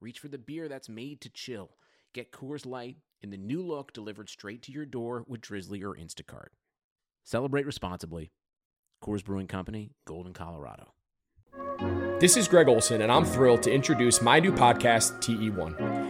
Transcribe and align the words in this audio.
reach 0.00 0.18
for 0.18 0.28
the 0.28 0.38
beer 0.38 0.68
that's 0.68 0.88
made 0.88 1.20
to 1.22 1.30
chill. 1.30 1.70
Get 2.12 2.32
Coors 2.32 2.66
Light 2.66 2.96
in 3.22 3.30
the 3.30 3.36
new 3.36 3.62
look 3.62 3.92
delivered 3.92 4.28
straight 4.28 4.62
to 4.62 4.72
your 4.72 4.86
door 4.86 5.24
with 5.28 5.40
Drizzly 5.40 5.82
or 5.82 5.94
Instacart. 5.94 6.48
Celebrate 7.24 7.66
responsibly. 7.66 8.32
Coors 9.02 9.24
Brewing 9.24 9.46
Company, 9.46 9.92
Golden, 10.06 10.32
Colorado. 10.32 10.92
This 12.18 12.36
is 12.36 12.48
Greg 12.48 12.68
Olsen, 12.68 13.00
and 13.02 13.10
I'm 13.10 13.24
thrilled 13.24 13.62
to 13.62 13.72
introduce 13.72 14.20
my 14.20 14.40
new 14.40 14.52
podcast, 14.52 15.20
TE1. 15.20 16.09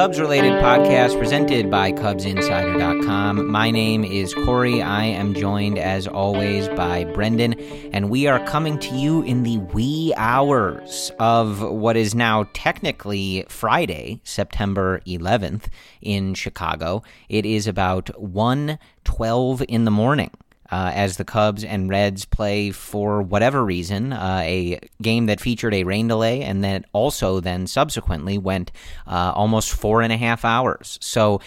Cubs 0.00 0.18
related 0.18 0.52
podcast 0.62 1.18
presented 1.18 1.70
by 1.70 1.92
CubsInsider.com. 1.92 3.46
My 3.50 3.70
name 3.70 4.02
is 4.02 4.32
Corey. 4.32 4.80
I 4.80 5.04
am 5.04 5.34
joined, 5.34 5.78
as 5.78 6.08
always, 6.08 6.68
by 6.70 7.04
Brendan, 7.04 7.52
and 7.92 8.08
we 8.08 8.26
are 8.26 8.42
coming 8.46 8.78
to 8.78 8.94
you 8.94 9.20
in 9.20 9.42
the 9.42 9.58
wee 9.58 10.14
hours 10.16 11.12
of 11.18 11.60
what 11.60 11.98
is 11.98 12.14
now 12.14 12.46
technically 12.54 13.44
Friday, 13.50 14.22
September 14.24 15.02
11th 15.06 15.66
in 16.00 16.32
Chicago. 16.32 17.02
It 17.28 17.44
is 17.44 17.66
about 17.66 18.06
1:12 18.18 19.60
in 19.68 19.84
the 19.84 19.90
morning 19.90 20.30
uh, 20.70 20.92
as 20.94 21.16
the 21.16 21.24
Cubs 21.24 21.64
and 21.64 21.88
Reds 21.88 22.24
play 22.24 22.70
for 22.70 23.22
whatever 23.22 23.64
reason 23.64 24.12
uh, 24.12 24.42
a 24.44 24.78
game 25.02 25.26
that 25.26 25.40
featured 25.40 25.74
a 25.74 25.84
rain 25.84 26.08
delay 26.08 26.42
and 26.42 26.62
that 26.64 26.84
also 26.92 27.40
then 27.40 27.66
subsequently 27.66 28.38
went 28.38 28.72
uh, 29.06 29.32
almost 29.34 29.72
four 29.72 30.02
and 30.02 30.12
a 30.12 30.16
half 30.16 30.44
hours. 30.44 30.98
So 31.00 31.40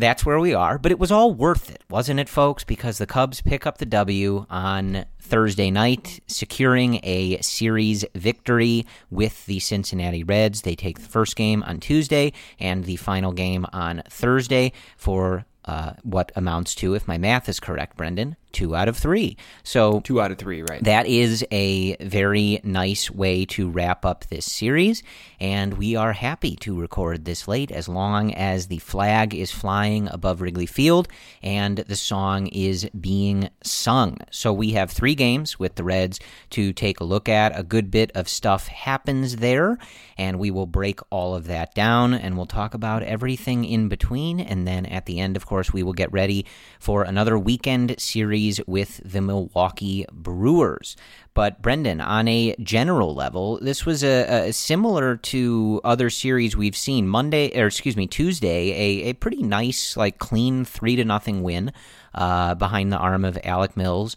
that's 0.00 0.24
where 0.24 0.40
we 0.40 0.54
are, 0.54 0.78
but 0.78 0.92
it 0.92 0.98
was 0.98 1.12
all 1.12 1.32
worth 1.32 1.70
it, 1.70 1.82
wasn't 1.90 2.20
it, 2.20 2.28
folks? 2.28 2.64
Because 2.64 2.98
the 2.98 3.06
Cubs 3.06 3.40
pick 3.42 3.66
up 3.66 3.78
the 3.78 3.86
W 3.86 4.46
on 4.48 5.04
Thursday 5.20 5.70
night, 5.70 6.20
securing 6.26 7.00
a 7.02 7.38
series 7.42 8.04
victory 8.14 8.86
with 9.10 9.44
the 9.46 9.60
Cincinnati 9.60 10.24
Reds. 10.24 10.62
They 10.62 10.74
take 10.74 11.00
the 11.00 11.08
first 11.08 11.36
game 11.36 11.62
on 11.64 11.80
Tuesday 11.80 12.32
and 12.58 12.84
the 12.84 12.96
final 12.96 13.32
game 13.32 13.66
on 13.72 14.02
Thursday 14.08 14.72
for 14.96 15.44
uh, 15.66 15.92
what 16.02 16.32
amounts 16.34 16.74
to, 16.76 16.94
if 16.94 17.06
my 17.06 17.18
math 17.18 17.48
is 17.48 17.60
correct, 17.60 17.96
Brendan, 17.96 18.36
two 18.52 18.74
out 18.74 18.88
of 18.88 18.96
three. 18.96 19.36
So 19.62 20.00
two 20.00 20.20
out 20.20 20.30
of 20.30 20.38
three, 20.38 20.62
right? 20.62 20.82
That 20.82 21.06
is 21.06 21.44
a 21.50 21.96
very 21.96 22.60
nice 22.64 23.10
way 23.10 23.44
to 23.46 23.70
wrap 23.70 24.04
up 24.04 24.24
this 24.26 24.50
series, 24.50 25.02
and 25.40 25.74
we 25.74 25.96
are 25.96 26.12
happy 26.12 26.56
to 26.56 26.78
record 26.78 27.24
this 27.24 27.46
late 27.46 27.70
as 27.70 27.88
long 27.88 28.34
as 28.34 28.66
the 28.66 28.78
flag 28.78 29.34
is 29.34 29.50
flying 29.50 30.08
above 30.08 30.40
Wrigley 30.40 30.66
Field 30.66 31.08
and 31.42 31.78
the 31.78 31.96
song 31.96 32.46
is 32.48 32.88
being 32.98 33.48
sung. 33.62 34.18
So 34.30 34.52
we 34.52 34.72
have 34.72 34.90
three 34.90 35.14
games 35.14 35.58
with 35.58 35.74
the 35.76 35.84
Reds 35.84 36.20
to 36.50 36.72
take 36.72 37.00
a 37.00 37.04
look 37.04 37.28
at. 37.28 37.58
A 37.58 37.62
good 37.62 37.90
bit 37.90 38.10
of 38.14 38.28
stuff 38.28 38.66
happens 38.68 39.36
there, 39.36 39.78
and 40.18 40.38
we 40.38 40.50
will 40.50 40.66
break 40.66 41.00
all 41.10 41.34
of 41.34 41.46
that 41.46 41.74
down 41.74 42.14
and 42.14 42.36
we'll 42.36 42.46
talk 42.46 42.74
about 42.74 43.02
everything 43.02 43.64
in 43.64 43.88
between. 43.88 44.40
And 44.40 44.66
then 44.66 44.86
at 44.86 45.06
the 45.06 45.20
end, 45.20 45.36
of 45.36 45.46
course, 45.46 45.72
we 45.72 45.82
will 45.82 45.92
get 45.92 46.12
ready 46.12 46.46
for 46.78 47.02
another 47.02 47.38
weekend 47.38 47.94
series 47.98 48.39
with 48.66 49.00
the 49.04 49.20
Milwaukee 49.20 50.06
Brewers. 50.12 50.96
But 51.34 51.62
Brendan, 51.62 52.00
on 52.00 52.26
a 52.26 52.54
general 52.60 53.14
level, 53.14 53.58
this 53.60 53.86
was 53.86 54.02
a, 54.02 54.48
a, 54.48 54.52
similar 54.52 55.16
to 55.16 55.80
other 55.84 56.10
series 56.10 56.56
we've 56.56 56.76
seen. 56.76 57.06
Monday, 57.06 57.50
or 57.58 57.66
excuse 57.66 57.96
me, 57.96 58.06
Tuesday, 58.06 58.70
a, 58.70 59.10
a 59.10 59.12
pretty 59.14 59.42
nice, 59.42 59.96
like 59.96 60.18
clean 60.18 60.64
three 60.64 60.96
to 60.96 61.04
nothing 61.04 61.42
win 61.42 61.72
uh, 62.14 62.54
behind 62.54 62.92
the 62.92 62.98
arm 62.98 63.24
of 63.24 63.38
Alec 63.44 63.76
Mills. 63.76 64.16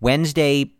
Wednesday, 0.00 0.72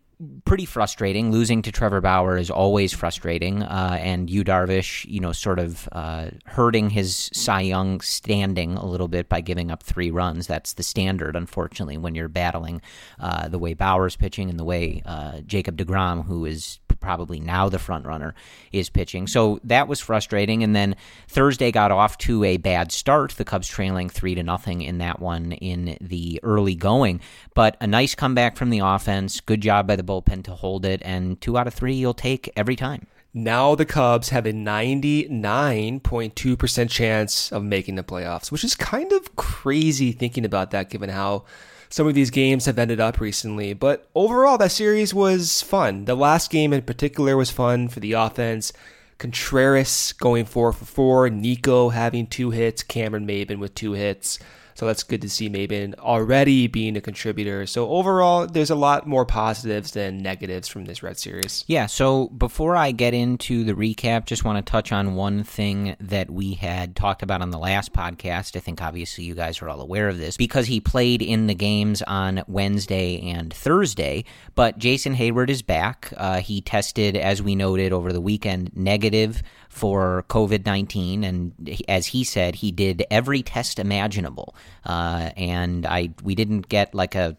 pretty 0.44 0.64
frustrating. 0.64 1.30
Losing 1.32 1.62
to 1.62 1.72
Trevor 1.72 2.00
Bauer 2.00 2.36
is 2.36 2.50
always 2.50 2.92
frustrating, 2.92 3.62
uh, 3.62 3.98
and 4.00 4.30
Yu 4.30 4.44
Darvish, 4.44 5.04
you 5.06 5.20
know, 5.20 5.32
sort 5.32 5.58
of 5.58 5.88
uh, 5.92 6.30
hurting 6.46 6.90
his 6.90 7.30
Cy 7.32 7.62
Young 7.62 8.00
standing 8.00 8.76
a 8.76 8.86
little 8.86 9.08
bit 9.08 9.28
by 9.28 9.40
giving 9.40 9.70
up 9.70 9.82
three 9.82 10.10
runs. 10.10 10.46
That's 10.46 10.74
the 10.74 10.82
standard, 10.82 11.36
unfortunately, 11.36 11.98
when 11.98 12.14
you're 12.14 12.28
battling 12.28 12.82
uh, 13.18 13.48
the 13.48 13.58
way 13.58 13.74
Bauer's 13.74 14.16
pitching 14.16 14.50
and 14.50 14.58
the 14.58 14.64
way 14.64 15.02
uh, 15.06 15.40
Jacob 15.40 15.76
Degrom, 15.76 16.24
who 16.24 16.44
is 16.44 16.78
probably 17.04 17.38
now 17.38 17.68
the 17.68 17.78
front 17.78 18.06
runner 18.06 18.34
is 18.72 18.88
pitching. 18.88 19.26
So 19.26 19.60
that 19.64 19.88
was 19.88 20.00
frustrating. 20.00 20.62
And 20.62 20.74
then 20.74 20.96
Thursday 21.28 21.70
got 21.70 21.90
off 21.90 22.16
to 22.18 22.44
a 22.44 22.56
bad 22.56 22.90
start. 22.90 23.32
The 23.32 23.44
Cubs 23.44 23.68
trailing 23.68 24.08
three 24.08 24.34
to 24.34 24.42
nothing 24.42 24.80
in 24.80 24.96
that 24.98 25.20
one 25.20 25.52
in 25.52 25.98
the 26.00 26.40
early 26.42 26.74
going, 26.74 27.20
but 27.52 27.76
a 27.82 27.86
nice 27.86 28.14
comeback 28.14 28.56
from 28.56 28.70
the 28.70 28.78
offense. 28.78 29.40
Good 29.40 29.60
job 29.60 29.86
by 29.86 29.96
the 29.96 30.02
bullpen 30.02 30.44
to 30.44 30.52
hold 30.52 30.86
it, 30.86 31.02
and 31.04 31.38
two 31.42 31.58
out 31.58 31.66
of 31.66 31.74
three 31.74 31.92
you'll 31.92 32.14
take 32.14 32.50
every 32.56 32.74
time. 32.74 33.06
Now 33.34 33.74
the 33.74 33.84
Cubs 33.84 34.30
have 34.30 34.46
a 34.46 34.52
99.2% 34.52 36.90
chance 36.90 37.52
of 37.52 37.64
making 37.64 37.96
the 37.96 38.04
playoffs, 38.04 38.50
which 38.50 38.64
is 38.64 38.74
kind 38.74 39.12
of 39.12 39.36
crazy 39.36 40.12
thinking 40.12 40.46
about 40.46 40.70
that 40.70 40.88
given 40.88 41.10
how 41.10 41.44
some 41.88 42.06
of 42.06 42.14
these 42.14 42.30
games 42.30 42.66
have 42.66 42.78
ended 42.78 43.00
up 43.00 43.20
recently. 43.20 43.72
But 43.74 44.08
overall, 44.14 44.58
that 44.58 44.72
series 44.72 45.14
was 45.14 45.62
fun. 45.62 46.04
The 46.04 46.14
last 46.14 46.50
game 46.50 46.72
in 46.72 46.82
particular 46.82 47.36
was 47.36 47.50
fun 47.50 47.88
for 47.88 48.00
the 48.00 48.12
offense. 48.12 48.72
Contreras 49.18 50.12
going 50.12 50.44
four 50.44 50.72
for 50.72 50.84
four, 50.84 51.30
Nico 51.30 51.90
having 51.90 52.26
two 52.26 52.50
hits, 52.50 52.82
Cameron 52.82 53.26
Maybin 53.26 53.58
with 53.58 53.74
two 53.74 53.92
hits. 53.92 54.38
So 54.74 54.86
that's 54.86 55.02
good 55.02 55.22
to 55.22 55.30
see 55.30 55.48
Maybin 55.48 55.94
already 55.98 56.66
being 56.66 56.96
a 56.96 57.00
contributor. 57.00 57.66
So 57.66 57.88
overall, 57.88 58.46
there's 58.46 58.70
a 58.70 58.74
lot 58.74 59.06
more 59.06 59.24
positives 59.24 59.92
than 59.92 60.18
negatives 60.18 60.68
from 60.68 60.84
this 60.84 61.02
Red 61.02 61.18
Series. 61.18 61.64
Yeah. 61.66 61.86
So 61.86 62.28
before 62.28 62.76
I 62.76 62.90
get 62.90 63.14
into 63.14 63.64
the 63.64 63.74
recap, 63.74 64.26
just 64.26 64.44
want 64.44 64.64
to 64.64 64.70
touch 64.70 64.92
on 64.92 65.14
one 65.14 65.44
thing 65.44 65.96
that 66.00 66.30
we 66.30 66.54
had 66.54 66.96
talked 66.96 67.22
about 67.22 67.40
on 67.40 67.50
the 67.50 67.58
last 67.58 67.92
podcast. 67.92 68.56
I 68.56 68.60
think 68.60 68.82
obviously 68.82 69.24
you 69.24 69.34
guys 69.34 69.62
are 69.62 69.68
all 69.68 69.80
aware 69.80 70.08
of 70.08 70.18
this 70.18 70.36
because 70.36 70.66
he 70.66 70.80
played 70.80 71.22
in 71.22 71.46
the 71.46 71.54
games 71.54 72.02
on 72.02 72.42
Wednesday 72.46 73.20
and 73.30 73.52
Thursday. 73.52 74.24
But 74.54 74.78
Jason 74.78 75.14
Heyward 75.14 75.50
is 75.50 75.62
back. 75.62 76.12
Uh, 76.16 76.40
he 76.40 76.60
tested, 76.60 77.16
as 77.16 77.42
we 77.42 77.54
noted 77.54 77.92
over 77.92 78.12
the 78.12 78.20
weekend, 78.20 78.76
negative 78.76 79.42
for 79.74 80.24
COVID 80.28 80.64
19. 80.64 81.24
And 81.24 81.78
as 81.88 82.06
he 82.06 82.24
said, 82.24 82.54
he 82.56 82.70
did 82.70 83.04
every 83.10 83.42
test 83.42 83.78
imaginable. 83.78 84.54
Uh, 84.86 85.30
and 85.36 85.84
I 85.84 86.10
we 86.22 86.34
didn't 86.34 86.68
get 86.68 86.94
like 86.94 87.14
a 87.14 87.36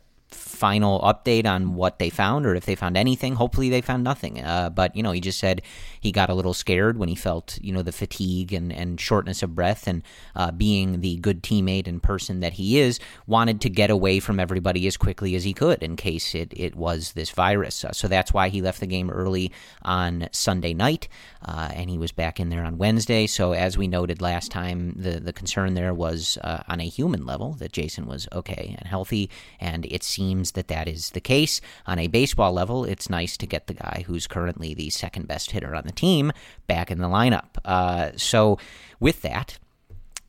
final 0.56 1.00
update 1.02 1.46
on 1.46 1.76
what 1.76 2.00
they 2.00 2.10
found 2.10 2.46
or 2.46 2.56
if 2.56 2.66
they 2.66 2.76
found 2.76 2.98
anything. 2.98 3.36
Hopefully, 3.36 3.70
they 3.70 3.82
found 3.82 4.04
nothing. 4.04 4.42
Uh, 4.42 4.70
but 4.70 4.96
you 4.96 5.04
know, 5.04 5.12
he 5.12 5.22
just 5.22 5.40
said 5.40 5.62
he 6.00 6.12
got 6.12 6.30
a 6.30 6.34
little 6.34 6.54
scared 6.54 6.98
when 6.98 7.10
he 7.10 7.16
felt 7.16 7.60
you 7.62 7.72
know 7.72 7.82
the 7.82 7.92
fatigue 7.92 8.54
and, 8.54 8.72
and 8.72 9.00
shortness 9.00 9.44
of 9.44 9.54
breath, 9.54 9.88
and 9.88 10.04
uh, 10.36 10.52
being 10.52 11.02
the 11.02 11.18
good 11.18 11.44
teammate 11.44 11.88
and 11.88 12.02
person 12.02 12.40
that 12.40 12.54
he 12.54 12.80
is, 12.80 13.00
wanted 13.28 13.62
to 13.62 13.70
get 13.70 13.90
away 13.90 14.20
from 14.20 14.40
everybody 14.40 14.88
as 14.88 14.98
quickly 14.98 15.36
as 15.36 15.44
he 15.44 15.54
could 15.54 15.84
in 15.84 15.96
case 15.96 16.34
it 16.34 16.54
it 16.56 16.76
was 16.76 17.14
this 17.14 17.30
virus. 17.30 17.84
Uh, 17.84 17.92
so 17.92 18.08
that's 18.08 18.34
why 18.34 18.50
he 18.50 18.62
left 18.62 18.80
the 18.80 18.88
game 18.88 19.10
early 19.10 19.52
on 19.84 20.28
Sunday 20.32 20.74
night, 20.74 21.08
uh, 21.44 21.70
and 21.74 21.90
he 21.90 21.98
was 21.98 22.12
back 22.12 22.40
in 22.40 22.50
there 22.50 22.64
on 22.64 22.78
Wednesday. 22.78 23.28
So 23.28 23.54
as 23.54 23.78
we 23.78 23.88
noted 23.88 24.22
last 24.22 24.52
time, 24.52 24.94
the 24.96 25.20
the 25.20 25.34
concern 25.34 25.74
there 25.74 25.94
was 25.94 26.38
uh, 26.44 26.64
on 26.68 26.80
a 26.80 26.88
human 26.88 27.26
level 27.26 27.54
that 27.54 27.72
Jason 27.72 28.06
was 28.06 28.28
okay 28.32 28.76
and 28.78 28.88
healthy, 28.88 29.30
and 29.60 29.86
it 29.86 30.04
seems 30.04 30.45
that 30.52 30.68
that 30.68 30.88
is 30.88 31.12
the 31.12 31.22
case. 31.22 31.62
On 31.86 32.00
a 32.00 32.08
baseball 32.08 32.54
level, 32.54 32.86
it's 32.86 33.10
nice 33.10 33.38
to 33.38 33.46
get 33.46 33.68
the 33.68 33.74
guy 33.74 34.04
who's 34.08 34.28
currently 34.28 34.74
the 34.74 34.90
second 34.90 35.28
best 35.28 35.52
hitter 35.52 35.76
on 35.76 35.84
the 35.86 35.92
team 35.92 36.32
back 36.68 36.92
in 36.92 37.00
the 37.00 37.08
lineup. 37.08 37.58
Uh, 37.64 38.12
so 38.16 38.58
with 39.00 39.22
that. 39.22 39.60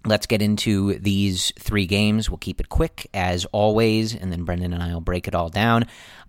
Let's 0.05 0.27
get 0.27 0.41
into 0.41 1.01
these 1.01 1.53
three 1.59 1.85
games. 1.85 2.31
We'll 2.31 2.39
keep 2.39 2.61
it 2.61 2.69
quick 2.69 3.09
as 3.13 3.45
always, 3.47 4.15
and 4.15 4.31
then 4.31 4.45
Brendan 4.45 4.73
and 4.73 4.81
I 4.81 4.95
will 4.95 5.01
break 5.01 5.27
it 5.27 5.35
all 5.35 5.49
down 5.49 5.87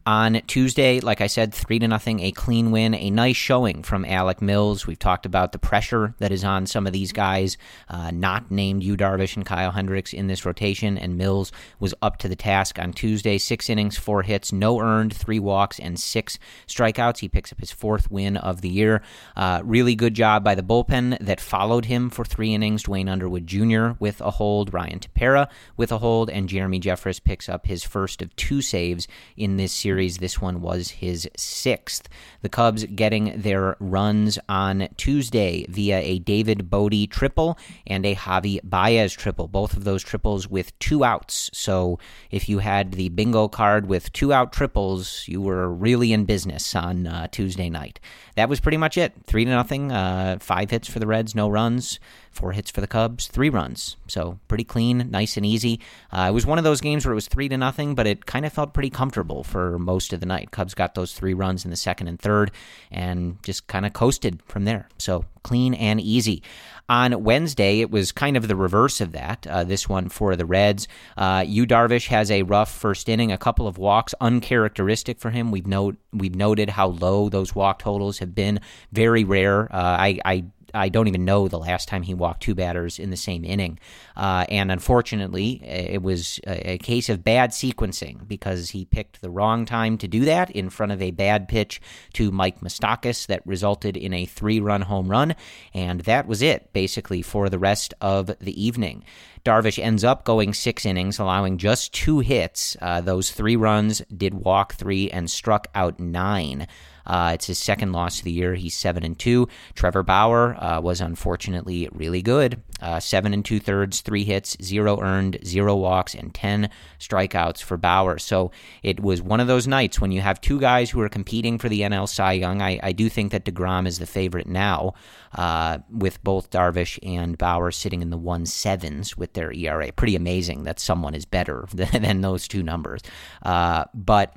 on 0.08 0.40
Tuesday, 0.48 1.02
like 1.02 1.20
I 1.20 1.28
said, 1.28 1.54
three 1.54 1.80
to 1.80 1.88
nothing, 1.88 2.22
a 2.22 2.32
clean 2.32 2.72
win, 2.72 2.94
a 2.94 3.10
nice 3.10 3.36
showing 3.36 3.84
from 3.84 4.06
Alec 4.06 4.42
Mills. 4.42 4.88
We've 4.88 4.98
talked 4.98 5.26
about 5.26 5.52
the 5.52 5.60
pressure 5.60 6.16
that 6.20 6.32
is 6.32 6.46
on 6.46 6.66
some 6.66 6.88
of 6.88 6.94
these 6.94 7.12
guys, 7.12 7.58
uh, 7.90 8.12
not 8.12 8.50
named 8.50 8.84
Yu 8.84 8.96
Darvish 8.96 9.36
and 9.36 9.46
Kyle 9.46 9.72
Hendricks 9.72 10.14
in 10.14 10.28
this 10.28 10.46
rotation, 10.46 10.98
and 10.98 11.18
Mills 11.18 11.52
was 11.82 11.94
up 12.02 12.20
to 12.20 12.30
the 12.30 12.38
task 12.38 12.80
on 12.80 12.94
Tuesday. 12.94 13.38
Six 13.38 13.70
innings, 13.70 13.98
four 13.98 14.24
hits, 14.24 14.54
no 14.54 14.80
earned, 14.80 15.14
three 15.14 15.40
walks, 15.40 15.78
and 15.78 16.00
six 16.00 16.40
strikeouts. 16.68 17.20
He 17.20 17.28
picks 17.28 17.52
up 17.52 17.60
his 17.60 17.74
fourth 17.74 18.10
win 18.10 18.38
of 18.38 18.62
the 18.62 18.70
year. 18.70 19.02
Uh, 19.36 19.62
really 19.66 19.94
good 19.94 20.14
job 20.14 20.42
by 20.42 20.56
the 20.56 20.64
bullpen 20.64 21.20
that 21.20 21.42
followed 21.42 21.84
him 21.84 22.10
for 22.10 22.24
three 22.24 22.54
innings. 22.54 22.84
Duane 22.84 23.10
Underwood 23.10 23.46
Jr. 23.46 23.90
with 24.00 24.22
a 24.22 24.32
hold, 24.32 24.74
Ryan 24.74 25.02
Tepera 25.02 25.50
with 25.76 25.92
a 25.92 25.98
hold, 25.98 26.30
and 26.30 26.48
Jeremy 26.48 26.80
Jeffress 26.80 27.22
picks 27.22 27.50
up 27.50 27.66
his 27.66 27.84
first 27.84 28.22
of 28.22 28.34
two 28.38 28.62
saves 28.62 29.06
in 29.36 29.58
this 29.58 29.74
series 29.74 29.97
series. 29.98 30.20
This 30.20 30.40
one 30.40 30.62
was 30.62 30.92
his 30.92 31.28
sixth. 31.36 32.08
The 32.44 32.50
Cubs 32.50 32.86
getting 32.86 33.42
their 33.42 33.76
runs 33.80 34.38
on 34.48 34.90
Tuesday 34.96 35.66
via 35.70 35.98
a 35.98 36.20
David 36.20 36.70
Bote 36.70 37.10
triple 37.10 37.58
and 37.88 38.06
a 38.06 38.14
Javy 38.14 38.60
Baez 38.64 39.12
triple. 39.14 39.48
Both 39.48 39.76
of 39.76 39.86
those 39.86 40.04
triples 40.04 40.48
with 40.48 40.78
two 40.78 41.04
outs. 41.04 41.50
So 41.52 41.98
if 42.30 42.48
you 42.48 42.60
had 42.60 42.92
the 42.92 43.10
bingo 43.10 43.48
card 43.48 43.88
with 43.88 44.14
two 44.14 44.32
out 44.32 44.54
triples, 44.54 45.24
you 45.28 45.42
were 45.42 45.68
really 45.68 46.14
in 46.14 46.26
business 46.26 46.76
on 46.76 47.08
uh, 47.08 47.26
Tuesday 47.32 47.68
night. 47.68 48.00
That 48.36 48.50
was 48.50 48.60
pretty 48.60 48.78
much 48.78 49.00
it. 49.00 49.14
Three 49.26 49.46
to 49.46 49.50
nothing. 49.50 49.92
Uh, 49.92 50.38
five 50.40 50.70
hits 50.70 50.88
for 50.88 51.00
the 51.00 51.08
Reds, 51.08 51.34
no 51.34 51.50
runs. 51.50 52.00
Four 52.38 52.52
hits 52.52 52.70
for 52.70 52.82
the 52.82 52.88
Cubs, 52.88 53.26
three 53.26 53.50
runs. 53.50 53.98
So 54.08 54.38
pretty 54.48 54.64
clean, 54.64 55.10
nice 55.10 55.38
and 55.38 55.46
easy. 55.46 55.80
Uh, 56.12 56.28
it 56.30 56.34
was 56.34 56.46
one 56.46 56.60
of 56.60 56.64
those 56.64 56.82
games 56.82 57.04
where 57.04 57.12
it 57.12 57.16
was 57.16 57.28
three 57.28 57.50
to 57.50 57.58
nothing, 57.58 57.96
but 57.96 58.06
it 58.06 58.28
kind 58.28 58.46
of 58.46 58.54
felt 58.54 58.76
pretty 58.76 58.92
comfortable 58.92 59.44
for 59.44 59.80
most 59.80 60.14
of 60.14 60.20
the 60.20 60.28
night. 60.28 60.52
Cubs 60.52 60.76
got 60.76 60.94
those 60.94 61.14
three 61.14 61.34
runs 61.34 61.66
in 61.66 61.72
the 61.72 61.78
second 61.78 62.08
and 62.08 62.20
third, 62.20 62.52
and 62.92 63.42
just 63.42 63.66
kind 63.66 63.88
of 63.88 63.94
coasted 63.94 64.44
from 64.46 64.66
there. 64.66 64.88
So 65.00 65.26
clean 65.42 65.74
and 65.74 66.00
easy. 66.00 66.44
On 66.90 67.24
Wednesday, 67.24 67.82
it 67.82 67.90
was 67.90 68.12
kind 68.12 68.38
of 68.38 68.48
the 68.48 68.56
reverse 68.56 69.02
of 69.02 69.14
that. 69.14 69.48
Uh, 69.48 69.64
this 69.64 69.90
one 69.90 70.08
for 70.08 70.36
the 70.36 70.46
Reds. 70.46 70.88
Uh, 71.18 71.44
Yu 71.46 71.66
Darvish 71.66 72.08
has 72.08 72.30
a 72.30 72.44
rough 72.44 72.72
first 72.72 73.10
inning, 73.10 73.32
a 73.32 73.38
couple 73.38 73.68
of 73.68 73.78
walks, 73.78 74.14
uncharacteristic 74.22 75.20
for 75.20 75.32
him. 75.32 75.52
We've 75.52 75.68
we've 76.14 76.36
noted 76.36 76.70
how 76.70 76.88
low 76.88 77.30
those 77.30 77.56
walk 77.56 77.80
totals 77.80 78.20
have 78.20 78.36
been. 78.36 78.60
Very 78.92 79.24
rare. 79.24 79.64
Uh, 79.74 79.98
I, 80.00 80.20
I 80.24 80.46
I 80.74 80.90
don't 80.90 81.08
even 81.08 81.26
know 81.26 81.48
the 81.48 81.60
last 81.60 81.88
time 81.88 82.04
he 82.04 82.14
walked 82.14 82.44
two 82.44 82.56
batters 82.56 83.00
in 83.00 83.10
the 83.10 83.18
same 83.18 83.46
inning. 83.46 83.80
Uh, 84.16 84.46
and 84.50 84.72
unfortunately, 84.72 85.62
it 85.64 86.02
was 86.02 86.40
a, 86.46 86.78
case 86.78 87.10
of 87.10 87.24
bad 87.24 87.52
sequencing 87.52 88.28
because 88.28 88.70
he 88.70 88.86
picked 88.86 89.22
the 89.22 89.30
wrong 89.30 89.66
time 89.66 89.98
to 89.98 90.08
do 90.08 90.26
that 90.26 90.52
in 90.52 90.70
front 90.70 90.92
of 90.92 91.02
a 91.02 91.12
bad 91.12 91.48
pitch 91.48 91.82
to 92.14 92.32
Mike 92.32 92.62
Moustakas 92.62 93.28
that 93.28 93.46
resulted 93.46 93.98
in 93.98 94.14
a 94.14 94.26
three 94.26 94.60
run 94.60 94.82
home 94.82 95.10
run. 95.10 95.36
And 95.74 96.02
that 96.02 96.28
was 96.28 96.42
it, 96.42 96.72
basically, 96.74 97.22
for 97.22 97.50
the 97.50 97.60
rest 97.60 97.94
of 98.00 98.28
the 98.40 98.64
evening. 98.64 99.04
Darvish 99.44 99.82
ends 99.82 100.04
up 100.04 100.26
going 100.26 100.54
six 100.54 100.86
innings, 100.86 101.20
allowing 101.20 101.58
just 101.58 101.94
two 101.94 102.20
hits. 102.20 102.76
Uh, 102.82 103.00
those 103.00 103.32
three 103.32 103.56
runs 103.56 104.02
did 104.16 104.34
walk 104.34 104.74
three 104.74 105.10
and 105.10 105.32
struck 105.32 105.68
out 105.74 106.00
nine. 106.00 106.68
Uh, 107.08 107.32
it's 107.34 107.48
his 107.48 107.58
second 107.58 107.94
loss 107.94 108.20
of 108.20 108.26
the 108.26 108.32
year. 108.32 108.54
He's 108.54 108.76
seven 108.76 109.04
and 109.04 109.18
two. 109.18 109.48
Trevor 109.74 110.04
Bauer 110.04 110.56
uh, 110.62 110.82
was 110.82 111.02
unfortunately 111.02 111.90
really 111.92 112.22
good. 112.22 112.62
Uh, 112.80 113.00
seven 113.00 113.34
and 113.34 113.44
two 113.44 113.60
thirds, 113.60 114.02
three 114.02 114.24
hits, 114.24 114.56
zero 114.62 115.02
earned, 115.02 115.40
zero 115.44 115.76
walks, 115.76 116.14
and 116.14 116.34
ten 116.34 116.70
strikeouts 117.00 117.64
for 117.64 117.78
Bauer. 117.78 118.20
So 118.20 118.52
it 118.84 119.00
was 119.00 119.22
one 119.22 119.40
of 119.40 119.48
those 119.48 119.68
nights 119.68 120.00
when 120.00 120.12
you 120.12 120.22
have 120.22 120.40
two 120.42 120.60
guys 120.60 120.90
who 120.92 121.02
are 121.02 121.10
competing 121.10 121.58
for 121.58 121.70
the 121.70 121.82
NL 121.82 122.08
Cy 122.08 122.34
Young. 122.34 122.62
I, 122.62 122.80
I 122.84 122.92
do 122.92 123.10
think 123.10 123.32
that 123.32 123.46
Degrom 123.46 123.88
is 123.88 123.98
the 123.98 124.06
favorite 124.06 124.48
now, 124.48 124.94
uh, 125.34 125.80
with 125.90 126.24
both 126.24 126.52
Darvish 126.52 127.00
and 127.02 127.38
Bauer 127.38 127.72
sitting 127.72 128.02
in 128.02 128.10
the 128.10 128.18
one 128.18 128.46
sevens 128.46 129.18
with 129.18 129.34
their 129.34 129.52
ERA. 129.54 129.92
Pretty 129.92 130.16
amazing 130.16 130.64
that 130.64 130.80
someone 130.80 131.16
is 131.16 131.26
better 131.26 131.68
than, 131.74 132.02
than 132.02 132.22
those 132.22 132.48
two 132.48 132.62
numbers. 132.62 133.02
Uh, 133.42 133.86
but 133.94 134.36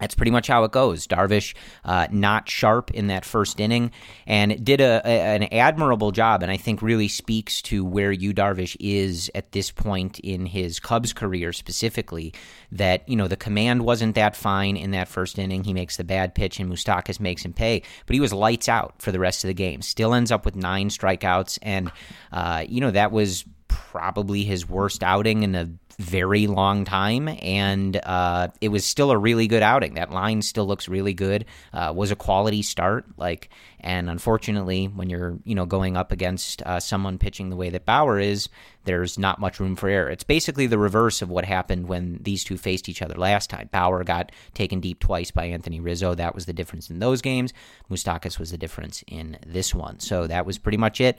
that's 0.00 0.14
pretty 0.14 0.30
much 0.30 0.48
how 0.48 0.64
it 0.64 0.72
goes. 0.72 1.06
Darvish 1.06 1.54
uh, 1.84 2.08
not 2.10 2.48
sharp 2.48 2.90
in 2.90 3.08
that 3.08 3.24
first 3.24 3.60
inning 3.60 3.92
and 4.26 4.64
did 4.64 4.80
a, 4.80 5.02
a, 5.04 5.36
an 5.36 5.44
admirable 5.44 6.10
job, 6.10 6.42
and 6.42 6.50
I 6.50 6.56
think 6.56 6.82
really 6.82 7.08
speaks 7.08 7.62
to 7.62 7.84
where 7.84 8.10
you 8.10 8.32
Darvish 8.32 8.76
is 8.80 9.30
at 9.34 9.52
this 9.52 9.70
point 9.70 10.18
in 10.20 10.46
his 10.46 10.80
Cubs 10.80 11.12
career 11.12 11.52
specifically. 11.52 12.32
That 12.72 13.08
you 13.08 13.16
know 13.16 13.28
the 13.28 13.36
command 13.36 13.84
wasn't 13.84 14.14
that 14.14 14.36
fine 14.36 14.76
in 14.76 14.92
that 14.92 15.08
first 15.08 15.38
inning. 15.38 15.64
He 15.64 15.74
makes 15.74 15.96
the 15.96 16.04
bad 16.04 16.34
pitch, 16.34 16.58
and 16.58 16.70
Moustakas 16.70 17.20
makes 17.20 17.44
him 17.44 17.52
pay, 17.52 17.82
but 18.06 18.14
he 18.14 18.20
was 18.20 18.32
lights 18.32 18.68
out 18.68 18.94
for 18.98 19.12
the 19.12 19.18
rest 19.18 19.44
of 19.44 19.48
the 19.48 19.54
game. 19.54 19.82
Still 19.82 20.14
ends 20.14 20.32
up 20.32 20.44
with 20.44 20.56
nine 20.56 20.88
strikeouts, 20.88 21.58
and 21.62 21.90
uh, 22.32 22.64
you 22.68 22.80
know 22.80 22.90
that 22.90 23.12
was 23.12 23.44
probably 23.68 24.44
his 24.44 24.68
worst 24.68 25.02
outing 25.02 25.42
in 25.42 25.54
a 25.54 25.70
very 26.00 26.46
long 26.46 26.84
time, 26.84 27.28
and 27.28 28.00
uh, 28.04 28.48
it 28.60 28.68
was 28.68 28.84
still 28.84 29.10
a 29.10 29.18
really 29.18 29.46
good 29.46 29.62
outing. 29.62 29.94
That 29.94 30.10
line 30.10 30.40
still 30.40 30.66
looks 30.66 30.88
really 30.88 31.12
good. 31.12 31.44
Uh, 31.72 31.92
was 31.94 32.10
a 32.10 32.16
quality 32.16 32.62
start, 32.62 33.04
like, 33.18 33.50
and 33.80 34.08
unfortunately, 34.08 34.86
when 34.86 35.10
you're 35.10 35.38
you 35.44 35.54
know 35.54 35.66
going 35.66 35.96
up 35.96 36.10
against 36.10 36.62
uh, 36.62 36.80
someone 36.80 37.18
pitching 37.18 37.50
the 37.50 37.56
way 37.56 37.68
that 37.70 37.84
Bauer 37.84 38.18
is, 38.18 38.48
there's 38.84 39.18
not 39.18 39.38
much 39.38 39.60
room 39.60 39.76
for 39.76 39.88
error. 39.88 40.08
It's 40.08 40.24
basically 40.24 40.66
the 40.66 40.78
reverse 40.78 41.20
of 41.20 41.28
what 41.28 41.44
happened 41.44 41.86
when 41.86 42.18
these 42.22 42.44
two 42.44 42.56
faced 42.56 42.88
each 42.88 43.02
other 43.02 43.14
last 43.14 43.50
time. 43.50 43.68
Bauer 43.70 44.02
got 44.02 44.32
taken 44.54 44.80
deep 44.80 45.00
twice 45.00 45.30
by 45.30 45.44
Anthony 45.46 45.80
Rizzo. 45.80 46.14
That 46.14 46.34
was 46.34 46.46
the 46.46 46.54
difference 46.54 46.88
in 46.88 46.98
those 46.98 47.20
games. 47.20 47.52
Moustakas 47.90 48.38
was 48.38 48.50
the 48.50 48.58
difference 48.58 49.04
in 49.06 49.38
this 49.46 49.74
one. 49.74 50.00
So 50.00 50.26
that 50.26 50.46
was 50.46 50.56
pretty 50.56 50.78
much 50.78 51.00
it. 51.00 51.18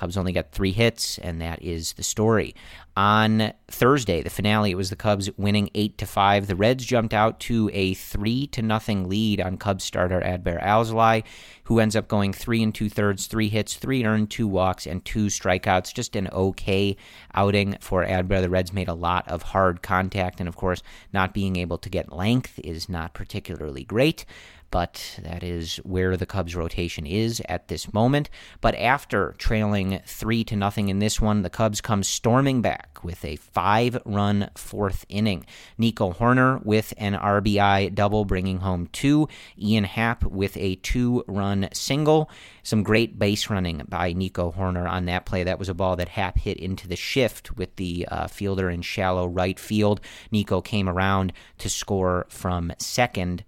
Cubs 0.00 0.16
only 0.16 0.32
got 0.32 0.50
three 0.50 0.72
hits, 0.72 1.18
and 1.18 1.42
that 1.42 1.62
is 1.62 1.92
the 1.92 2.02
story. 2.02 2.54
On 2.96 3.52
Thursday, 3.68 4.22
the 4.22 4.30
finale, 4.30 4.70
it 4.70 4.76
was 4.76 4.88
the 4.88 4.96
Cubs 4.96 5.28
winning 5.36 5.68
eight 5.74 5.98
to 5.98 6.06
five. 6.06 6.46
The 6.46 6.56
Reds 6.56 6.86
jumped 6.86 7.12
out 7.12 7.38
to 7.40 7.70
a 7.74 7.92
three 7.92 8.46
to 8.46 8.62
nothing 8.62 9.10
lead 9.10 9.42
on 9.42 9.58
Cubs 9.58 9.84
starter 9.84 10.22
Adbert 10.22 10.62
Alzolay, 10.62 11.22
who 11.64 11.80
ends 11.80 11.94
up 11.94 12.08
going 12.08 12.32
three 12.32 12.62
and 12.62 12.74
two 12.74 12.88
thirds, 12.88 13.26
three 13.26 13.50
hits, 13.50 13.74
three 13.76 14.02
earned, 14.06 14.30
two 14.30 14.48
walks, 14.48 14.86
and 14.86 15.04
two 15.04 15.26
strikeouts. 15.26 15.92
Just 15.92 16.16
an 16.16 16.28
okay 16.32 16.96
outing 17.34 17.76
for 17.82 18.02
Adbert. 18.02 18.40
The 18.40 18.48
Reds 18.48 18.72
made 18.72 18.88
a 18.88 18.94
lot 18.94 19.28
of 19.28 19.42
hard 19.42 19.82
contact, 19.82 20.40
and 20.40 20.48
of 20.48 20.56
course, 20.56 20.82
not 21.12 21.34
being 21.34 21.56
able 21.56 21.76
to 21.76 21.90
get 21.90 22.10
length 22.10 22.58
is 22.64 22.88
not 22.88 23.12
particularly 23.12 23.84
great 23.84 24.24
but 24.70 25.18
that 25.22 25.42
is 25.42 25.76
where 25.78 26.16
the 26.16 26.26
Cubs 26.26 26.54
rotation 26.54 27.06
is 27.06 27.42
at 27.48 27.68
this 27.68 27.92
moment. 27.92 28.30
But 28.60 28.74
after 28.76 29.34
trailing 29.38 30.00
3 30.06 30.44
to 30.44 30.56
nothing 30.56 30.88
in 30.88 30.98
this 30.98 31.20
one, 31.20 31.42
the 31.42 31.50
Cubs 31.50 31.80
come 31.80 32.02
storming 32.02 32.62
back 32.62 33.02
with 33.02 33.24
a 33.24 33.36
5-run 33.36 34.50
fourth 34.56 35.04
inning. 35.08 35.44
Nico 35.78 36.12
Hoerner 36.12 36.64
with 36.64 36.94
an 36.96 37.14
RBI 37.14 37.94
double 37.94 38.24
bringing 38.24 38.58
home 38.58 38.88
2, 38.92 39.28
Ian 39.58 39.84
Happ 39.84 40.24
with 40.24 40.56
a 40.56 40.76
2-run 40.76 41.68
single. 41.72 42.30
Some 42.62 42.82
great 42.82 43.18
base 43.18 43.50
running 43.50 43.82
by 43.88 44.12
Nico 44.12 44.52
Hoerner 44.52 44.88
on 44.88 45.06
that 45.06 45.26
play. 45.26 45.42
That 45.44 45.58
was 45.58 45.68
a 45.68 45.74
ball 45.74 45.96
that 45.96 46.10
Happ 46.10 46.38
hit 46.38 46.58
into 46.58 46.86
the 46.86 46.96
shift 46.96 47.56
with 47.56 47.74
the 47.76 48.06
uh, 48.10 48.26
fielder 48.26 48.70
in 48.70 48.82
shallow 48.82 49.26
right 49.26 49.58
field. 49.58 50.00
Nico 50.30 50.60
came 50.60 50.88
around 50.88 51.32
to 51.58 51.68
score 51.68 52.26
from 52.28 52.72
second 52.78 53.44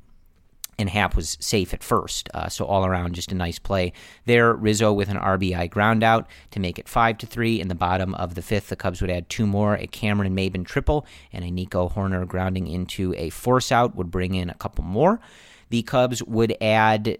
and 0.78 0.88
Happ 0.88 1.14
was 1.14 1.36
safe 1.40 1.74
at 1.74 1.82
first. 1.82 2.28
Uh, 2.34 2.48
so 2.48 2.64
all 2.64 2.84
around, 2.84 3.14
just 3.14 3.32
a 3.32 3.34
nice 3.34 3.58
play 3.58 3.92
there. 4.24 4.54
Rizzo 4.54 4.92
with 4.92 5.08
an 5.08 5.18
RBI 5.18 5.70
ground 5.70 6.02
out 6.02 6.26
to 6.50 6.60
make 6.60 6.78
it 6.78 6.88
five 6.88 7.18
to 7.18 7.26
three. 7.26 7.60
In 7.60 7.68
the 7.68 7.74
bottom 7.74 8.14
of 8.14 8.34
the 8.34 8.42
fifth, 8.42 8.68
the 8.68 8.76
Cubs 8.76 9.00
would 9.00 9.10
add 9.10 9.28
two 9.28 9.46
more: 9.46 9.76
a 9.76 9.86
Cameron 9.86 10.34
Maybin 10.34 10.64
triple 10.64 11.06
and 11.32 11.44
a 11.44 11.50
Nico 11.50 11.88
Hoerner 11.88 12.26
grounding 12.26 12.66
into 12.66 13.14
a 13.16 13.30
force 13.30 13.70
out 13.70 13.94
would 13.94 14.10
bring 14.10 14.34
in 14.34 14.50
a 14.50 14.54
couple 14.54 14.84
more. 14.84 15.20
The 15.70 15.82
Cubs 15.82 16.22
would 16.24 16.56
add 16.60 17.18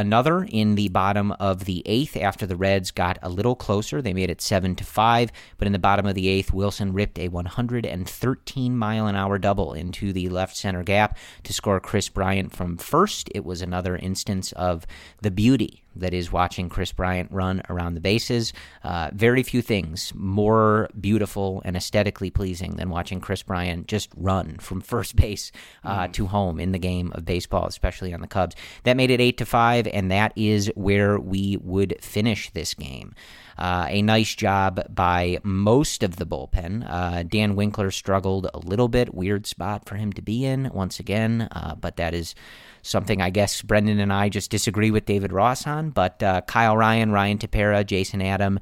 another 0.00 0.42
in 0.42 0.74
the 0.74 0.88
bottom 0.88 1.30
of 1.32 1.66
the 1.66 1.82
eighth 1.86 2.16
after 2.16 2.46
the 2.46 2.56
Reds 2.56 2.90
got 2.90 3.18
a 3.22 3.28
little 3.28 3.54
closer. 3.54 4.00
They 4.02 4.14
made 4.14 4.30
it 4.30 4.40
seven 4.40 4.74
to 4.76 4.84
five, 4.84 5.30
but 5.58 5.66
in 5.66 5.72
the 5.72 5.78
bottom 5.78 6.06
of 6.06 6.14
the 6.14 6.28
eighth, 6.28 6.52
Willson 6.52 6.92
ripped 6.92 7.18
a 7.18 7.28
113 7.28 8.76
mile 8.76 9.06
an 9.06 9.14
hour 9.14 9.38
double 9.38 9.74
into 9.74 10.12
the 10.12 10.28
left 10.28 10.56
center 10.56 10.82
gap 10.82 11.16
to 11.44 11.52
score 11.52 11.78
Kris 11.78 12.08
Bryant 12.08 12.56
from 12.56 12.78
first. 12.78 13.28
It 13.34 13.44
was 13.44 13.62
another 13.62 13.96
instance 13.96 14.52
of 14.52 14.86
the 15.20 15.30
beauty 15.30 15.84
that 15.96 16.14
is 16.14 16.32
watching 16.32 16.68
Kris 16.68 16.92
Bryant 16.92 17.30
run 17.32 17.62
around 17.68 17.94
the 17.94 18.00
bases. 18.00 18.52
Uh, 18.82 19.10
very 19.12 19.42
few 19.42 19.62
things 19.62 20.12
more 20.14 20.88
beautiful 21.00 21.62
and 21.64 21.76
aesthetically 21.76 22.30
pleasing 22.30 22.76
than 22.76 22.90
watching 22.90 23.20
Kris 23.20 23.42
Bryant 23.42 23.86
just 23.86 24.10
run 24.16 24.56
from 24.58 24.80
first 24.80 25.16
base 25.16 25.52
uh, 25.84 26.06
mm. 26.06 26.12
to 26.12 26.26
home 26.26 26.60
in 26.60 26.72
the 26.72 26.78
game 26.78 27.12
of 27.14 27.24
baseball, 27.24 27.66
especially 27.66 28.14
on 28.14 28.20
the 28.20 28.26
Cubs. 28.26 28.56
That 28.84 28.96
made 28.96 29.10
it 29.10 29.20
eight 29.20 29.38
to 29.38 29.46
five, 29.46 29.86
and 29.86 30.10
that 30.10 30.32
is 30.36 30.70
where 30.74 31.18
we 31.18 31.56
would 31.62 31.96
finish 32.00 32.50
this 32.50 32.74
game. 32.74 33.14
Uh, 33.60 33.86
a 33.90 34.00
nice 34.00 34.34
job 34.34 34.82
by 34.88 35.38
most 35.42 36.02
of 36.02 36.16
the 36.16 36.24
bullpen. 36.24 36.82
Uh, 36.88 37.22
Dan 37.24 37.56
Winkler 37.56 37.90
struggled 37.90 38.48
a 38.54 38.58
little 38.58 38.88
bit, 38.88 39.14
weird 39.14 39.46
spot 39.46 39.86
for 39.86 39.96
him 39.96 40.14
to 40.14 40.22
be 40.22 40.46
in 40.46 40.70
once 40.72 40.98
again, 40.98 41.46
uh, 41.52 41.74
but 41.74 41.96
that 41.96 42.14
is 42.14 42.34
something 42.82 43.20
I 43.20 43.30
guess 43.30 43.62
Brendan 43.62 44.00
and 44.00 44.12
I 44.12 44.28
just 44.28 44.50
disagree 44.50 44.90
with 44.90 45.06
David 45.06 45.32
Ross 45.32 45.66
on. 45.66 45.90
But 45.90 46.22
uh, 46.22 46.42
Kyle 46.42 46.76
Ryan, 46.76 47.12
Ryan 47.12 47.38
Tepera, 47.38 47.86
Jason 47.86 48.22
Adam, 48.22 48.58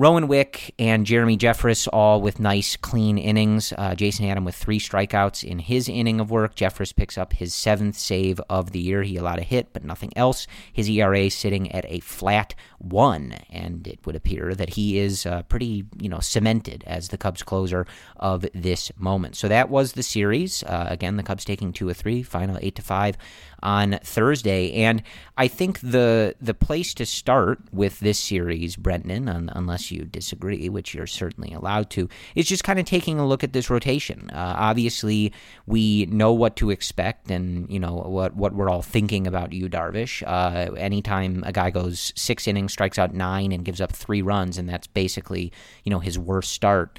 Rowan 0.00 0.28
Wick 0.28 0.72
and 0.78 1.04
Jeremy 1.04 1.36
Jeffress 1.36 1.88
all 1.92 2.20
with 2.20 2.38
nice, 2.38 2.76
clean 2.76 3.18
innings. 3.18 3.72
Uh, 3.76 3.96
Jason 3.96 4.26
Adam 4.26 4.44
with 4.44 4.54
three 4.54 4.78
strikeouts 4.78 5.42
in 5.42 5.58
his 5.58 5.88
inning 5.88 6.20
of 6.20 6.30
work. 6.30 6.54
Jeffress 6.54 6.94
picks 6.94 7.18
up 7.18 7.32
his 7.32 7.52
seventh 7.52 7.98
save 7.98 8.40
of 8.48 8.70
the 8.70 8.78
year. 8.78 9.02
He 9.02 9.16
allowed 9.16 9.40
a 9.40 9.42
hit, 9.42 9.72
but 9.72 9.82
nothing 9.82 10.12
else. 10.14 10.46
His 10.72 10.88
ERA 10.88 11.28
sitting 11.30 11.72
at 11.72 11.84
a 11.88 11.98
flat 11.98 12.54
one, 12.78 13.32
and 13.50 13.88
it 13.88 13.98
would 14.06 14.14
appear 14.14 14.54
that 14.54 14.74
he 14.74 15.00
is 15.00 15.26
uh, 15.26 15.42
pretty, 15.42 15.84
you 16.00 16.08
know, 16.08 16.20
cemented 16.20 16.84
as 16.86 17.08
the 17.08 17.18
Cubs 17.18 17.42
closer 17.42 17.84
of 18.18 18.46
this 18.54 18.92
moment. 18.98 19.34
So 19.34 19.48
that 19.48 19.68
was 19.68 19.94
the 19.94 20.04
series. 20.04 20.62
Uh, 20.62 20.86
again, 20.88 21.16
the 21.16 21.24
Cubs 21.24 21.44
taking 21.44 21.72
two 21.72 21.88
or 21.88 21.94
three, 21.94 22.22
final 22.22 22.56
eight 22.62 22.76
to 22.76 22.82
five 22.82 23.18
on 23.62 23.98
Thursday. 24.02 24.72
And 24.72 25.02
I 25.36 25.48
think 25.48 25.80
the 25.80 26.34
the 26.40 26.54
place 26.54 26.94
to 26.94 27.06
start 27.06 27.60
with 27.72 28.00
this 28.00 28.18
series, 28.18 28.76
Brendan, 28.76 29.28
un, 29.28 29.50
unless 29.54 29.90
you 29.90 30.04
disagree, 30.04 30.68
which 30.68 30.94
you're 30.94 31.06
certainly 31.06 31.52
allowed 31.52 31.90
to, 31.90 32.08
is 32.34 32.46
just 32.46 32.64
kind 32.64 32.78
of 32.78 32.84
taking 32.84 33.18
a 33.18 33.26
look 33.26 33.44
at 33.44 33.52
this 33.52 33.70
rotation. 33.70 34.30
Uh, 34.30 34.54
obviously, 34.56 35.32
we 35.66 36.06
know 36.06 36.32
what 36.32 36.56
to 36.56 36.70
expect, 36.70 37.30
and 37.30 37.70
you 37.70 37.78
know 37.78 37.94
what 37.94 38.34
what 38.34 38.54
we're 38.54 38.70
all 38.70 38.82
thinking 38.82 39.26
about 39.26 39.52
Yu 39.52 39.68
Darvish. 39.68 40.22
Uh, 40.26 40.72
anytime 40.74 41.42
a 41.46 41.52
guy 41.52 41.70
goes 41.70 42.12
six 42.16 42.46
innings, 42.48 42.72
strikes 42.72 42.98
out 42.98 43.14
nine, 43.14 43.52
and 43.52 43.64
gives 43.64 43.80
up 43.80 43.92
three 43.92 44.22
runs, 44.22 44.58
and 44.58 44.68
that's 44.68 44.86
basically 44.86 45.52
you 45.84 45.90
know 45.90 46.00
his 46.00 46.18
worst 46.18 46.52
start 46.52 46.98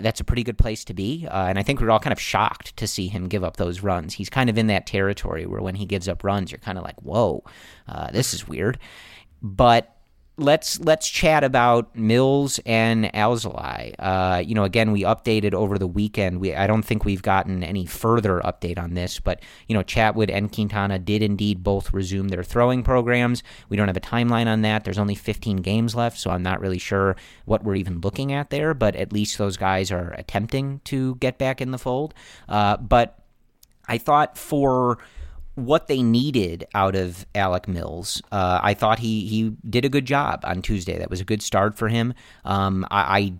that's 0.00 0.20
a 0.20 0.24
pretty 0.24 0.42
good 0.42 0.58
place 0.58 0.84
to 0.84 0.94
be. 0.94 1.26
Uh, 1.30 1.46
and 1.46 1.58
I 1.58 1.62
think 1.62 1.80
we 1.80 1.86
are 1.86 1.90
all 1.90 2.00
kind 2.00 2.12
of 2.12 2.20
shocked 2.20 2.76
to 2.76 2.86
see 2.86 3.08
him 3.08 3.28
give 3.28 3.44
up 3.44 3.56
those 3.56 3.80
runs. 3.80 4.14
He's 4.14 4.30
kind 4.30 4.48
of 4.48 4.58
in 4.58 4.68
that 4.68 4.86
territory 4.86 5.46
where 5.46 5.60
when 5.60 5.74
he 5.74 5.86
gives 5.86 6.08
up 6.08 6.24
runs, 6.24 6.50
you're 6.52 6.58
kind 6.58 6.78
of 6.78 6.84
like, 6.84 7.00
whoa, 7.02 7.42
uh, 7.88 8.10
this 8.10 8.32
is 8.34 8.46
weird. 8.46 8.78
But 9.42 9.96
let's 10.42 10.80
let's 10.80 11.08
chat 11.08 11.44
about 11.44 11.94
Mills 11.96 12.60
and 12.66 13.06
Alzolay. 13.14 13.94
Uh, 13.98 14.42
you 14.44 14.54
know, 14.54 14.64
again, 14.64 14.92
we 14.92 15.02
updated 15.02 15.54
over 15.54 15.78
the 15.78 15.86
weekend. 15.86 16.40
We 16.40 16.54
I 16.54 16.66
don't 16.66 16.82
think 16.82 17.04
we've 17.04 17.22
gotten 17.22 17.62
any 17.62 17.86
further 17.86 18.40
update 18.44 18.78
on 18.78 18.94
this, 18.94 19.20
but 19.20 19.40
you 19.68 19.74
know, 19.74 19.82
Chatwood 19.82 20.30
and 20.30 20.52
Quintana 20.52 20.98
did 20.98 21.22
indeed 21.22 21.62
both 21.62 21.92
resume 21.92 22.28
their 22.28 22.42
throwing 22.42 22.82
programs. 22.82 23.42
We 23.68 23.76
don't 23.76 23.88
have 23.88 23.96
a 23.96 24.00
timeline 24.00 24.46
on 24.46 24.62
that. 24.62 24.84
There's 24.84 24.98
only 24.98 25.14
15 25.14 25.58
games 25.58 25.94
left, 25.94 26.18
so 26.18 26.30
I'm 26.30 26.42
not 26.42 26.60
really 26.60 26.78
sure 26.78 27.16
what 27.44 27.64
we're 27.64 27.76
even 27.76 28.00
looking 28.00 28.32
at 28.32 28.50
there. 28.50 28.74
But 28.74 28.96
at 28.96 29.12
least 29.12 29.38
those 29.38 29.56
guys 29.56 29.90
are 29.90 30.12
attempting 30.18 30.80
to 30.84 31.14
get 31.16 31.38
back 31.38 31.60
in 31.60 31.70
the 31.70 31.78
fold. 31.78 32.14
Uh, 32.48 32.76
but 32.76 33.18
I 33.86 33.98
thought 33.98 34.36
for 34.36 34.98
what 35.54 35.86
they 35.86 36.02
needed 36.02 36.66
out 36.74 36.94
of 36.94 37.26
Alec 37.34 37.68
Mills. 37.68 38.22
Uh, 38.32 38.60
I 38.62 38.74
thought 38.74 38.98
he 38.98 39.26
he 39.26 39.50
did 39.68 39.84
a 39.84 39.88
good 39.88 40.06
job 40.06 40.40
on 40.44 40.62
Tuesday. 40.62 40.98
That 40.98 41.10
was 41.10 41.20
a 41.20 41.24
good 41.24 41.42
start 41.42 41.74
for 41.74 41.88
him. 41.88 42.14
Um, 42.44 42.86
I, 42.90 43.18
I, 43.18 43.32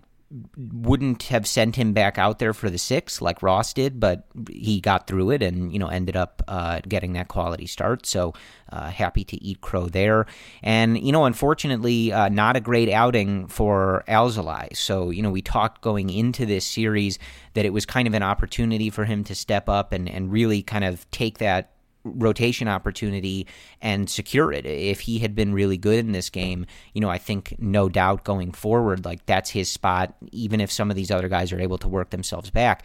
wouldn't 0.57 1.23
have 1.23 1.45
sent 1.45 1.75
him 1.75 1.93
back 1.93 2.17
out 2.17 2.39
there 2.39 2.53
for 2.53 2.67
the 2.67 2.77
six 2.79 3.21
like 3.21 3.43
Ross 3.43 3.71
did, 3.71 3.99
but 3.99 4.25
he 4.49 4.81
got 4.81 5.05
through 5.05 5.29
it 5.29 5.43
and 5.43 5.71
you 5.71 5.77
know 5.77 5.87
ended 5.87 6.15
up 6.15 6.41
uh, 6.47 6.81
getting 6.87 7.13
that 7.13 7.27
quality 7.27 7.67
start. 7.67 8.07
So 8.07 8.33
uh, 8.71 8.89
happy 8.89 9.23
to 9.25 9.43
eat 9.43 9.61
crow 9.61 9.87
there. 9.87 10.25
And 10.63 10.99
you 10.99 11.11
know, 11.11 11.25
unfortunately, 11.25 12.11
uh, 12.11 12.29
not 12.29 12.55
a 12.55 12.59
great 12.59 12.89
outing 12.89 13.47
for 13.47 14.03
Alzolay. 14.07 14.75
So 14.75 15.11
you 15.11 15.21
know, 15.21 15.29
we 15.29 15.43
talked 15.43 15.81
going 15.81 16.09
into 16.09 16.47
this 16.47 16.65
series 16.65 17.19
that 17.53 17.65
it 17.65 17.73
was 17.73 17.85
kind 17.85 18.07
of 18.07 18.15
an 18.15 18.23
opportunity 18.23 18.89
for 18.89 19.05
him 19.05 19.23
to 19.25 19.35
step 19.35 19.69
up 19.69 19.91
and 19.91 20.09
and 20.09 20.31
really 20.31 20.63
kind 20.63 20.83
of 20.83 21.09
take 21.11 21.37
that 21.37 21.72
rotation 22.03 22.67
opportunity 22.67 23.47
and 23.81 24.09
secure 24.09 24.51
it. 24.51 24.65
If 24.65 25.01
he 25.01 25.19
had 25.19 25.35
been 25.35 25.53
really 25.53 25.77
good 25.77 25.99
in 25.99 26.11
this 26.11 26.29
game, 26.29 26.65
you 26.93 27.01
know, 27.01 27.09
I 27.09 27.17
think 27.17 27.55
no 27.59 27.89
doubt 27.89 28.23
going 28.23 28.51
forward, 28.51 29.05
like 29.05 29.25
that's 29.25 29.49
his 29.49 29.69
spot, 29.69 30.15
even 30.31 30.61
if 30.61 30.71
some 30.71 30.89
of 30.89 30.95
these 30.95 31.11
other 31.11 31.29
guys 31.29 31.51
are 31.51 31.59
able 31.59 31.77
to 31.79 31.87
work 31.87 32.09
themselves 32.09 32.49
back. 32.49 32.83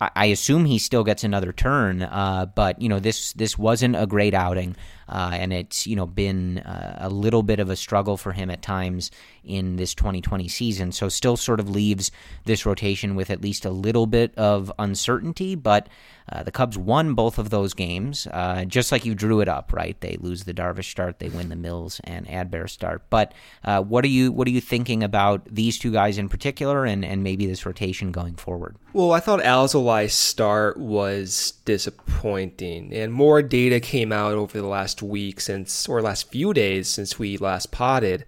I 0.00 0.26
assume 0.26 0.64
he 0.64 0.78
still 0.78 1.04
gets 1.04 1.22
another 1.22 1.52
turn, 1.52 2.02
uh, 2.02 2.46
but 2.46 2.80
you 2.82 2.88
know 2.88 2.98
this 2.98 3.34
this 3.34 3.56
wasn't 3.56 3.94
a 3.94 4.06
great 4.06 4.34
outing, 4.34 4.74
uh, 5.08 5.30
and 5.32 5.52
it's 5.52 5.86
you 5.86 5.94
know 5.94 6.06
been 6.06 6.58
uh, 6.58 6.98
a 7.02 7.08
little 7.08 7.42
bit 7.42 7.60
of 7.60 7.70
a 7.70 7.76
struggle 7.76 8.16
for 8.16 8.32
him 8.32 8.50
at 8.50 8.62
times 8.62 9.12
in 9.44 9.76
this 9.76 9.94
2020 9.94 10.48
season. 10.48 10.92
So 10.92 11.08
still 11.08 11.36
sort 11.36 11.60
of 11.60 11.68
leaves 11.68 12.10
this 12.44 12.66
rotation 12.66 13.14
with 13.14 13.30
at 13.30 13.40
least 13.40 13.64
a 13.64 13.70
little 13.70 14.06
bit 14.06 14.34
of 14.36 14.72
uncertainty, 14.78 15.54
but 15.54 15.88
uh, 16.30 16.42
the 16.42 16.52
Cubs 16.52 16.78
won 16.78 17.14
both 17.14 17.38
of 17.38 17.50
those 17.50 17.74
games, 17.74 18.26
uh, 18.28 18.64
just 18.64 18.92
like 18.92 19.04
you 19.04 19.14
drew 19.14 19.40
it 19.40 19.48
up, 19.48 19.72
right? 19.72 20.00
They 20.00 20.16
lose 20.20 20.44
the 20.44 20.54
Darvish 20.54 20.90
start, 20.90 21.18
they 21.18 21.28
win 21.28 21.48
the 21.48 21.56
Mills 21.56 22.00
and 22.04 22.26
Adbert 22.28 22.70
start. 22.70 23.02
But 23.10 23.34
uh, 23.64 23.82
what 23.82 24.04
are 24.04 24.08
you 24.08 24.32
what 24.32 24.46
are 24.46 24.52
you 24.52 24.60
thinking 24.60 25.02
about 25.02 25.44
these 25.46 25.78
two 25.78 25.92
guys 25.92 26.18
in 26.18 26.28
particular, 26.28 26.84
and, 26.84 27.04
and 27.04 27.22
maybe 27.22 27.46
this 27.46 27.66
rotation 27.66 28.12
going 28.12 28.34
forward? 28.34 28.76
Well, 28.92 29.12
I 29.12 29.20
thought 29.20 29.40
Alzolay's 29.40 30.14
start 30.14 30.76
was 30.76 31.54
disappointing, 31.64 32.92
and 32.92 33.12
more 33.12 33.42
data 33.42 33.80
came 33.80 34.12
out 34.12 34.34
over 34.34 34.60
the 34.60 34.66
last 34.66 35.02
week 35.02 35.40
since, 35.40 35.88
or 35.88 36.00
last 36.02 36.30
few 36.30 36.52
days 36.52 36.88
since 36.88 37.18
we 37.18 37.36
last 37.36 37.72
potted, 37.72 38.24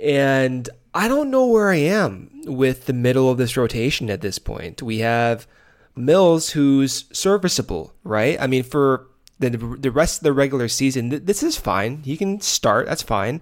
and 0.00 0.68
I 0.94 1.08
don't 1.08 1.30
know 1.30 1.46
where 1.46 1.70
I 1.70 1.76
am 1.76 2.30
with 2.46 2.86
the 2.86 2.92
middle 2.92 3.30
of 3.30 3.38
this 3.38 3.56
rotation 3.56 4.10
at 4.10 4.22
this 4.22 4.38
point. 4.38 4.82
We 4.82 4.98
have 4.98 5.46
Mills, 5.94 6.50
who's 6.50 7.04
serviceable, 7.12 7.92
right? 8.02 8.40
I 8.40 8.46
mean, 8.46 8.62
for 8.62 9.06
the 9.38 9.50
the 9.50 9.90
rest 9.90 10.20
of 10.20 10.24
the 10.24 10.32
regular 10.32 10.68
season, 10.68 11.24
this 11.24 11.42
is 11.42 11.56
fine. 11.56 12.02
He 12.02 12.16
can 12.16 12.40
start. 12.40 12.86
That's 12.86 13.02
fine. 13.02 13.40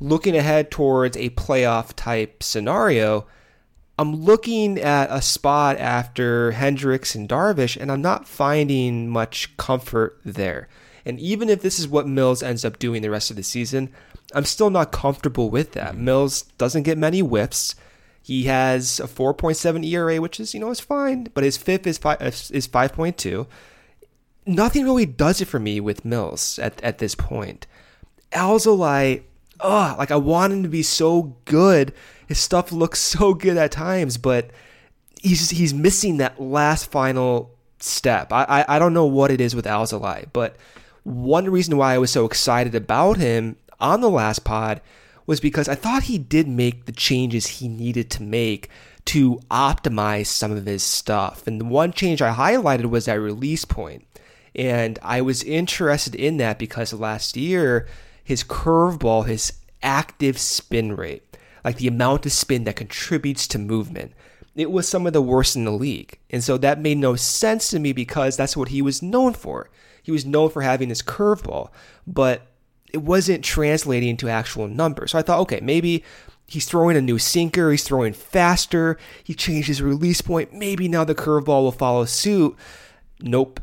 Looking 0.00 0.36
ahead 0.36 0.70
towards 0.70 1.16
a 1.16 1.30
playoff 1.30 1.92
type 1.94 2.42
scenario, 2.42 3.26
I'm 3.98 4.14
looking 4.14 4.78
at 4.78 5.08
a 5.10 5.22
spot 5.22 5.78
after 5.78 6.50
Hendricks 6.50 7.14
and 7.14 7.28
Darvish, 7.28 7.76
and 7.80 7.92
I'm 7.92 8.02
not 8.02 8.26
finding 8.26 9.08
much 9.08 9.56
comfort 9.56 10.18
there. 10.24 10.68
And 11.06 11.20
even 11.20 11.48
if 11.48 11.62
this 11.62 11.78
is 11.78 11.86
what 11.86 12.08
Mills 12.08 12.42
ends 12.42 12.64
up 12.64 12.78
doing 12.78 13.02
the 13.02 13.10
rest 13.10 13.30
of 13.30 13.36
the 13.36 13.42
season, 13.42 13.92
I'm 14.34 14.44
still 14.44 14.70
not 14.70 14.92
comfortable 14.92 15.50
with 15.50 15.72
that. 15.72 15.94
Mm-hmm. 15.94 16.04
Mills 16.04 16.42
doesn't 16.58 16.84
get 16.84 16.98
many 16.98 17.20
whiffs. 17.20 17.74
He 18.22 18.44
has 18.44 19.00
a 19.00 19.04
4.7 19.06 19.84
ERA, 19.86 20.20
which 20.20 20.40
is, 20.40 20.54
you 20.54 20.60
know, 20.60 20.70
is 20.70 20.80
fine, 20.80 21.28
but 21.34 21.44
his 21.44 21.58
FIP 21.58 21.86
is 21.86 21.98
5 21.98 22.22
is 22.22 22.66
5.2. 22.68 23.46
Nothing 24.46 24.84
really 24.84 25.06
does 25.06 25.40
it 25.40 25.48
for 25.48 25.58
me 25.58 25.78
with 25.78 26.04
Mills 26.04 26.58
at, 26.58 26.82
at 26.82 26.98
this 26.98 27.14
point. 27.14 27.66
Alzolay, 28.32 29.22
oh, 29.60 29.94
like 29.98 30.10
I 30.10 30.16
want 30.16 30.54
him 30.54 30.62
to 30.62 30.68
be 30.68 30.82
so 30.82 31.36
good. 31.44 31.92
His 32.26 32.38
stuff 32.38 32.72
looks 32.72 32.98
so 33.18 33.34
good 33.34 33.58
at 33.58 33.72
times, 33.72 34.16
but 34.16 34.50
he's 35.20 35.50
he's 35.50 35.74
missing 35.74 36.16
that 36.18 36.40
last 36.40 36.90
final 36.90 37.54
step. 37.78 38.32
I, 38.32 38.44
I, 38.44 38.76
I 38.76 38.78
don't 38.78 38.94
know 38.94 39.06
what 39.06 39.30
it 39.30 39.40
is 39.40 39.54
with 39.54 39.66
Alzolay, 39.66 40.26
but 40.32 40.56
one 41.02 41.50
reason 41.50 41.76
why 41.76 41.94
I 41.94 41.98
was 41.98 42.10
so 42.10 42.24
excited 42.24 42.74
about 42.74 43.18
him 43.18 43.56
on 43.84 44.00
the 44.00 44.10
last 44.10 44.44
pod 44.44 44.80
was 45.26 45.40
because 45.40 45.68
I 45.68 45.74
thought 45.74 46.04
he 46.04 46.18
did 46.18 46.48
make 46.48 46.86
the 46.86 46.92
changes 46.92 47.46
he 47.46 47.68
needed 47.68 48.10
to 48.10 48.22
make 48.22 48.68
to 49.06 49.40
optimize 49.50 50.26
some 50.26 50.52
of 50.52 50.64
his 50.64 50.82
stuff. 50.82 51.46
And 51.46 51.60
the 51.60 51.66
one 51.66 51.92
change 51.92 52.22
I 52.22 52.34
highlighted 52.34 52.86
was 52.86 53.04
that 53.04 53.14
release 53.14 53.64
point. 53.64 54.06
And 54.54 54.98
I 55.02 55.20
was 55.20 55.42
interested 55.42 56.14
in 56.14 56.38
that 56.38 56.58
because 56.58 56.92
last 56.92 57.36
year, 57.36 57.86
his 58.22 58.44
curveball, 58.44 59.26
his 59.26 59.52
active 59.82 60.38
spin 60.38 60.96
rate, 60.96 61.36
like 61.64 61.76
the 61.76 61.88
amount 61.88 62.24
of 62.24 62.32
spin 62.32 62.64
that 62.64 62.76
contributes 62.76 63.46
to 63.48 63.58
movement, 63.58 64.12
it 64.54 64.70
was 64.70 64.88
some 64.88 65.06
of 65.06 65.12
the 65.12 65.22
worst 65.22 65.56
in 65.56 65.64
the 65.64 65.72
league. 65.72 66.18
And 66.30 66.42
so 66.42 66.56
that 66.58 66.80
made 66.80 66.98
no 66.98 67.16
sense 67.16 67.68
to 67.70 67.78
me 67.78 67.92
because 67.92 68.36
that's 68.36 68.56
what 68.56 68.68
he 68.68 68.80
was 68.80 69.02
known 69.02 69.34
for. 69.34 69.68
He 70.02 70.12
was 70.12 70.24
known 70.24 70.50
for 70.50 70.62
having 70.62 70.88
this 70.88 71.02
curveball, 71.02 71.70
but 72.06 72.46
it 72.94 73.02
wasn't 73.02 73.44
translating 73.44 74.08
into 74.08 74.28
actual 74.28 74.68
numbers. 74.68 75.10
So 75.10 75.18
I 75.18 75.22
thought, 75.22 75.40
okay, 75.40 75.58
maybe 75.60 76.04
he's 76.46 76.64
throwing 76.64 76.96
a 76.96 77.00
new 77.00 77.18
sinker, 77.18 77.72
he's 77.72 77.82
throwing 77.82 78.12
faster, 78.12 78.96
he 79.24 79.34
changed 79.34 79.66
his 79.66 79.82
release 79.82 80.20
point. 80.20 80.52
Maybe 80.54 80.86
now 80.86 81.02
the 81.02 81.14
curveball 81.14 81.62
will 81.62 81.72
follow 81.72 82.04
suit. 82.04 82.56
Nope. 83.20 83.58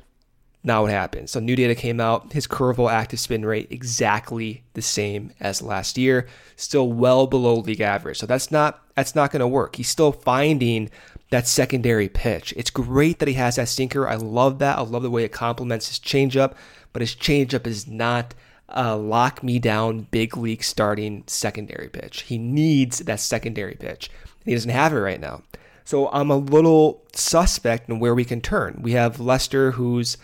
Not 0.66 0.82
what 0.82 0.92
happened. 0.92 1.30
So 1.30 1.40
new 1.40 1.56
data 1.56 1.74
came 1.74 2.02
out. 2.02 2.34
His 2.34 2.46
curveball 2.46 2.92
active 2.92 3.22
spin 3.22 3.46
rate 3.46 3.68
exactly 3.72 4.64
the 4.74 4.82
same 4.82 5.32
as 5.40 5.62
last 5.62 5.98
year, 5.98 6.28
still 6.58 6.92
well 6.92 7.26
below 7.26 7.56
league 7.56 7.82
average. 7.82 8.20
So 8.20 8.26
that's 8.26 8.52
not 8.52 8.84
that's 8.96 9.16
not 9.16 9.32
to 9.32 9.48
work. 9.48 9.78
He's 9.78 9.88
still 9.88 10.12
finding 10.12 10.90
that 11.30 11.48
secondary 11.48 12.10
pitch. 12.10 12.54
It's 12.58 12.70
great 12.70 13.20
that 13.20 13.30
he 13.30 13.36
has 13.36 13.56
that 13.56 13.70
sinker. 13.70 14.08
I 14.08 14.16
love 14.16 14.60
that. 14.60 14.78
I 14.78 14.82
love 14.82 15.04
the 15.04 15.10
way 15.10 15.24
it 15.24 15.32
complements 15.32 15.88
his 15.88 16.00
changeup, 16.00 16.54
but 16.92 17.02
his 17.02 17.16
changeup 17.16 17.66
is 17.66 17.88
not 17.88 18.36
a 18.72 18.96
lock 18.96 19.44
me 19.44 19.60
down 19.60 20.08
big 20.12 20.38
league 20.38 20.64
starting 20.64 21.24
secondary 21.28 21.90
pitch. 21.90 22.24
He 22.24 22.38
needs 22.38 23.00
that 23.00 23.20
secondary 23.20 23.76
pitch. 23.76 24.10
He 24.46 24.54
doesn't 24.54 24.72
have 24.72 24.94
it 24.94 25.00
right 25.00 25.20
now. 25.20 25.44
So 25.84 26.10
I'm 26.10 26.32
a 26.32 26.38
little 26.38 27.04
suspect 27.14 27.90
in 27.90 28.00
where 28.00 28.16
we 28.16 28.26
can 28.26 28.42
turn. 28.42 28.80
We 28.82 28.94
have 28.94 29.20
Lester 29.20 29.72
who's 29.72 30.18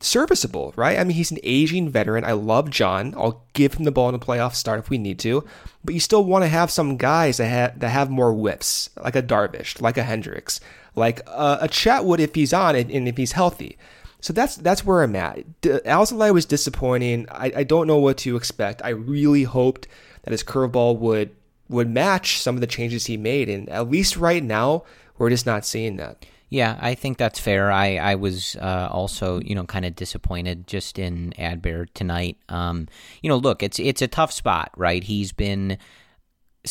serviceable, 0.00 0.72
right? 0.76 0.98
I 0.98 1.04
mean, 1.04 1.16
he's 1.16 1.30
an 1.30 1.38
aging 1.42 1.90
veteran. 1.90 2.24
I 2.24 2.32
love 2.32 2.70
John. 2.70 3.14
I'll 3.16 3.44
give 3.52 3.74
him 3.74 3.84
the 3.84 3.90
ball 3.90 4.08
in 4.08 4.12
the 4.12 4.24
playoff 4.24 4.54
start 4.54 4.78
if 4.78 4.90
we 4.90 4.98
need 4.98 5.18
to. 5.20 5.44
But 5.84 5.94
you 5.94 6.00
still 6.00 6.24
want 6.24 6.44
to 6.44 6.48
have 6.48 6.70
some 6.70 6.96
guys 6.96 7.38
that 7.38 7.46
have, 7.46 7.80
that 7.80 7.88
have 7.88 8.10
more 8.10 8.32
whiffs, 8.32 8.90
like 9.02 9.16
a 9.16 9.22
Darvish, 9.22 9.80
like 9.80 9.96
a 9.96 10.02
Hendricks, 10.02 10.60
like 10.94 11.20
a, 11.26 11.58
a 11.62 11.68
Chatwood 11.68 12.20
if 12.20 12.34
he's 12.34 12.52
on 12.52 12.76
and, 12.76 12.90
and 12.90 13.08
if 13.08 13.16
he's 13.16 13.32
healthy. 13.32 13.78
So 14.20 14.32
that's 14.32 14.56
that's 14.56 14.84
where 14.84 15.02
I'm 15.02 15.14
at. 15.16 15.44
Alzolay 15.62 16.32
was 16.32 16.44
disappointing. 16.44 17.26
I, 17.30 17.52
I 17.56 17.64
don't 17.64 17.86
know 17.86 17.98
what 17.98 18.18
to 18.18 18.36
expect. 18.36 18.82
I 18.84 18.90
really 18.90 19.44
hoped 19.44 19.86
that 20.22 20.32
his 20.32 20.42
curveball 20.42 20.98
would 20.98 21.34
would 21.68 21.88
match 21.88 22.40
some 22.40 22.56
of 22.56 22.60
the 22.60 22.66
changes 22.66 23.06
he 23.06 23.16
made, 23.16 23.48
and 23.48 23.68
at 23.68 23.90
least 23.90 24.16
right 24.16 24.42
now, 24.42 24.84
we're 25.18 25.30
just 25.30 25.46
not 25.46 25.64
seeing 25.64 25.96
that. 25.96 26.24
Yeah, 26.50 26.78
I 26.80 26.94
think 26.94 27.18
that's 27.18 27.38
fair. 27.38 27.70
I 27.70 27.96
I 27.96 28.14
was 28.14 28.56
uh, 28.56 28.88
also 28.90 29.40
you 29.40 29.54
know 29.54 29.64
kind 29.64 29.84
of 29.84 29.94
disappointed 29.94 30.66
just 30.66 30.98
in 30.98 31.32
Adbert 31.38 31.88
tonight. 31.94 32.38
Um, 32.48 32.88
you 33.22 33.28
know, 33.28 33.36
look, 33.36 33.62
it's 33.62 33.78
it's 33.78 34.02
a 34.02 34.08
tough 34.08 34.32
spot, 34.32 34.70
right? 34.76 35.04
He's 35.04 35.32
been 35.32 35.78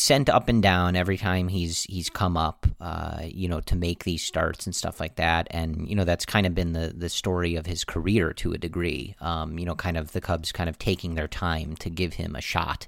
sent 0.00 0.28
up 0.28 0.48
and 0.48 0.62
down 0.62 0.96
every 0.96 1.16
time 1.16 1.48
he's 1.48 1.84
he's 1.84 2.08
come 2.08 2.36
up, 2.36 2.66
uh, 2.80 3.22
you 3.24 3.48
know, 3.48 3.60
to 3.60 3.76
make 3.76 4.04
these 4.04 4.22
starts 4.22 4.66
and 4.66 4.74
stuff 4.74 5.00
like 5.00 5.16
that. 5.16 5.46
And 5.50 5.88
you 5.88 5.94
know, 5.94 6.04
that's 6.04 6.26
kind 6.26 6.46
of 6.46 6.54
been 6.54 6.72
the 6.72 6.92
the 6.96 7.08
story 7.08 7.56
of 7.56 7.66
his 7.66 7.84
career 7.84 8.32
to 8.34 8.52
a 8.52 8.58
degree. 8.58 9.14
Um, 9.20 9.58
you 9.58 9.66
know, 9.66 9.74
kind 9.74 9.96
of 9.96 10.12
the 10.12 10.20
Cubs 10.20 10.52
kind 10.52 10.68
of 10.68 10.78
taking 10.78 11.14
their 11.14 11.28
time 11.28 11.76
to 11.76 11.90
give 11.90 12.14
him 12.14 12.34
a 12.36 12.40
shot. 12.40 12.86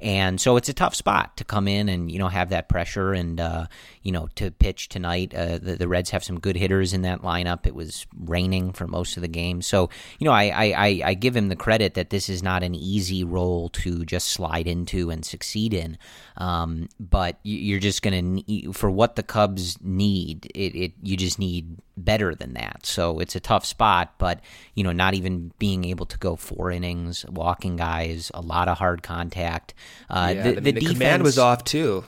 And 0.00 0.40
so 0.40 0.56
it's 0.56 0.68
a 0.68 0.74
tough 0.74 0.94
spot 0.94 1.36
to 1.38 1.44
come 1.44 1.66
in 1.66 1.88
and 1.88 2.10
you 2.10 2.18
know 2.18 2.28
have 2.28 2.50
that 2.50 2.68
pressure 2.68 3.12
and 3.12 3.40
uh, 3.40 3.66
you 4.02 4.12
know 4.12 4.28
to 4.36 4.50
pitch 4.50 4.88
tonight. 4.88 5.34
Uh, 5.34 5.58
the, 5.58 5.76
the, 5.76 5.88
Reds 5.88 6.10
have 6.10 6.22
some 6.22 6.38
good 6.38 6.56
hitters 6.56 6.92
in 6.92 7.02
that 7.02 7.22
lineup. 7.22 7.66
It 7.66 7.74
was 7.74 8.06
raining 8.16 8.72
for 8.72 8.86
most 8.86 9.16
of 9.16 9.22
the 9.22 9.28
game, 9.28 9.60
so 9.60 9.90
you 10.18 10.24
know 10.24 10.32
I, 10.32 10.74
I, 10.76 11.02
I 11.04 11.14
give 11.14 11.36
him 11.36 11.48
the 11.48 11.56
credit 11.56 11.94
that 11.94 12.10
this 12.10 12.28
is 12.28 12.42
not 12.42 12.62
an 12.62 12.74
easy 12.74 13.24
role 13.24 13.70
to 13.70 14.04
just 14.04 14.28
slide 14.28 14.68
into 14.68 15.10
and 15.10 15.24
succeed 15.24 15.74
in. 15.74 15.98
Um, 16.36 16.88
but 17.00 17.38
you're 17.42 17.80
just 17.80 18.02
gonna 18.02 18.42
for 18.72 18.90
what 18.90 19.16
the 19.16 19.24
Cubs 19.24 19.78
need. 19.82 20.46
It, 20.54 20.76
it 20.76 20.92
you 21.02 21.16
just 21.16 21.40
need 21.40 21.76
better 21.96 22.34
than 22.34 22.54
that. 22.54 22.86
So 22.86 23.18
it's 23.18 23.34
a 23.36 23.40
tough 23.40 23.64
spot, 23.64 24.14
but 24.18 24.40
you 24.74 24.84
know, 24.84 24.92
not 24.92 25.14
even 25.14 25.52
being 25.58 25.84
able 25.84 26.06
to 26.06 26.18
go 26.18 26.36
four 26.36 26.70
innings, 26.70 27.26
walking 27.26 27.76
guys, 27.76 28.30
a 28.34 28.40
lot 28.40 28.68
of 28.68 28.78
hard 28.78 29.02
contact. 29.02 29.74
Uh, 30.10 30.32
yeah, 30.34 30.42
the, 30.42 30.52
the, 30.52 30.60
the 30.60 30.72
defense, 30.72 30.92
command 30.92 31.22
was 31.22 31.38
off 31.38 31.64
too. 31.64 32.04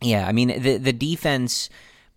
Yeah, 0.00 0.26
I 0.26 0.32
mean 0.32 0.48
the 0.60 0.76
the 0.76 0.92
defense 0.92 1.68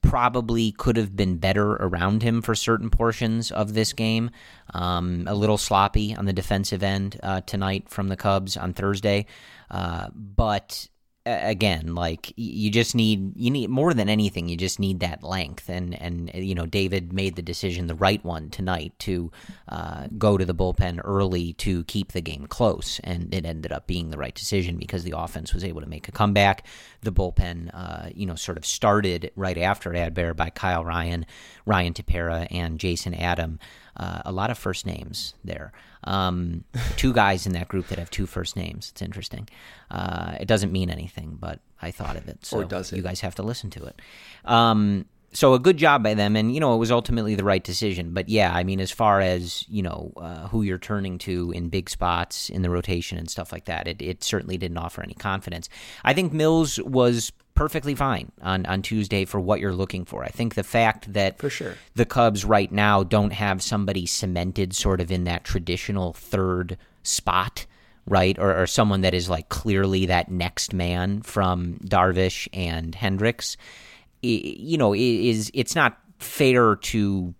probably 0.02 0.72
could 0.72 0.96
have 0.96 1.16
been 1.16 1.38
better 1.38 1.74
around 1.74 2.24
him 2.24 2.42
for 2.42 2.56
certain 2.56 2.90
portions 2.90 3.52
of 3.52 3.74
this 3.74 3.94
game. 3.94 4.32
Um, 4.74 5.26
a 5.28 5.36
little 5.36 5.58
sloppy 5.58 6.16
on 6.16 6.26
the 6.26 6.34
defensive 6.34 6.84
end 6.84 7.20
uh, 7.22 7.42
tonight 7.42 7.90
from 7.90 8.08
the 8.08 8.16
Cubs 8.16 8.56
on 8.56 8.74
Thursday, 8.74 9.26
uh, 9.70 10.08
but 10.14 10.88
again 11.30 11.96
like 11.96 12.34
you 12.36 12.70
just 12.70 12.96
need 12.96 13.34
you 13.36 13.52
need 13.52 13.70
more 13.70 13.94
than 13.94 14.10
anything 14.10 14.48
you 14.48 14.58
just 14.58 14.80
need 14.80 15.00
that 15.00 15.24
length. 15.24 15.70
And 15.70 16.00
and 16.02 16.32
you 16.34 16.56
know 16.56 16.66
david 16.66 17.14
made 17.14 17.36
the 17.36 17.42
decision 17.42 17.88
the 17.88 17.96
right 17.96 18.24
one 18.24 18.50
tonight 18.50 18.94
to 19.00 19.32
uh, 19.68 20.08
go 20.18 20.38
to 20.38 20.46
the 20.46 20.56
bullpen 20.56 21.02
early 21.04 21.54
to 21.54 21.84
keep 21.86 22.12
the 22.12 22.22
game 22.22 22.48
close. 22.48 23.00
And 23.04 23.34
it 23.34 23.46
ended 23.46 23.72
up 23.72 23.88
being 23.88 24.10
the 24.10 24.18
right 24.18 24.36
decision 24.36 24.78
because 24.78 25.04
the 25.04 25.18
offense 25.18 25.54
was 25.54 25.64
able 25.64 25.82
to 25.82 25.90
make 25.90 26.08
a 26.08 26.12
comeback. 26.12 26.66
The 27.02 27.12
bullpen 27.12 27.70
uh, 27.74 28.10
you 28.14 28.26
know 28.26 28.36
sort 28.36 28.58
of 28.58 28.66
started 28.66 29.32
right 29.36 29.58
after 29.58 29.92
adbert 29.92 30.36
by 30.36 30.50
kyle 30.50 30.84
ryan 30.84 31.26
ryan 31.66 31.94
tepera 31.94 32.48
and 32.52 32.80
jason 32.80 33.14
adam 33.14 33.60
uh, 33.98 34.22
a 34.26 34.32
lot 34.32 34.50
of 34.50 34.58
first 34.58 34.86
names 34.86 35.34
there. 35.44 35.72
Um, 36.04 36.64
two 36.98 37.14
guys 37.14 37.46
in 37.46 37.54
that 37.54 37.68
group 37.68 37.88
that 37.88 38.00
have 38.00 38.10
two 38.10 38.26
first 38.26 38.56
names. 38.56 38.90
It's 38.92 39.02
interesting. 39.02 39.50
Uh, 39.92 40.38
it 40.40 40.48
doesn't 40.48 40.72
mean 40.72 40.90
anything, 40.90 41.38
but 41.40 41.60
I 41.82 41.92
thought 41.92 42.16
of 42.16 42.28
it. 42.28 42.46
So 42.46 42.60
or 42.60 42.66
does 42.66 42.92
it? 42.92 42.98
You 42.98 43.02
guys 43.02 43.22
have 43.22 43.36
to 43.36 43.44
listen 43.44 43.70
to 43.72 43.86
it. 43.86 44.02
Um, 44.46 45.06
so 45.32 45.54
a 45.54 45.60
good 45.60 45.78
job 45.78 46.04
by 46.04 46.14
them, 46.14 46.36
and 46.36 46.54
you 46.54 46.60
know 46.60 46.74
it 46.74 46.78
was 46.78 46.92
ultimately 46.92 47.36
the 47.36 47.44
right 47.44 47.64
decision. 47.64 48.14
But 48.14 48.30
yeah, 48.30 48.54
I 48.54 48.64
mean, 48.64 48.80
as 48.80 48.92
far 48.92 49.22
as 49.22 49.66
you 49.70 49.84
know, 49.84 50.12
uh, 50.18 50.48
who 50.48 50.64
you're 50.64 50.78
turning 50.78 51.18
to 51.20 51.52
in 51.52 51.70
big 51.70 51.90
spots 51.90 52.50
in 52.50 52.62
the 52.62 52.70
rotation 52.70 53.18
and 53.18 53.30
stuff 53.30 53.52
like 53.52 53.66
that, 53.66 53.88
it, 53.88 54.02
it 54.02 54.24
certainly 54.24 54.58
didn't 54.58 54.78
offer 54.78 55.04
any 55.04 55.14
confidence. 55.14 55.70
I 56.04 56.14
think 56.14 56.34
Mills 56.34 56.80
was 56.80 57.32
perfectly 57.60 57.94
fine 57.94 58.32
on, 58.42 58.66
on 58.68 58.82
Tuesday 58.82 59.26
for 59.26 59.38
what 59.38 59.60
you're 59.60 59.74
looking 59.74 60.06
for. 60.06 60.24
I 60.24 60.30
think 60.30 60.56
the 60.56 60.64
fact 60.64 61.12
that 61.12 61.38
for 61.38 61.50
sure 61.50 61.76
the 61.94 62.06
Cubs 62.06 62.46
right 62.46 62.72
now 62.72 63.04
don't 63.04 63.34
have 63.34 63.62
somebody 63.62 64.06
cemented 64.06 64.74
sort 64.74 65.02
of 65.02 65.12
in 65.12 65.26
that 65.26 65.44
traditional 65.44 66.14
third 66.14 66.78
spot, 67.04 67.66
right? 68.06 68.40
Or, 68.40 68.62
or 68.62 68.66
someone 68.66 69.02
that 69.02 69.14
is 69.14 69.30
like 69.30 69.50
clearly 69.50 70.06
that 70.06 70.32
next 70.32 70.74
man 70.74 71.22
from 71.22 71.76
Darvish 71.84 72.48
and 72.54 72.96
Hendricks, 72.96 73.58
you 74.22 74.78
know, 74.78 74.94
is 74.94 75.52
it's 75.54 75.76
not 75.76 75.98
fair 76.20 76.76
to 76.76 77.34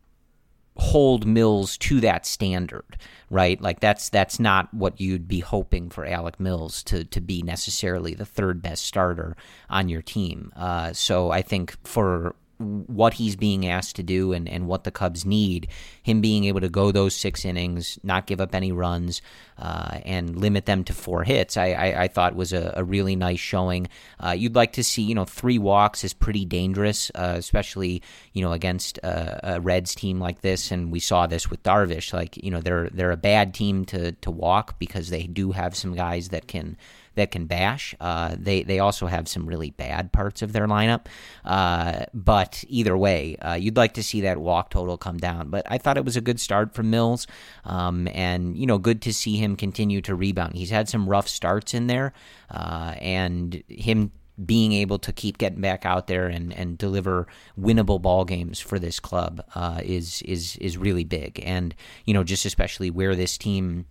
hold 0.78 1.28
Mills 1.28 1.78
to 1.78 2.00
that 2.00 2.26
standard, 2.26 2.98
right? 3.30 3.60
Like 3.62 3.82
that's 3.82 4.10
that's 4.10 4.40
not 4.40 4.74
what 4.74 5.00
you'd 5.00 5.28
be 5.28 5.42
hoping 5.42 5.90
for 5.90 6.06
Alec 6.06 6.40
Mills 6.40 6.84
to 6.84 7.04
to 7.06 7.22
be 7.22 7.42
necessarily 7.42 8.14
the 8.14 8.26
third 8.26 8.62
best 8.62 8.86
starter 8.86 9.36
on 9.70 9.90
your 9.90 10.02
team. 10.02 10.52
Uh, 10.56 10.94
so 10.94 11.32
I 11.32 11.42
think 11.42 11.76
for 11.86 12.36
what 12.60 13.14
he's 13.14 13.38
being 13.38 13.66
asked 13.68 13.96
to 13.96 14.04
do 14.04 14.34
and, 14.34 14.48
and 14.48 14.68
what 14.68 14.84
the 14.84 14.92
Cubs 14.92 15.26
need, 15.26 15.70
him 16.04 16.20
being 16.20 16.44
able 16.44 16.60
to 16.60 16.68
go 16.68 16.92
those 16.92 17.16
six 17.16 17.46
innings, 17.46 17.98
not 18.04 18.28
give 18.28 18.42
up 18.42 18.54
any 18.54 18.74
runs, 18.74 19.22
uh, 19.58 20.00
and 20.04 20.36
limit 20.36 20.66
them 20.66 20.84
to 20.84 20.94
four 20.94 21.24
hits, 21.24 21.56
I, 21.56 21.72
I, 21.72 22.04
I 22.04 22.08
thought 22.10 22.36
was 22.36 22.52
a, 22.52 22.74
a, 22.76 22.84
really 22.84 23.16
nice 23.16 23.40
showing. 23.40 23.88
Uh, 24.20 24.32
you'd 24.32 24.56
like 24.56 24.74
to 24.74 24.84
see, 24.84 25.04
you 25.04 25.16
know, 25.16 25.24
three 25.24 25.58
walks 25.58 26.04
is 26.04 26.14
pretty 26.14 26.44
dangerous, 26.44 27.12
uh, 27.16 27.36
especially, 27.38 28.02
you 28.34 28.42
know, 28.42 28.52
against 28.52 28.98
a, 29.00 29.56
a, 29.56 29.62
Reds 29.62 29.96
team 29.96 30.20
like 30.20 30.42
this. 30.42 30.72
And 30.72 30.92
we 30.92 31.00
saw 31.00 31.28
this 31.28 31.50
with 31.50 31.64
Darvish. 31.64 32.14
Like, 32.14 32.38
you 32.38 32.52
know, 32.52 32.62
they're 32.62 32.90
they're 32.90 33.12
a 33.12 33.18
bad 33.18 33.54
team 33.54 33.86
to, 33.86 34.12
to 34.14 34.32
walk 34.32 34.80
because 34.80 35.10
they 35.10 35.24
do 35.24 35.52
have 35.52 35.76
some 35.76 35.94
guys 35.96 36.30
that 36.30 36.48
can– 36.48 36.76
that 37.20 37.32
can 37.32 37.46
bash. 37.46 37.94
Uh, 38.00 38.36
they 38.38 38.64
they 38.64 38.80
also 38.80 39.06
have 39.06 39.28
some 39.28 39.46
really 39.46 39.72
bad 39.72 40.12
parts 40.12 40.42
of 40.42 40.54
their 40.54 40.68
lineup. 40.68 41.06
Uh, 41.46 42.06
but 42.14 42.64
either 42.68 42.98
way, 42.98 43.36
uh, 43.38 43.54
you'd 43.54 43.78
like 43.78 43.94
to 43.94 44.04
see 44.04 44.22
that 44.22 44.38
walk 44.40 44.70
total 44.70 44.98
come 44.98 45.18
down. 45.18 45.50
But 45.50 45.66
I 45.70 45.78
thought 45.78 45.98
it 45.98 46.06
was 46.06 46.18
a 46.18 46.22
good 46.22 46.40
start 46.40 46.74
from 46.74 46.90
Mills, 46.90 47.28
um, 47.66 48.08
and 48.14 48.58
you 48.58 48.66
know, 48.66 48.78
good 48.78 49.02
to 49.04 49.14
see 49.14 49.38
him 49.38 49.56
continue 49.56 50.02
to 50.02 50.16
rebound. 50.16 50.56
He's 50.56 50.72
had 50.72 50.90
some 50.90 51.08
rough 51.08 51.28
starts 51.28 51.74
in 51.74 51.88
there, 51.88 52.14
uh, 52.50 52.96
and 53.00 53.64
him 53.68 54.12
being 54.46 54.72
able 54.72 55.00
to 55.00 55.12
keep 55.12 55.38
getting 55.38 55.62
back 55.62 55.86
out 55.86 56.08
there 56.08 56.28
and, 56.28 56.54
and 56.54 56.78
deliver 56.78 57.28
winnable 57.60 58.02
ball 58.02 58.24
games 58.24 58.60
for 58.60 58.80
this 58.80 59.00
club 59.00 59.44
uh, 59.56 59.82
is 59.84 60.22
is 60.24 60.56
is 60.58 60.78
really 60.78 61.04
big. 61.04 61.42
And 61.46 61.76
you 62.06 62.14
know, 62.14 62.24
just 62.24 62.46
especially 62.46 62.90
where 62.90 63.16
this 63.16 63.38
team 63.38 63.86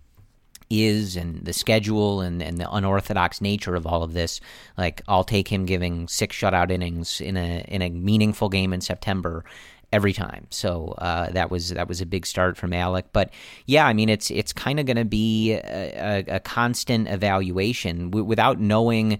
is 0.69 1.15
and 1.15 1.43
the 1.45 1.53
schedule 1.53 2.21
and, 2.21 2.41
and 2.41 2.57
the 2.57 2.71
unorthodox 2.71 3.41
nature 3.41 3.75
of 3.75 3.87
all 3.87 4.03
of 4.03 4.13
this, 4.13 4.39
like 4.77 5.01
I'll 5.07 5.23
take 5.23 5.47
him 5.47 5.65
giving 5.65 6.07
six 6.07 6.35
shutout 6.35 6.71
innings 6.71 7.21
in 7.21 7.37
a 7.37 7.65
in 7.67 7.81
a 7.81 7.89
meaningful 7.89 8.49
game 8.49 8.73
in 8.73 8.81
September 8.81 9.43
every 9.91 10.13
time. 10.13 10.45
So 10.49 10.95
uh, 10.99 11.31
that 11.31 11.49
was 11.49 11.69
that 11.69 11.87
was 11.87 12.01
a 12.01 12.05
big 12.05 12.25
start 12.25 12.57
from 12.57 12.73
Alec. 12.73 13.07
But 13.13 13.31
yeah, 13.65 13.87
I 13.87 13.93
mean 13.93 14.09
it's 14.09 14.29
it's 14.29 14.53
kind 14.53 14.79
of 14.79 14.85
going 14.85 14.97
to 14.97 15.05
be 15.05 15.53
a, 15.53 16.25
a, 16.29 16.35
a, 16.35 16.39
constant 16.39 17.07
evaluation 17.09 18.11
w- 18.11 18.25
without 18.25 18.59
knowing. 18.59 19.19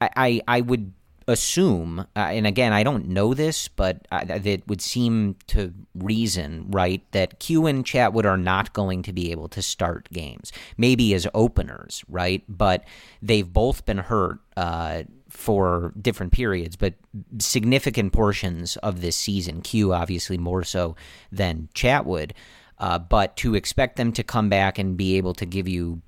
I, 0.00 0.10
I, 0.16 0.40
I 0.48 0.60
would 0.62 0.92
assume, 1.26 2.00
uh, 2.16 2.18
and 2.18 2.46
again, 2.46 2.72
I 2.72 2.82
don't 2.82 3.08
know 3.08 3.34
this, 3.34 3.68
but 3.68 4.06
it 4.10 4.66
would 4.68 4.80
seem 4.80 5.36
to 5.48 5.72
reason, 5.94 6.66
right, 6.70 7.02
that 7.12 7.38
Q 7.38 7.66
and 7.66 7.84
Chatwood 7.84 8.24
are 8.24 8.36
not 8.36 8.72
going 8.72 9.02
to 9.02 9.12
be 9.12 9.30
able 9.30 9.48
to 9.48 9.62
start 9.62 10.08
games. 10.12 10.52
Maybe 10.76 11.14
as 11.14 11.26
openers, 11.34 12.04
right? 12.08 12.42
But 12.48 12.84
they've 13.20 13.50
both 13.50 13.84
been 13.84 13.98
hurt. 13.98 14.38
Uh, 14.56 15.04
for 15.30 15.94
different 15.98 16.30
periods, 16.30 16.76
but 16.76 16.92
significant 17.38 18.12
portions 18.12 18.76
of 18.76 19.00
this 19.00 19.16
season. 19.16 19.62
Q 19.62 19.94
obviously 19.94 20.36
more 20.36 20.62
so 20.62 20.94
than 21.32 21.70
Chatwood, 21.74 22.32
uh, 22.78 22.98
but 22.98 23.34
to 23.38 23.54
expect 23.54 23.96
them 23.96 24.12
to 24.12 24.22
come 24.22 24.50
back 24.50 24.78
and 24.78 24.94
be 24.94 25.16
able 25.16 25.32
to 25.34 25.46
give 25.46 25.66
you 25.66 26.02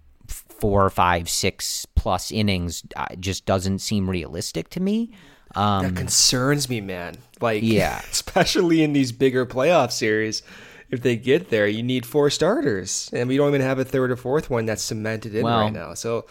four, 0.58 0.88
five, 0.90 1.28
six 1.28 1.86
plus 1.94 2.32
innings 2.32 2.82
uh, 2.96 3.06
just 3.18 3.46
doesn't 3.46 3.80
seem 3.80 4.08
realistic 4.08 4.68
to 4.70 4.80
me. 4.80 5.10
Um, 5.54 5.82
that 5.84 5.96
concerns 5.96 6.68
me, 6.68 6.80
man. 6.80 7.16
Like, 7.40 7.62
yeah, 7.62 8.00
especially 8.10 8.82
in 8.82 8.92
these 8.92 9.12
bigger 9.12 9.46
playoff 9.46 9.92
series. 9.92 10.42
If 10.90 11.02
they 11.02 11.16
get 11.16 11.50
there, 11.50 11.66
you 11.66 11.82
need 11.82 12.06
four 12.06 12.30
starters, 12.30 13.10
and 13.12 13.28
we 13.28 13.36
don't 13.36 13.48
even 13.48 13.62
have 13.62 13.78
a 13.78 13.84
third 13.84 14.10
or 14.10 14.16
fourth 14.16 14.48
one 14.50 14.66
that's 14.66 14.82
cemented 14.82 15.34
in 15.34 15.42
well, 15.42 15.60
right 15.60 15.72
now. 15.72 15.94
So 15.94 16.26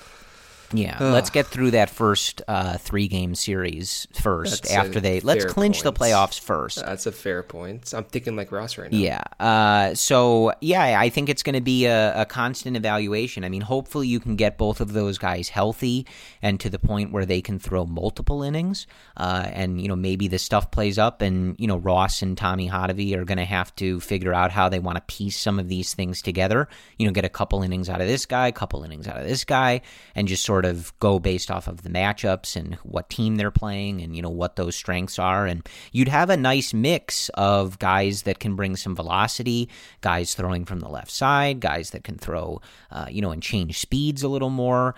yeah, 0.74 0.98
Ugh. 1.00 1.14
let's 1.14 1.30
get 1.30 1.48
through 1.48 1.72
that 1.72 1.90
first 1.90 2.42
uh, 2.48 2.78
three 2.78 3.08
game 3.08 3.36
series 3.36 4.08
first. 4.14 4.64
That's 4.64 4.74
after 4.74 5.00
they 5.00 5.20
let's 5.22 5.46
clinch 5.46 5.84
point. 5.84 5.96
the 5.96 6.04
playoffs 6.04 6.40
first. 6.40 6.84
That's 6.84 7.06
a 7.06 7.12
fair 7.12 7.44
point. 7.44 7.94
I'm 7.94 8.04
thinking 8.06 8.36
like 8.36 8.52
Ross 8.52 8.78
right 8.78 8.92
now. 8.92 8.98
Yeah. 8.98 9.24
Uh, 9.40 9.96
so 9.96 10.54
yeah, 10.62 11.00
I 11.00 11.10
think 11.10 11.30
it's 11.30 11.44
going 11.44 11.56
to 11.56 11.62
be 11.62 11.86
a, 11.86 12.22
a, 12.22 12.26
constant 12.26 12.76
evaluation. 12.76 13.44
I 13.44 13.50
mean, 13.50 13.62
hopefully 13.62 14.08
you 14.08 14.20
can 14.20 14.36
get 14.36 14.58
both 14.58 14.82
of 14.82 14.94
those 14.94 15.18
guys 15.18 15.50
healthy 15.50 16.08
and 16.42 16.60
to 16.60 16.70
the 16.70 16.80
point 16.80 17.12
where 17.12 17.26
they 17.26 17.42
can 17.42 17.60
throw 17.60 17.86
multiple 17.86 18.44
innings. 18.44 18.88
Uh, 19.16 19.48
and 19.52 19.82
you 19.82 19.88
know 19.88 19.96
maybe 19.96 20.28
the 20.28 20.40
stuff 20.40 20.72
plays 20.72 20.98
up, 20.98 21.22
and 21.22 21.56
you 21.60 21.68
know 21.68 21.78
Ross 21.78 22.22
and 22.22 22.38
Tommy 22.38 22.70
Hotovy 22.70 23.16
are 23.16 23.26
going 23.26 23.38
to 23.38 23.46
have 23.46 23.76
to 23.76 24.00
figure 24.00 24.34
out 24.34 24.52
how 24.52 24.70
they 24.70 24.80
want 24.80 24.96
to 24.96 25.16
piece 25.16 25.40
some 25.40 25.60
of 25.60 25.70
these 25.70 25.94
things 25.94 26.22
together. 26.22 26.68
You 26.98 27.06
know, 27.06 27.14
get 27.14 27.26
a 27.26 27.30
couple 27.30 27.62
innings 27.64 27.90
out 27.90 28.02
of 28.02 28.08
this 28.08 28.26
guy, 28.26 28.48
a 28.48 28.52
couple 28.52 28.84
innings 28.84 29.08
out 29.08 29.18
of 29.18 29.28
this 29.28 29.44
guy, 29.44 29.82
and 30.16 30.28
just 30.28 30.44
sort 30.44 30.63
sort 30.64 30.76
of 30.76 30.98
go 31.00 31.20
based 31.20 31.52
off 31.52 31.68
of 31.68 31.84
the 31.84 31.90
matchups 31.90 32.56
and 32.56 32.76
what 32.84 33.10
team 33.10 33.36
they're 33.36 33.52
playing 33.52 34.02
and 34.02 34.16
you 34.16 34.22
know 34.22 34.30
what 34.30 34.56
those 34.56 34.76
strengths 34.76 35.20
are. 35.20 35.46
And 35.46 35.68
you'd 35.92 36.08
have 36.08 36.30
a 36.30 36.38
nice 36.38 36.74
mix 36.74 37.30
of 37.34 37.80
guys 37.80 38.24
that 38.24 38.40
can 38.40 38.56
bring 38.56 38.76
some 38.76 38.96
velocity 38.96 39.70
guys 40.02 40.34
throwing 40.34 40.66
from 40.66 40.80
the 40.80 40.88
left 40.88 41.12
side 41.12 41.60
guys 41.60 41.90
that 41.92 42.04
can 42.04 42.18
throw 42.18 42.62
uh, 42.92 43.08
you 43.10 43.22
know 43.22 43.32
and 43.32 43.44
change 43.44 43.80
speeds 43.80 44.24
a 44.24 44.30
little 44.30 44.50
more. 44.50 44.96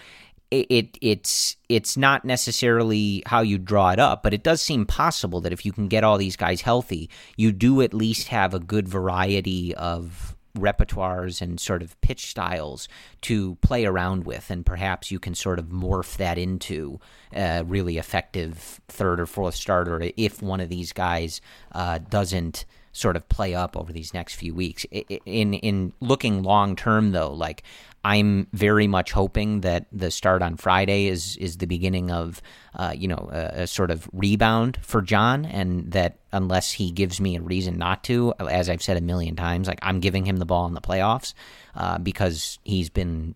It, 0.52 0.68
it, 0.70 0.98
it's 1.02 1.58
it's 1.68 1.98
not 1.98 2.24
necessarily 2.24 3.24
how 3.26 3.42
you 3.42 3.58
draw 3.58 3.90
it 3.90 4.00
up, 4.00 4.22
but 4.22 4.34
it 4.34 4.44
does 4.44 4.62
seem 4.62 4.86
possible 4.86 5.42
that 5.42 5.52
if 5.52 5.66
you 5.66 5.74
can 5.74 5.88
get 5.88 6.04
all 6.04 6.20
these 6.20 6.36
guys 6.36 6.62
healthy, 6.62 7.10
you 7.36 7.52
do 7.52 7.82
at 7.82 7.94
least 7.94 8.28
have 8.28 8.54
a 8.54 8.60
good 8.60 8.88
variety 8.88 9.74
of 9.74 10.35
repertoires 10.56 11.42
and 11.42 11.60
sort 11.60 11.82
of 11.82 12.00
pitch 12.02 12.28
styles 12.28 12.88
to 13.22 13.56
play 13.62 13.86
around 13.86 14.26
with, 14.26 14.50
and 14.50 14.66
perhaps 14.66 15.12
you 15.12 15.20
can 15.20 15.36
sort 15.36 15.60
of 15.60 15.66
morph 15.66 16.18
that 16.18 16.38
into 16.38 17.00
a 17.34 17.64
really 17.64 17.98
effective 17.98 18.82
third 18.88 19.20
or 19.20 19.26
fourth 19.26 19.56
starter 19.56 20.12
if 20.18 20.42
one 20.42 20.60
of 20.60 20.70
these 20.70 20.92
guys 20.92 21.42
uh, 21.72 22.00
doesn't 22.10 22.66
sort 22.92 23.18
of 23.18 23.28
play 23.28 23.54
up 23.54 23.76
over 23.76 23.92
these 23.92 24.14
next 24.14 24.36
few 24.36 24.56
weeks. 24.56 24.86
In 25.26 25.54
in 25.54 25.92
looking 26.00 26.44
long 26.44 26.76
term, 26.76 27.12
though, 27.12 27.34
like 27.34 27.62
I'm 28.06 28.46
very 28.54 28.86
much 28.86 29.12
hoping 29.12 29.62
that 29.62 29.88
the 29.92 30.12
start 30.12 30.44
on 30.44 30.58
Friday 30.58 31.08
is 31.08 31.38
is 31.38 31.58
the 31.58 31.66
beginning 31.66 32.12
of 32.12 32.40
uh, 32.76 32.94
you 32.96 33.08
know 33.08 33.30
a, 33.32 33.64
a, 33.64 33.68
sort 33.68 33.90
of 33.90 34.08
rebound 34.14 34.78
for 34.84 35.02
John, 35.02 35.44
and 35.44 35.92
that 35.92 36.20
unless 36.32 36.72
he 36.72 36.92
gives 36.92 37.20
me 37.20 37.36
a 37.36 37.42
reason 37.42 37.80
not 37.80 38.04
to, 38.04 38.36
as 38.40 38.70
I've 38.70 38.84
said 38.84 38.98
a 38.98 39.02
million 39.02 39.36
times, 39.36 39.68
like 39.68 39.80
I'm 39.82 40.02
giving 40.02 40.24
him 40.24 40.38
the 40.38 40.46
ball 40.46 40.68
in 40.68 40.76
the 40.76 40.82
playoffs 40.82 41.34
uh, 41.74 41.98
because 41.98 42.60
he's 42.64 42.92
been 42.92 43.34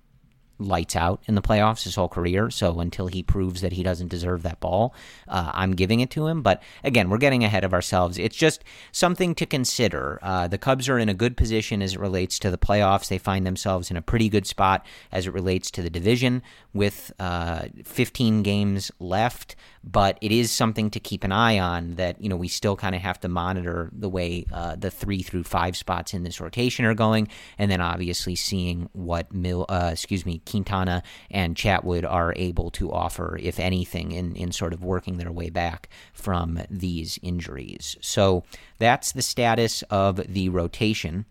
lights 0.59 0.95
out 0.95 1.21
in 1.25 1.35
the 1.35 1.41
playoffs 1.41 1.83
his 1.83 1.95
whole 1.95 2.09
career. 2.09 2.49
So 2.49 2.79
until 2.79 3.07
he 3.07 3.23
proves 3.23 3.61
that 3.61 3.73
he 3.73 3.83
doesn't 3.83 4.09
deserve 4.09 4.43
that 4.43 4.59
ball, 4.59 4.93
uh, 5.27 5.51
I'm 5.53 5.73
giving 5.73 6.01
it 6.01 6.09
to 6.11 6.27
him. 6.27 6.41
But 6.41 6.61
again, 6.83 7.09
we're 7.09 7.17
getting 7.17 7.43
ahead 7.43 7.63
of 7.63 7.73
ourselves. 7.73 8.17
It's 8.17 8.35
just 8.35 8.63
something 8.91 9.33
to 9.35 9.45
consider. 9.45 10.19
Uh, 10.21 10.47
the 10.47 10.57
Cubs 10.57 10.89
are 10.89 10.99
in 10.99 11.09
a 11.09 11.13
good 11.13 11.37
position 11.37 11.81
as 11.81 11.93
it 11.93 11.99
relates 11.99 12.37
to 12.39 12.51
the 12.51 12.57
playoffs. 12.57 13.07
They 13.07 13.17
find 13.17 13.45
themselves 13.45 13.89
in 13.89 13.97
a 13.97 14.01
pretty 14.01 14.29
good 14.29 14.45
spot 14.45 14.85
as 15.11 15.25
it 15.25 15.33
relates 15.33 15.71
to 15.71 15.81
the 15.81 15.89
division 15.89 16.43
with 16.73 17.11
uh, 17.19 17.67
15 17.83 18.43
games 18.43 18.91
left. 18.99 19.55
But 19.83 20.17
it 20.21 20.31
is 20.31 20.51
something 20.51 20.89
to 20.91 20.99
keep 20.99 21.23
an 21.23 21.31
eye 21.31 21.57
on 21.57 21.95
that, 21.95 22.21
you 22.21 22.27
know, 22.27 22.35
we 22.35 22.49
still 22.49 22.75
kind 22.75 22.95
of 22.95 23.01
have 23.01 23.19
to 23.21 23.29
monitor 23.29 23.89
the 23.93 24.09
way 24.09 24.45
uh, 24.51 24.75
the 24.75 24.91
three 24.91 25.23
through 25.23 25.45
five 25.45 25.77
spots 25.77 26.13
in 26.13 26.23
this 26.23 26.41
rotation 26.41 26.83
are 26.85 26.93
going. 26.93 27.29
And 27.57 27.71
then 27.71 27.79
obviously 27.79 28.35
seeing 28.35 28.89
what, 28.91 29.33
Mil, 29.33 29.65
uh, 29.69 29.91
excuse 29.93 30.25
me, 30.25 30.41
Quintana 30.45 31.01
and 31.31 31.55
Chatwood 31.55 32.09
are 32.09 32.33
able 32.35 32.71
to 32.71 32.91
offer, 32.91 33.37
if 33.41 33.59
anything, 33.59 34.11
in, 34.11 34.35
in 34.35 34.51
sort 34.51 34.73
of 34.73 34.83
working 34.83 35.17
their 35.17 35.31
way 35.31 35.49
back 35.49 35.87
from 36.13 36.59
these 36.69 37.17
injuries. 37.21 37.95
So 38.01 38.43
that's 38.79 39.13
the 39.13 39.21
status 39.21 39.81
of 39.83 40.17
the 40.27 40.49
rotation. 40.49 41.25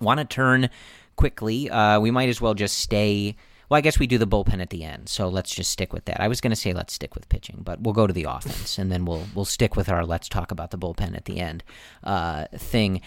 Want 0.00 0.18
to 0.18 0.24
turn 0.24 0.70
quickly? 1.16 1.68
Uh, 1.68 1.98
we 2.00 2.10
might 2.10 2.28
as 2.28 2.40
well 2.40 2.54
just 2.54 2.78
stay. 2.78 3.34
Well, 3.72 3.78
I 3.78 3.80
guess 3.80 3.98
we 3.98 4.06
do 4.06 4.18
the 4.18 4.26
bullpen 4.26 4.60
at 4.60 4.68
the 4.68 4.84
end, 4.84 5.08
so 5.08 5.28
let's 5.28 5.54
just 5.54 5.70
stick 5.70 5.94
with 5.94 6.04
that. 6.04 6.20
I 6.20 6.28
was 6.28 6.42
going 6.42 6.50
to 6.50 6.56
say 6.56 6.74
let's 6.74 6.92
stick 6.92 7.14
with 7.14 7.26
pitching, 7.30 7.62
but 7.64 7.80
we'll 7.80 7.94
go 7.94 8.06
to 8.06 8.12
the 8.12 8.24
offense, 8.24 8.76
and 8.76 8.92
then 8.92 9.06
we'll 9.06 9.24
we'll 9.34 9.46
stick 9.46 9.76
with 9.76 9.88
our 9.88 10.04
let's 10.04 10.28
talk 10.28 10.50
about 10.50 10.72
the 10.72 10.76
bullpen 10.76 11.16
at 11.16 11.24
the 11.24 11.40
end 11.40 11.64
uh, 12.04 12.48
thing. 12.54 13.00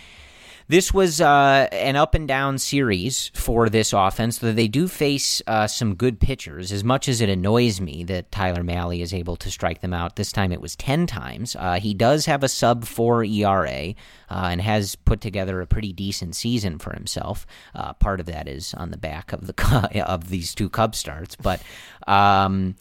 This 0.68 0.92
was 0.92 1.22
uh, 1.22 1.68
an 1.72 1.96
up 1.96 2.16
and 2.16 2.28
down 2.28 2.58
series 2.58 3.30
for 3.36 3.70
this 3.70 3.94
offense, 3.94 4.40
though 4.40 4.52
they 4.52 4.68
do 4.68 4.88
face 4.88 5.40
uh, 5.46 5.68
some 5.68 5.94
good 5.94 6.20
pitchers. 6.20 6.72
As 6.72 6.84
much 6.84 7.08
as 7.08 7.22
it 7.22 7.30
annoys 7.30 7.80
me 7.80 8.04
that 8.06 8.32
Tyler 8.32 8.64
Mahle 8.64 9.00
is 9.00 9.14
able 9.14 9.36
to 9.38 9.52
strike 9.52 9.82
them 9.82 9.94
out, 9.94 10.16
this 10.16 10.32
time 10.32 10.52
it 10.52 10.62
was 10.62 10.76
10 10.76 11.06
times. 11.06 11.56
Uh, 11.56 11.80
he 11.80 11.94
does 11.94 12.26
have 12.26 12.44
a 12.44 12.50
sub 12.50 12.84
4 12.84 13.24
ERA 13.26 13.94
uh, 14.30 14.48
and 14.50 14.60
has 14.60 14.96
put 14.96 15.22
together 15.22 15.62
a 15.62 15.68
pretty 15.68 15.94
decent 15.94 16.36
season 16.36 16.80
for 16.80 16.94
himself. 16.94 17.46
Uh, 17.76 17.94
part 17.94 18.20
of 18.20 18.26
that 18.26 18.48
is 18.48 18.74
on 18.74 18.90
the 18.90 18.98
back 18.98 19.34
of, 19.34 19.46
the 19.46 20.04
of 20.08 20.30
these 20.30 20.56
two 20.56 20.70
Cub 20.70 20.96
starts, 20.96 21.36
but. 21.36 21.62
Um, 22.08 22.76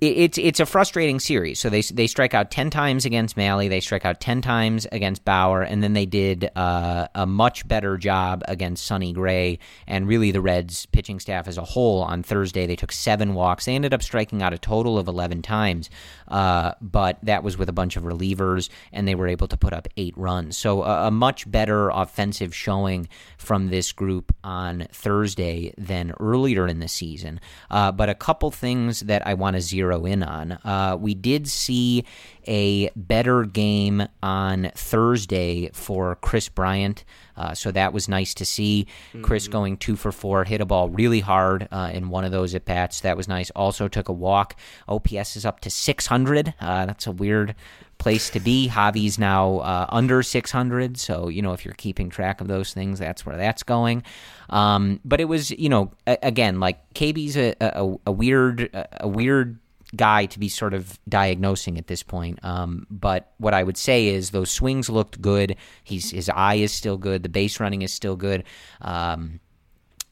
it's 0.00 0.38
it's 0.38 0.60
a 0.60 0.66
frustrating 0.66 1.20
series. 1.20 1.60
So 1.60 1.68
they 1.68 1.82
they 1.82 2.06
strike 2.06 2.34
out 2.34 2.50
ten 2.50 2.70
times 2.70 3.04
against 3.04 3.36
Mahle, 3.36 3.68
they 3.68 3.80
strike 3.80 4.04
out 4.04 4.20
ten 4.20 4.40
times 4.40 4.86
against 4.90 5.24
Bauer, 5.24 5.62
and 5.62 5.82
then 5.82 5.92
they 5.92 6.06
did 6.06 6.50
uh, 6.56 7.08
a 7.14 7.26
much 7.26 7.68
better 7.68 7.96
job 7.96 8.42
against 8.48 8.86
Sonny 8.86 9.12
Gray 9.12 9.58
and 9.86 10.08
really 10.08 10.30
the 10.30 10.40
Reds 10.40 10.86
pitching 10.86 11.20
staff 11.20 11.48
as 11.48 11.58
a 11.58 11.64
whole 11.64 12.02
on 12.02 12.22
Thursday. 12.22 12.66
They 12.66 12.76
took 12.76 12.92
seven 12.92 13.34
walks. 13.34 13.66
They 13.66 13.74
ended 13.74 13.92
up 13.92 14.02
striking 14.02 14.42
out 14.42 14.52
a 14.52 14.58
total 14.58 14.98
of 14.98 15.08
eleven 15.08 15.42
times, 15.42 15.90
uh, 16.28 16.72
but 16.80 17.18
that 17.24 17.42
was 17.42 17.58
with 17.58 17.68
a 17.68 17.72
bunch 17.72 17.96
of 17.96 18.04
relievers, 18.04 18.70
and 18.92 19.06
they 19.06 19.14
were 19.14 19.28
able 19.28 19.48
to 19.48 19.56
put 19.56 19.72
up 19.72 19.86
eight 19.96 20.16
runs. 20.16 20.56
So 20.56 20.82
a, 20.82 21.08
a 21.08 21.10
much 21.10 21.50
better 21.50 21.90
offensive 21.90 22.54
showing 22.54 23.08
from 23.36 23.68
this 23.68 23.92
group 23.92 24.34
on 24.42 24.86
Thursday 24.92 25.74
than 25.76 26.12
earlier 26.20 26.66
in 26.66 26.80
the 26.80 26.88
season. 26.88 27.40
Uh, 27.70 27.92
but 27.92 28.08
a 28.08 28.14
couple 28.14 28.50
things 28.50 29.00
that 29.00 29.26
I 29.26 29.34
want 29.34 29.56
to 29.56 29.60
zero 29.60 29.89
zero 29.92 30.06
in 30.06 30.22
on. 30.22 30.52
Uh, 30.64 30.96
we 30.98 31.14
did 31.14 31.48
see 31.48 32.04
a 32.46 32.90
better 32.96 33.44
game 33.44 34.06
on 34.22 34.70
Thursday 34.74 35.70
for 35.72 36.16
Kris 36.16 36.48
Bryant. 36.48 37.04
Uh, 37.36 37.54
so 37.54 37.70
that 37.70 37.92
was 37.92 38.08
nice 38.08 38.34
to 38.34 38.44
see. 38.44 38.86
Mm-hmm. 39.08 39.22
Kris 39.22 39.48
going 39.48 39.76
two 39.76 39.96
for 39.96 40.12
four, 40.12 40.44
hit 40.44 40.60
a 40.60 40.66
ball 40.66 40.88
really 40.88 41.20
hard 41.20 41.68
uh, 41.70 41.90
in 41.92 42.10
one 42.10 42.24
of 42.24 42.32
those 42.32 42.54
at 42.54 42.64
bats. 42.64 43.00
That 43.00 43.16
was 43.16 43.28
nice. 43.28 43.50
Also 43.50 43.88
took 43.88 44.08
a 44.08 44.12
walk. 44.12 44.56
OPS 44.88 45.36
is 45.36 45.46
up 45.46 45.60
to 45.60 45.70
600. 45.70 46.54
Uh, 46.60 46.86
that's 46.86 47.06
a 47.06 47.12
weird 47.12 47.54
place 48.00 48.30
to 48.30 48.40
be. 48.40 48.68
Javy's 48.68 49.18
now 49.18 49.58
uh, 49.58 49.86
under 49.90 50.22
600, 50.22 50.98
so 50.98 51.28
you 51.28 51.42
know 51.42 51.52
if 51.52 51.64
you're 51.64 51.74
keeping 51.74 52.10
track 52.10 52.40
of 52.40 52.48
those 52.48 52.74
things, 52.74 52.98
that's 52.98 53.24
where 53.24 53.36
that's 53.36 53.62
going. 53.62 54.02
Um, 54.48 55.00
but 55.04 55.20
it 55.20 55.26
was, 55.26 55.50
you 55.52 55.68
know, 55.68 55.92
a- 56.06 56.18
again 56.22 56.58
like 56.58 56.92
KB's 56.94 57.36
a, 57.36 57.54
a, 57.60 57.94
a 58.06 58.12
weird, 58.12 58.70
a 58.72 59.06
weird 59.06 59.59
guy 59.94 60.26
to 60.26 60.38
be 60.38 60.48
sort 60.48 60.74
of 60.74 60.98
diagnosing 61.08 61.78
at 61.78 61.86
this 61.86 62.02
point. 62.02 62.38
Um, 62.44 62.86
but 62.90 63.32
what 63.38 63.54
I 63.54 63.62
would 63.62 63.76
say 63.76 64.08
is 64.08 64.30
those 64.30 64.50
swings 64.50 64.88
looked 64.88 65.20
good. 65.20 65.56
He's 65.84 66.10
his 66.10 66.28
eye 66.28 66.56
is 66.56 66.72
still 66.72 66.96
good. 66.96 67.22
The 67.22 67.28
base 67.28 67.60
running 67.60 67.82
is 67.82 67.92
still 67.92 68.16
good. 68.16 68.44
Um, 68.80 69.40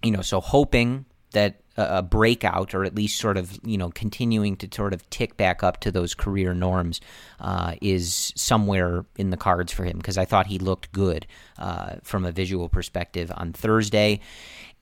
you 0.03 0.11
know, 0.11 0.23
so 0.23 0.41
hoping 0.41 1.05
that 1.33 1.61
a 1.79 2.03
breakout 2.03 2.75
or 2.75 2.85
at 2.85 2.95
least 2.95 3.21
sort 3.21 3.37
of 3.37 3.57
you 3.63 3.79
know 3.79 3.89
continuing 3.91 4.57
to 4.57 4.69
sort 4.73 4.93
of 4.93 5.09
tick 5.11 5.37
back 5.37 5.63
up 5.63 5.79
to 5.81 5.93
those 5.93 6.13
career 6.13 6.53
norms 6.53 7.01
uh, 7.41 7.77
is 7.81 8.33
somewhere 8.35 9.05
in 9.17 9.31
the 9.31 9.37
cards 9.37 9.73
for 9.73 9.85
him 9.85 9.97
because 9.97 10.19
I 10.19 10.25
thought 10.25 10.49
he 10.49 10.59
looked 10.59 10.91
good 10.91 11.27
uh, 11.57 11.97
from 12.03 12.25
a 12.25 12.33
visual 12.33 12.69
perspective 12.69 13.31
on 13.37 13.53
Thursday 13.53 14.21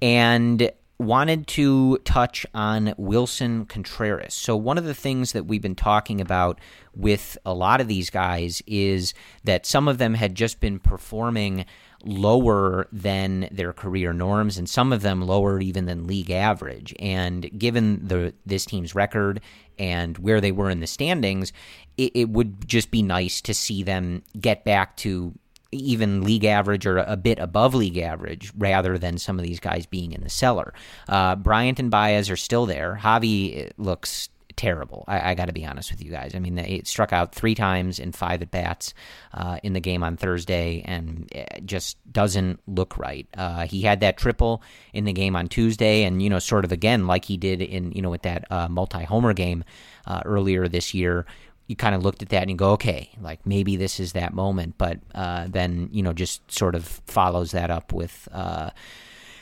and 0.00 0.70
wanted 0.98 1.46
to 1.46 1.98
touch 1.98 2.46
on 2.54 2.94
Willson 2.96 3.66
Contreras. 3.68 4.34
So, 4.34 4.56
one 4.56 4.78
of 4.78 4.84
the 4.84 4.94
things 4.94 5.32
that 5.32 5.44
we've 5.46 5.62
been 5.62 5.74
talking 5.74 6.20
about 6.20 6.58
with 6.94 7.36
a 7.44 7.52
lot 7.52 7.80
of 7.80 7.88
these 7.88 8.10
guys 8.10 8.62
is 8.66 9.12
that 9.44 9.66
some 9.66 9.88
of 9.88 9.98
them 9.98 10.14
had 10.14 10.34
just 10.34 10.60
been 10.60 10.78
performing 10.78 11.66
lower 12.04 12.86
than 12.92 13.48
their 13.50 13.72
career 13.72 14.12
norms 14.12 14.58
and 14.58 14.68
some 14.68 14.92
of 14.92 15.02
them 15.02 15.22
lower 15.22 15.60
even 15.60 15.86
than 15.86 16.06
league 16.06 16.30
average 16.30 16.94
and 17.00 17.50
given 17.58 18.06
the 18.06 18.32
this 18.44 18.64
team's 18.64 18.94
record 18.94 19.40
and 19.78 20.16
where 20.18 20.40
they 20.40 20.52
were 20.52 20.70
in 20.70 20.80
the 20.80 20.86
standings 20.86 21.52
it, 21.96 22.12
it 22.14 22.28
would 22.28 22.68
just 22.68 22.90
be 22.90 23.02
nice 23.02 23.40
to 23.40 23.52
see 23.52 23.82
them 23.82 24.22
get 24.38 24.62
back 24.64 24.96
to 24.96 25.34
even 25.76 26.22
league 26.22 26.44
average 26.44 26.86
or 26.86 26.98
a 26.98 27.16
bit 27.16 27.38
above 27.38 27.74
league 27.74 27.98
average 27.98 28.52
rather 28.56 28.98
than 28.98 29.18
some 29.18 29.38
of 29.38 29.44
these 29.44 29.60
guys 29.60 29.86
being 29.86 30.12
in 30.12 30.22
the 30.22 30.30
cellar. 30.30 30.74
Uh, 31.08 31.36
Bryant 31.36 31.78
and 31.78 31.90
Baez 31.90 32.30
are 32.30 32.36
still 32.36 32.66
there. 32.66 32.98
Javy 33.02 33.70
looks 33.78 34.28
terrible. 34.56 35.04
I, 35.06 35.30
I 35.30 35.34
got 35.34 35.46
to 35.46 35.52
be 35.52 35.64
honest 35.64 35.90
with 35.90 36.02
you 36.02 36.10
guys. 36.10 36.34
I 36.34 36.38
mean, 36.38 36.58
it 36.58 36.86
struck 36.86 37.12
out 37.12 37.34
three 37.34 37.54
times 37.54 37.98
in 37.98 38.12
five 38.12 38.42
at 38.42 38.50
bats 38.50 38.94
uh, 39.32 39.58
in 39.62 39.74
the 39.74 39.80
game 39.80 40.02
on 40.02 40.16
Thursday, 40.16 40.82
and 40.84 41.30
just 41.64 41.98
doesn't 42.12 42.60
look 42.66 42.96
right. 42.98 43.26
Uh, 43.36 43.66
he 43.66 43.82
had 43.82 44.00
that 44.00 44.16
triple 44.16 44.62
in 44.92 45.04
the 45.04 45.12
game 45.12 45.36
on 45.36 45.48
Tuesday, 45.48 46.02
and 46.04 46.22
you 46.22 46.30
know, 46.30 46.38
sort 46.38 46.64
of 46.64 46.72
again 46.72 47.06
like 47.06 47.24
he 47.24 47.36
did 47.36 47.60
in 47.60 47.92
you 47.92 48.02
know 48.02 48.10
with 48.10 48.22
that 48.22 48.50
uh, 48.50 48.68
multi 48.68 49.04
homer 49.04 49.34
game 49.34 49.62
uh, 50.06 50.22
earlier 50.24 50.68
this 50.68 50.94
year 50.94 51.26
you 51.66 51.76
kind 51.76 51.94
of 51.94 52.02
looked 52.02 52.22
at 52.22 52.28
that 52.28 52.42
and 52.42 52.50
you 52.50 52.56
go, 52.56 52.72
okay, 52.72 53.10
like 53.20 53.44
maybe 53.44 53.76
this 53.76 53.98
is 53.98 54.12
that 54.12 54.32
moment. 54.32 54.76
But 54.78 55.00
uh, 55.14 55.46
then, 55.48 55.88
you 55.92 56.02
know, 56.02 56.12
just 56.12 56.50
sort 56.50 56.74
of 56.74 56.84
follows 57.06 57.50
that 57.50 57.70
up 57.70 57.92
with 57.92 58.28
uh, 58.32 58.70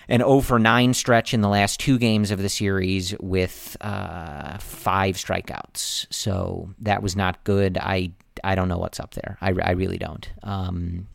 an 0.08 0.20
0 0.20 0.40
for 0.40 0.58
9 0.58 0.94
stretch 0.94 1.34
in 1.34 1.42
the 1.42 1.48
last 1.48 1.80
two 1.80 1.98
games 1.98 2.30
of 2.30 2.40
the 2.40 2.48
series 2.48 3.14
with 3.20 3.76
uh, 3.82 4.58
five 4.58 5.16
strikeouts. 5.16 6.06
So 6.10 6.70
that 6.80 7.02
was 7.02 7.14
not 7.14 7.44
good. 7.44 7.76
I, 7.78 8.12
I 8.42 8.54
don't 8.54 8.68
know 8.68 8.78
what's 8.78 9.00
up 9.00 9.14
there. 9.14 9.37
I, 9.40 9.54
I 9.62 9.70
really 9.72 9.98
don't. 9.98 10.30
Um, 10.42 11.08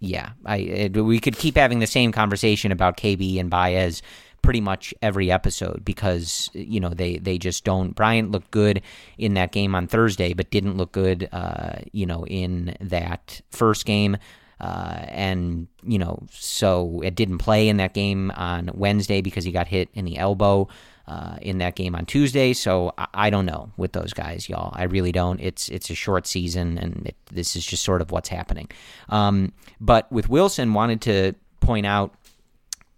yeah, 0.00 0.30
I 0.46 0.56
it, 0.56 0.96
we 0.96 1.20
could 1.20 1.36
keep 1.36 1.56
having 1.56 1.80
the 1.80 1.86
same 1.86 2.10
conversation 2.10 2.72
about 2.72 2.96
KB 2.96 3.38
and 3.38 3.50
Baez 3.50 4.00
pretty 4.42 4.60
much 4.60 4.94
every 5.02 5.30
episode 5.30 5.84
because 5.84 6.50
you 6.52 6.80
know 6.80 6.90
they 6.90 7.18
they 7.18 7.38
just 7.38 7.64
don't. 7.64 7.94
Bryant 7.94 8.30
looked 8.30 8.50
good 8.50 8.82
in 9.18 9.34
that 9.34 9.52
game 9.52 9.74
on 9.74 9.86
Thursday, 9.86 10.32
but 10.32 10.50
didn't 10.50 10.76
look 10.76 10.92
good, 10.92 11.28
uh, 11.32 11.76
you 11.92 12.06
know, 12.06 12.26
in 12.26 12.76
that 12.80 13.40
first 13.50 13.84
game. 13.84 14.16
Uh, 14.60 15.06
and 15.08 15.68
you 15.82 15.98
know, 15.98 16.22
so 16.30 17.00
it 17.02 17.14
didn't 17.14 17.38
play 17.38 17.68
in 17.68 17.78
that 17.78 17.94
game 17.94 18.30
on 18.32 18.70
Wednesday 18.74 19.22
because 19.22 19.44
he 19.44 19.52
got 19.52 19.66
hit 19.66 19.88
in 19.94 20.04
the 20.04 20.18
elbow 20.18 20.68
uh, 21.10 21.36
in 21.40 21.58
that 21.58 21.74
game 21.74 21.94
on 21.94 22.06
Tuesday. 22.06 22.52
So 22.52 22.92
I, 22.96 23.06
I, 23.14 23.30
don't 23.30 23.46
know 23.46 23.72
with 23.76 23.92
those 23.92 24.12
guys, 24.12 24.48
y'all. 24.48 24.70
I 24.74 24.84
really 24.84 25.12
don't. 25.12 25.40
It's 25.40 25.68
it's 25.70 25.90
a 25.90 25.94
short 25.94 26.26
season, 26.26 26.78
and 26.78 27.06
it, 27.06 27.16
this 27.32 27.56
is 27.56 27.64
just 27.64 27.82
sort 27.82 28.02
of 28.02 28.10
what's 28.10 28.28
happening. 28.28 28.68
Um, 29.08 29.52
but 29.80 30.10
with 30.12 30.28
Willson, 30.28 30.72
wanted 30.72 31.00
to 31.02 31.34
point 31.60 31.86
out 31.86 32.14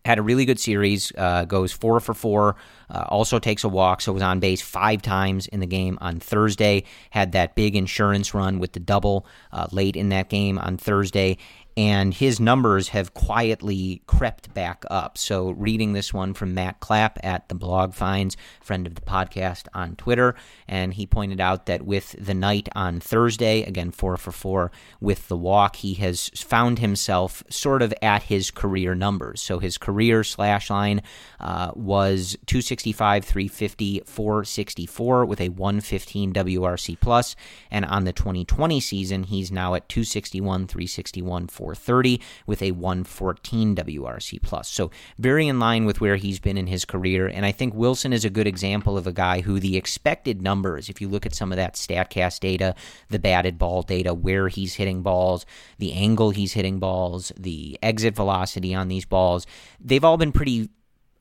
had 0.04 0.18
a 0.18 0.22
really 0.22 0.44
good 0.44 0.58
series. 0.58 1.12
Uh, 1.16 1.44
goes 1.44 1.72
four 1.72 2.00
for 2.00 2.14
four. 2.14 2.56
Uh, 2.90 3.04
also 3.08 3.38
takes 3.38 3.64
a 3.64 3.68
walk, 3.68 4.00
so 4.00 4.12
was 4.12 4.22
on 4.22 4.40
base 4.40 4.60
five 4.60 5.00
times 5.00 5.46
in 5.46 5.60
the 5.60 5.66
game 5.66 5.96
on 6.00 6.20
Thursday. 6.20 6.84
Had 7.10 7.32
that 7.32 7.54
big 7.54 7.74
insurance 7.74 8.34
run 8.34 8.58
with 8.58 8.72
the 8.72 8.80
double 8.80 9.26
uh, 9.52 9.66
late 9.72 9.96
in 9.96 10.10
that 10.10 10.28
game 10.28 10.58
on 10.58 10.76
Thursday, 10.76 11.38
and 11.76 12.12
his 12.12 12.38
numbers 12.40 12.88
have 12.88 13.14
quietly 13.14 14.02
crept 14.06 14.52
back 14.52 14.84
up. 14.90 15.16
So, 15.16 15.50
reading 15.50 15.92
this 15.92 16.12
one 16.12 16.34
from 16.34 16.54
Matt 16.54 16.80
Clapp 16.80 17.18
at 17.22 17.48
the 17.48 17.54
Blog 17.54 17.94
Finds, 17.94 18.36
friend 18.60 18.86
of 18.86 18.94
the 18.94 19.00
podcast 19.00 19.68
on 19.72 19.96
Twitter, 19.96 20.34
and 20.68 20.94
he 20.94 21.06
pointed 21.06 21.40
out 21.40 21.66
that 21.66 21.82
with 21.82 22.14
the 22.18 22.34
night 22.34 22.68
on 22.74 23.00
Thursday, 23.00 23.62
again 23.62 23.90
four 23.90 24.16
for 24.16 24.32
four 24.32 24.72
with 25.00 25.28
the 25.28 25.36
walk, 25.36 25.76
he 25.76 25.94
has 25.94 26.28
found 26.30 26.80
himself 26.80 27.42
sort 27.48 27.82
of 27.82 27.94
at 28.02 28.24
his 28.24 28.50
career 28.50 28.94
numbers. 28.94 29.40
So, 29.40 29.58
his 29.58 29.78
career 29.78 30.24
slash 30.24 30.68
line 30.68 31.02
uh, 31.40 31.72
was 31.74 32.36
265, 32.46 33.24
350, 33.24 34.02
464 34.04 35.24
with 35.24 35.40
a 35.40 35.48
115 35.48 36.32
WRC 36.32 36.98
plus. 37.00 37.12
plus, 37.12 37.36
and 37.70 37.84
on 37.84 38.04
the 38.04 38.12
2020 38.12 38.80
season, 38.80 39.24
he's 39.24 39.52
now 39.52 39.74
at 39.74 39.88
261, 39.88 40.66
361, 40.66 41.46
430 41.62 42.20
with 42.44 42.60
a 42.60 42.72
114 42.72 43.76
WRC 43.76 44.42
plus. 44.42 44.68
So 44.68 44.90
very 45.16 45.46
in 45.46 45.60
line 45.60 45.84
with 45.84 46.00
where 46.00 46.16
he's 46.16 46.40
been 46.40 46.58
in 46.58 46.66
his 46.66 46.84
career. 46.84 47.28
And 47.28 47.46
I 47.46 47.52
think 47.52 47.72
Willson 47.72 48.12
is 48.12 48.24
a 48.24 48.30
good 48.30 48.48
example 48.48 48.98
of 48.98 49.06
a 49.06 49.12
guy 49.12 49.42
who 49.42 49.60
the 49.60 49.76
expected 49.76 50.42
numbers, 50.42 50.88
if 50.88 51.00
you 51.00 51.08
look 51.08 51.24
at 51.24 51.34
some 51.34 51.52
of 51.52 51.56
that 51.56 51.74
StatCast 51.74 52.40
data, 52.40 52.74
the 53.10 53.20
batted 53.20 53.58
ball 53.58 53.82
data, 53.82 54.12
where 54.12 54.48
he's 54.48 54.74
hitting 54.74 55.02
balls, 55.02 55.46
the 55.78 55.92
angle 55.92 56.30
he's 56.30 56.54
hitting 56.54 56.80
balls, 56.80 57.30
the 57.38 57.78
exit 57.80 58.16
velocity 58.16 58.74
on 58.74 58.88
these 58.88 59.04
balls, 59.04 59.46
they've 59.80 60.04
all 60.04 60.16
been 60.16 60.32
pretty 60.32 60.68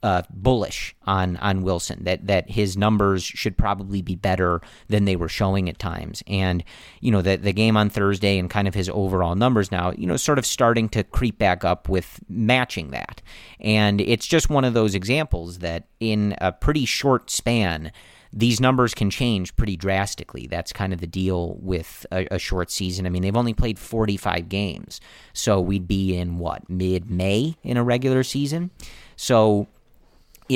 uh, 0.04 0.24
bullish 0.32 0.96
on 1.04 1.38
on 1.38 1.62
Willson 1.64 2.04
that 2.06 2.26
that 2.26 2.50
his 2.50 2.76
numbers 2.76 3.24
should 3.24 3.58
probably 3.58 4.02
be 4.02 4.16
better 4.16 4.62
than 4.88 5.06
they 5.06 5.16
were 5.16 5.30
showing 5.30 5.70
at 5.70 5.78
times, 5.78 6.24
and 6.26 6.64
you 7.02 7.12
know 7.12 7.22
the 7.22 7.36
the 7.36 7.54
game 7.54 7.78
on 7.78 7.90
Thursday 7.90 8.40
and 8.40 8.50
kind 8.50 8.68
of 8.68 8.74
his 8.74 8.90
overall 8.90 9.36
numbers 9.36 9.72
now, 9.72 9.92
you 9.92 10.08
know, 10.08 10.18
sort 10.18 10.40
of 10.40 10.46
starting 10.46 10.90
to 10.90 11.04
creep 11.04 11.38
back 11.38 11.64
up 11.64 11.88
with 11.88 12.20
matching 12.28 12.90
that, 12.92 13.22
and 13.60 14.02
it's 14.02 14.26
just 14.26 14.50
one 14.50 14.66
of 14.66 14.74
those 14.74 14.96
examples 14.96 15.60
that 15.60 15.88
in 16.00 16.36
a 16.40 16.52
pretty 16.52 16.86
short 16.86 17.30
span. 17.30 17.92
These 18.34 18.62
numbers 18.62 18.94
can 18.94 19.10
change 19.10 19.54
pretty 19.58 19.76
drastically. 19.76 20.48
That's 20.48 20.72
kind 20.72 20.94
of 20.94 21.02
the 21.02 21.06
deal 21.06 21.58
with 21.60 22.06
a, 22.14 22.36
a 22.36 22.40
short 22.40 22.72
season. 22.72 23.06
I 23.06 23.10
mean, 23.10 23.24
they've 23.24 23.36
only 23.36 23.54
played 23.54 23.78
45 23.78 24.48
games. 24.48 25.02
So 25.34 25.60
we'd 25.60 25.86
be 25.86 26.16
in 26.16 26.38
what, 26.38 26.70
mid 26.70 27.12
May 27.12 27.58
in 27.62 27.76
a 27.76 27.84
regular 27.84 28.24
season? 28.24 28.72
So 29.18 29.68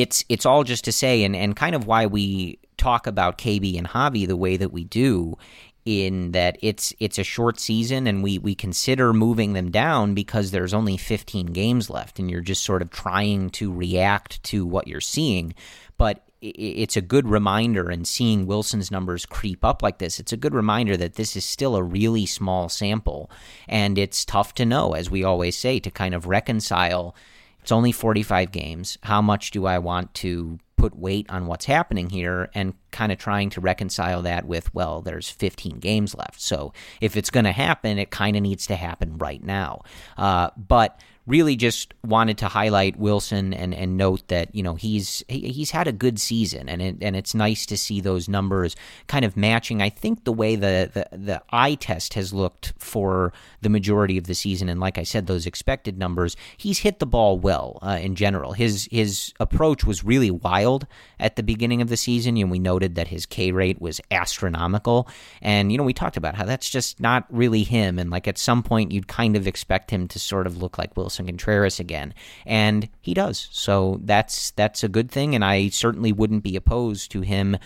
it's 0.02 0.26
it's 0.30 0.46
all 0.46 0.64
just 0.64 0.84
to 0.86 0.92
say, 0.92 1.24
and, 1.24 1.36
and 1.36 1.56
kind 1.56 1.76
of 1.76 1.88
why 1.88 2.06
we 2.06 2.60
talk 2.78 3.08
about 3.08 3.38
KB 3.38 3.78
and 3.78 3.88
Javy 3.88 4.28
the 4.28 4.36
way 4.36 4.58
that 4.58 4.74
we 4.74 4.84
do, 4.84 5.38
in 5.86 6.32
that 6.32 6.58
it's 6.62 6.94
it's 7.00 7.18
a 7.18 7.24
short 7.24 7.60
season 7.60 8.08
and 8.08 8.22
we 8.24 8.38
we 8.38 8.56
consider 8.56 9.14
moving 9.14 9.54
them 9.54 9.72
down 9.72 10.14
because 10.14 10.52
there's 10.52 10.74
only 10.74 10.98
15 10.98 11.48
games 11.48 11.90
left 11.90 12.20
and 12.20 12.30
you're 12.30 12.42
just 12.42 12.64
sort 12.64 12.82
of 12.82 12.90
trying 12.90 13.50
to 13.52 13.72
react 13.72 14.44
to 14.44 14.66
what 14.66 14.88
you're 14.88 15.00
seeing. 15.00 15.54
But 15.98 16.24
it's 16.42 16.98
a 16.98 17.02
good 17.02 17.28
reminder 17.28 17.90
and 17.90 18.08
seeing 18.08 18.46
Willson's 18.46 18.92
numbers 18.92 19.26
creep 19.26 19.64
up 19.64 19.82
like 19.82 20.00
this 20.00 20.20
it's 20.20 20.34
a 20.34 20.38
good 20.38 20.54
reminder 20.54 20.98
that 20.98 21.16
this 21.16 21.36
is 21.36 21.46
still 21.46 21.76
a 21.76 21.84
really 21.84 22.26
small 22.26 22.68
sample. 22.68 23.30
And 23.68 23.98
it's 23.98 24.26
tough 24.26 24.56
to 24.56 24.66
know 24.66 24.94
as 24.94 25.10
we 25.10 25.24
always 25.24 25.56
say 25.56 25.80
to 25.80 25.90
kind 25.90 26.14
of 26.14 26.26
reconcile 26.26 27.16
it's 27.66 27.72
only 27.72 27.92
45 27.92 28.52
games. 28.52 29.00
How 29.02 29.24
much 29.24 29.50
do 29.50 29.66
I 29.66 29.80
want 29.80 30.14
to 30.16 30.60
put 30.78 30.96
weight 30.96 31.28
on 31.32 31.48
what's 31.48 31.66
happening 31.66 32.12
here 32.12 32.52
and 32.54 32.76
kind 32.92 33.12
of 33.12 33.18
trying 33.18 33.50
to 33.50 33.60
reconcile 33.60 34.22
that 34.22 34.46
with, 34.46 34.72
well, 34.76 35.02
there's 35.02 35.32
15 35.32 35.80
games 35.80 36.14
left. 36.14 36.40
So 36.40 36.74
if 37.02 37.18
it's 37.18 37.32
going 37.32 37.46
to 37.46 37.52
happen, 37.52 37.98
it 37.98 38.12
kind 38.12 38.38
of 38.38 38.44
needs 38.44 38.68
to 38.68 38.76
happen 38.76 39.18
right 39.18 39.44
now. 39.44 39.82
Uh, 40.16 40.52
but 40.56 41.00
really 41.28 41.56
just 41.56 41.94
wanted 42.04 42.38
to 42.38 42.48
highlight 42.48 43.00
Willson 43.00 43.54
and, 43.54 43.74
and 43.74 43.98
note 43.98 44.28
that 44.28 44.54
you 44.54 44.62
know 44.62 44.76
he's 44.76 45.24
he, 45.28 45.52
he's 45.52 45.72
had 45.72 45.88
a 45.88 45.92
good 45.92 46.20
season 46.20 46.70
and 46.70 46.82
it, 46.82 46.98
and 47.02 47.16
it's 47.16 47.34
nice 47.34 47.66
to 47.66 47.78
see 47.78 48.00
those 48.00 48.30
numbers 48.30 48.76
kind 49.08 49.26
of 49.26 49.36
matching. 49.36 49.82
I 49.82 49.90
think 49.90 50.24
the 50.24 50.34
way 50.34 50.56
the, 50.56 50.90
the 50.94 51.18
the 51.18 51.44
eye 51.50 51.76
test 51.76 52.14
has 52.14 52.34
looked 52.34 52.74
for 52.78 53.34
the 53.62 53.70
majority 53.70 54.18
of 54.18 54.26
the 54.26 54.36
season, 54.36 54.70
and 54.70 54.80
like 54.80 54.98
I 54.98 55.04
said, 55.04 55.26
those 55.26 55.46
expected 55.46 55.98
numbers, 55.98 56.36
he's 56.58 56.80
hit 56.80 57.00
the 57.00 57.08
ball 57.08 57.40
well 57.40 57.80
uh, 57.82 57.98
in 58.02 58.16
general. 58.16 58.54
His 58.54 58.88
his 58.92 59.34
approach 59.40 59.84
was 59.84 60.04
really 60.04 60.32
wild 60.32 60.86
at 61.20 61.36
the 61.36 61.44
beginning 61.44 61.82
of 61.82 61.90
the 61.90 61.98
season, 61.98 62.38
and 62.38 62.52
we 62.52 62.60
noted 62.60 62.96
that 62.96 63.08
his 63.08 63.26
K 63.26 63.52
rate 63.52 63.82
was 63.82 64.00
astronomical. 64.12 65.08
And 65.42 65.72
you 65.72 65.78
know 65.78 65.84
we 65.84 65.94
talked 65.94 66.18
about 66.18 66.36
how 66.36 66.46
that's 66.46 66.70
just 66.70 67.00
not 67.00 67.26
really 67.30 67.64
him, 67.64 67.98
and 67.98 68.12
like 68.12 68.28
at 68.28 68.38
some 68.38 68.62
point 68.62 68.92
you'd 68.92 69.08
kind 69.08 69.36
of 69.36 69.48
expect 69.48 69.90
him 69.90 70.08
to 70.10 70.20
sort 70.20 70.46
of 70.46 70.58
look 70.62 70.78
like 70.78 70.94
Willson 70.96 71.15
Willson 71.16 71.28
Contreras 71.28 71.80
again, 71.80 72.14
and 72.46 72.90
he 73.02 73.14
does. 73.14 73.50
So 73.52 74.00
that's 74.04 74.52
that's 74.52 74.84
a 74.84 74.90
good 74.90 75.12
thing, 75.12 75.36
and 75.36 75.44
I 75.44 75.70
certainly 75.70 76.12
wouldn't 76.12 76.44
be 76.44 76.56
opposed 76.56 77.12
to 77.12 77.22
him. 77.22 77.58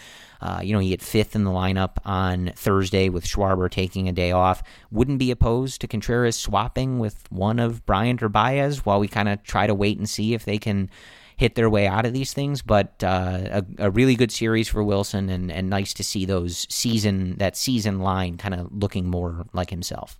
Uh, 0.42 0.62
you 0.64 0.74
know, 0.74 0.80
he 0.80 0.92
hit 0.92 1.02
fifth 1.02 1.36
in 1.36 1.44
the 1.44 1.52
lineup 1.52 1.98
on 2.06 2.54
Thursday 2.56 3.10
with 3.10 3.26
Schwarber 3.26 3.70
taking 3.70 4.08
a 4.08 4.14
day 4.14 4.32
off. 4.32 4.64
Wouldn't 4.90 5.20
be 5.20 5.32
opposed 5.32 5.82
to 5.82 5.88
Contreras 5.88 6.38
swapping 6.38 7.00
with 7.00 7.30
one 7.30 7.60
of 7.60 7.86
Bryant 7.86 8.24
or 8.24 8.30
Baez 8.30 8.86
while 8.86 9.00
we 9.00 9.10
kind 9.10 9.28
of 9.28 9.44
try 9.44 9.68
to 9.68 9.76
wait 9.76 9.98
and 9.98 10.10
see 10.10 10.34
if 10.34 10.46
they 10.46 10.58
can 10.58 10.90
hit 11.36 11.56
their 11.56 11.70
way 11.70 11.88
out 11.88 12.06
of 12.06 12.14
these 12.14 12.34
things. 12.34 12.62
But 12.62 13.04
uh, 13.04 13.62
a, 13.80 13.88
a, 13.88 13.92
really 13.92 14.16
good 14.16 14.32
series 14.32 14.70
for 14.70 14.82
Willson, 14.82 15.30
and, 15.30 15.52
and 15.52 15.70
nice 15.70 15.94
to 15.96 16.04
see 16.06 16.24
those 16.24 16.68
season 16.70 17.38
that 17.38 17.58
season 17.58 18.00
line 18.00 18.38
kind 18.38 18.54
of 18.54 18.72
looking 18.72 19.08
more 19.08 19.46
like 19.52 19.70
himself. 19.70 20.20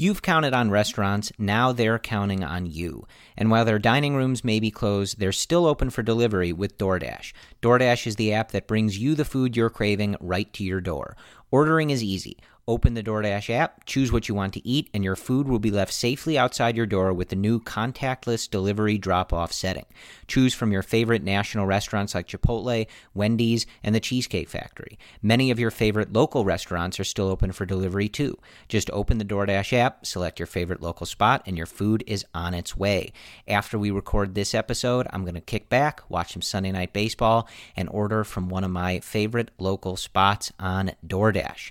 You've 0.00 0.22
counted 0.22 0.54
on 0.54 0.70
restaurants, 0.70 1.32
now 1.38 1.72
they're 1.72 1.98
counting 1.98 2.44
on 2.44 2.66
you. 2.66 3.08
And 3.36 3.50
while 3.50 3.64
their 3.64 3.80
dining 3.80 4.14
rooms 4.14 4.44
may 4.44 4.60
be 4.60 4.70
closed, 4.70 5.18
they're 5.18 5.32
still 5.32 5.66
open 5.66 5.90
for 5.90 6.04
delivery 6.04 6.52
with 6.52 6.78
DoorDash. 6.78 7.32
DoorDash 7.62 8.06
is 8.06 8.14
the 8.14 8.32
app 8.32 8.52
that 8.52 8.68
brings 8.68 8.96
you 8.96 9.16
the 9.16 9.24
food 9.24 9.56
you're 9.56 9.68
craving 9.68 10.14
right 10.20 10.52
to 10.52 10.62
your 10.62 10.80
door. 10.80 11.16
Ordering 11.50 11.90
is 11.90 12.00
easy. 12.00 12.38
Open 12.68 12.92
the 12.92 13.02
DoorDash 13.02 13.48
app, 13.48 13.86
choose 13.86 14.12
what 14.12 14.28
you 14.28 14.34
want 14.34 14.52
to 14.52 14.68
eat, 14.68 14.90
and 14.92 15.02
your 15.02 15.16
food 15.16 15.48
will 15.48 15.58
be 15.58 15.70
left 15.70 15.90
safely 15.90 16.36
outside 16.36 16.76
your 16.76 16.84
door 16.84 17.14
with 17.14 17.30
the 17.30 17.34
new 17.34 17.58
contactless 17.60 18.48
delivery 18.48 18.98
drop 18.98 19.32
off 19.32 19.54
setting. 19.54 19.86
Choose 20.26 20.52
from 20.52 20.70
your 20.70 20.82
favorite 20.82 21.22
national 21.22 21.64
restaurants 21.64 22.14
like 22.14 22.28
Chipotle, 22.28 22.86
Wendy's, 23.14 23.64
and 23.82 23.94
the 23.94 24.00
Cheesecake 24.00 24.50
Factory. 24.50 24.98
Many 25.22 25.50
of 25.50 25.58
your 25.58 25.70
favorite 25.70 26.12
local 26.12 26.44
restaurants 26.44 27.00
are 27.00 27.04
still 27.04 27.28
open 27.28 27.52
for 27.52 27.64
delivery 27.64 28.06
too. 28.06 28.36
Just 28.68 28.90
open 28.90 29.16
the 29.16 29.24
DoorDash 29.24 29.72
app, 29.72 30.04
select 30.04 30.38
your 30.38 30.46
favorite 30.46 30.82
local 30.82 31.06
spot, 31.06 31.42
and 31.46 31.56
your 31.56 31.64
food 31.64 32.04
is 32.06 32.26
on 32.34 32.52
its 32.52 32.76
way. 32.76 33.14
After 33.48 33.78
we 33.78 33.90
record 33.90 34.34
this 34.34 34.54
episode, 34.54 35.06
I'm 35.08 35.22
going 35.22 35.32
to 35.36 35.40
kick 35.40 35.70
back, 35.70 36.02
watch 36.10 36.34
some 36.34 36.42
Sunday 36.42 36.72
Night 36.72 36.92
Baseball, 36.92 37.48
and 37.76 37.88
order 37.88 38.24
from 38.24 38.50
one 38.50 38.62
of 38.62 38.70
my 38.70 39.00
favorite 39.00 39.52
local 39.56 39.96
spots 39.96 40.52
on 40.60 40.92
DoorDash. 41.06 41.70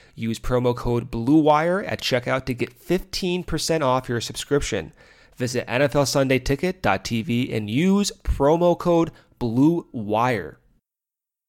Use 0.15 0.39
promo 0.39 0.75
code 0.75 1.09
BLUEWIRE 1.11 1.83
at 1.87 2.01
checkout 2.01 2.45
to 2.45 2.53
get 2.53 2.79
15% 2.79 3.81
off 3.81 4.09
your 4.09 4.21
subscription. 4.21 4.93
Visit 5.35 5.67
NFLSundayTicket.tv 5.67 7.55
and 7.55 7.69
use 7.69 8.11
promo 8.23 8.77
code 8.77 9.11
BLUEWIRE. 9.39 10.57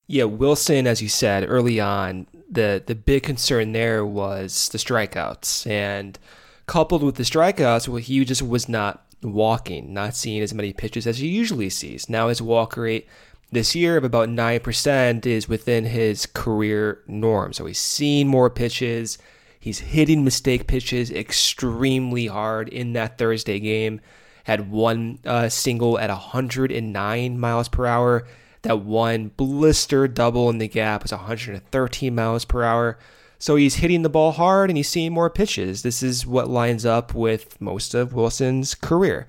Yeah, 0.07 0.25
Willson, 0.25 0.87
as 0.87 1.01
you 1.01 1.09
said 1.09 1.44
early 1.48 1.81
on, 1.81 2.27
the, 2.51 2.83
the 2.85 2.94
big 2.94 3.22
concern 3.22 3.72
there 3.72 4.05
was 4.05 4.68
the 4.68 4.79
strikeouts. 4.79 5.66
And 5.66 6.18
coupled 6.66 7.03
with 7.03 7.16
the 7.16 7.22
strikeouts, 7.22 7.88
well, 7.88 7.98
he 7.98 8.25
just 8.25 8.42
was 8.42 8.68
not 8.68 9.07
walking, 9.22 9.92
not 9.92 10.14
seeing 10.14 10.42
as 10.42 10.55
many 10.55 10.72
pitches 10.72 11.07
as 11.07 11.18
he 11.18 11.29
usually 11.29 11.70
sees. 11.70 12.09
Now 12.09 12.29
his 12.29 12.42
walk 12.42 12.77
rate 12.77 13.07
this 13.53 13.75
year 13.75 13.99
of 13.99 14.05
about 14.05 14.31
9% 14.31 15.27
is 15.27 15.49
within 15.49 15.85
his 15.85 16.25
career 16.25 17.03
norm. 17.07 17.53
So 17.53 17.67
he's 17.67 17.79
seen 17.79 18.27
more 18.27 18.49
pitches. 18.49 19.19
He's 19.61 19.79
hitting 19.79 20.25
mistake 20.25 20.67
pitches 20.67 21.11
extremely 21.11 22.27
hard 22.27 22.71
in 22.71 22.95
that 22.95 23.19
Thursday 23.19 23.61
game. 23.61 24.01
Had 24.45 24.71
one 24.71 25.19
uh, 25.27 25.51
single 25.51 25.99
at 25.99 26.09
109 26.09 27.38
miles 27.38 27.69
per 27.69 27.87
hour. 27.87 28.27
That 28.62 28.81
one 28.81 29.29
blister 29.29 30.09
double 30.09 30.49
in 30.49 30.59
the 30.59 30.67
gap 30.67 31.03
was 31.03 31.12
113 31.12 32.15
miles 32.15 32.45
per 32.47 32.65
hour. 32.65 32.99
So 33.38 33.57
he's 33.57 33.75
hitting 33.77 34.03
the 34.03 34.09
ball 34.09 34.33
hard 34.33 34.71
and 34.71 34.77
he's 34.77 34.88
seeing 34.88 35.12
more 35.12 35.29
pitches. 35.29 35.83
This 35.83 36.03
is 36.03 36.27
what 36.27 36.49
lines 36.49 36.87
up 36.87 37.15
with 37.15 37.61
most 37.61 37.93
of 37.93 38.15
Willson's 38.15 38.75
career. 38.75 39.27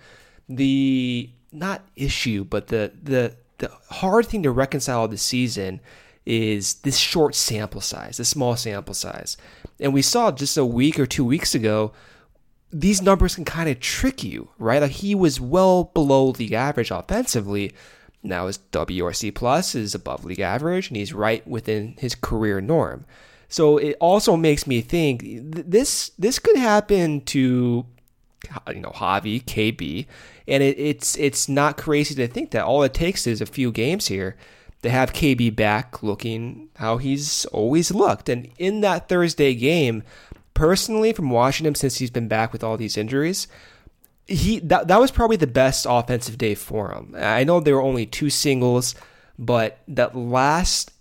The 0.48 1.30
not 1.52 1.84
issue, 1.96 2.44
but 2.44 2.68
the 2.68 2.92
the 3.02 3.36
the 3.64 3.96
hard 3.96 4.26
thing 4.26 4.44
to 4.44 4.52
reconcile 4.52 5.08
this 5.08 5.22
season 5.22 5.80
is 6.26 6.76
this 6.76 6.98
short 6.98 7.34
sample 7.34 7.82
size, 7.82 8.18
this 8.18 8.30
small 8.30 8.56
sample 8.56 8.94
size. 8.94 9.38
And 9.80 9.94
we 9.94 10.02
saw 10.02 10.32
just 10.32 10.58
a 10.58 10.66
week 10.66 11.00
or 11.00 11.06
two 11.06 11.24
weeks 11.24 11.56
ago, 11.56 11.94
these 12.72 13.02
numbers 13.02 13.36
can 13.36 13.46
kind 13.46 13.70
of 13.70 13.80
trick 13.80 14.24
you, 14.24 14.50
right? 14.58 14.82
Like 14.82 14.92
he 14.92 15.16
was 15.16 15.40
well 15.40 15.86
below 15.94 16.32
the 16.34 16.56
average 16.56 16.92
offensively. 16.92 17.72
Now 18.22 18.48
his 18.48 18.58
WRC 18.72 19.34
plus 19.34 19.76
is 19.76 19.96
above 19.96 20.26
league 20.26 20.40
average, 20.40 20.90
and 20.90 20.98
he's 20.98 21.14
right 21.14 21.46
within 21.48 21.96
his 22.00 22.16
career 22.16 22.60
norm. 22.60 23.06
So 23.48 23.78
it 23.78 23.96
also 24.00 24.36
makes 24.36 24.66
me 24.66 24.82
think 24.82 25.22
this 25.24 26.12
this 26.18 26.40
could 26.40 26.58
happen 26.58 27.22
to 27.22 27.86
you 28.68 28.82
know 28.82 28.90
Javy, 28.90 29.44
KB, 29.44 30.08
and 30.48 30.64
it, 30.64 30.78
it's 30.80 31.18
it's 31.18 31.48
not 31.48 31.78
crazy 31.78 32.16
to 32.16 32.28
think 32.28 32.52
that 32.52 32.66
all 32.66 32.84
it 32.84 32.94
takes 32.94 33.28
is 33.28 33.42
a 33.42 33.46
few 33.46 33.72
games 33.72 34.08
here 34.08 34.36
to 34.82 34.90
have 34.90 35.14
KB 35.14 35.56
back 35.56 36.04
looking 36.04 36.70
how 36.76 36.98
he's 36.98 37.46
always 37.46 37.92
looked. 37.92 38.30
And 38.30 38.50
in 38.58 38.82
that 38.82 39.08
Thursday 39.08 39.56
game, 39.56 40.04
personally, 40.54 41.14
from 41.14 41.30
watching 41.30 41.66
him 41.66 41.76
since 41.76 41.98
he's 41.98 42.12
been 42.12 42.28
back 42.28 42.52
with 42.52 42.64
all 42.64 42.78
these 42.78 42.98
injuries, 42.98 43.48
he 44.28 44.60
that 44.60 44.88
that 44.88 45.00
was 45.00 45.12
probably 45.12 45.38
the 45.38 45.48
best 45.48 45.86
offensive 45.90 46.38
day 46.38 46.56
for 46.56 46.92
him. 46.92 47.16
I 47.18 47.44
know 47.44 47.60
there 47.60 47.76
were 47.76 47.82
only 47.82 48.06
two 48.06 48.30
singles, 48.30 48.96
but 49.40 49.80
that 49.88 50.16
last 50.16 50.92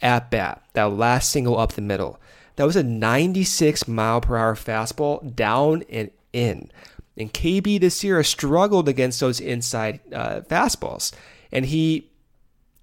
at 0.00 0.30
bat, 0.30 0.62
that 0.74 0.92
last 0.92 1.30
single 1.30 1.58
up 1.58 1.72
the 1.72 1.80
middle, 1.80 2.20
that 2.56 2.64
was 2.64 2.76
a 2.76 2.82
96 2.82 3.88
mile 3.88 4.20
per 4.20 4.36
hour 4.36 4.54
fastball 4.54 5.34
down 5.34 5.84
and 5.88 6.10
in. 6.32 6.70
And 7.16 7.32
KB 7.32 7.80
this 7.80 8.02
year 8.02 8.22
struggled 8.22 8.88
against 8.88 9.20
those 9.20 9.40
inside 9.40 10.00
uh, 10.12 10.40
fastballs. 10.42 11.12
And 11.50 11.66
he 11.66 12.10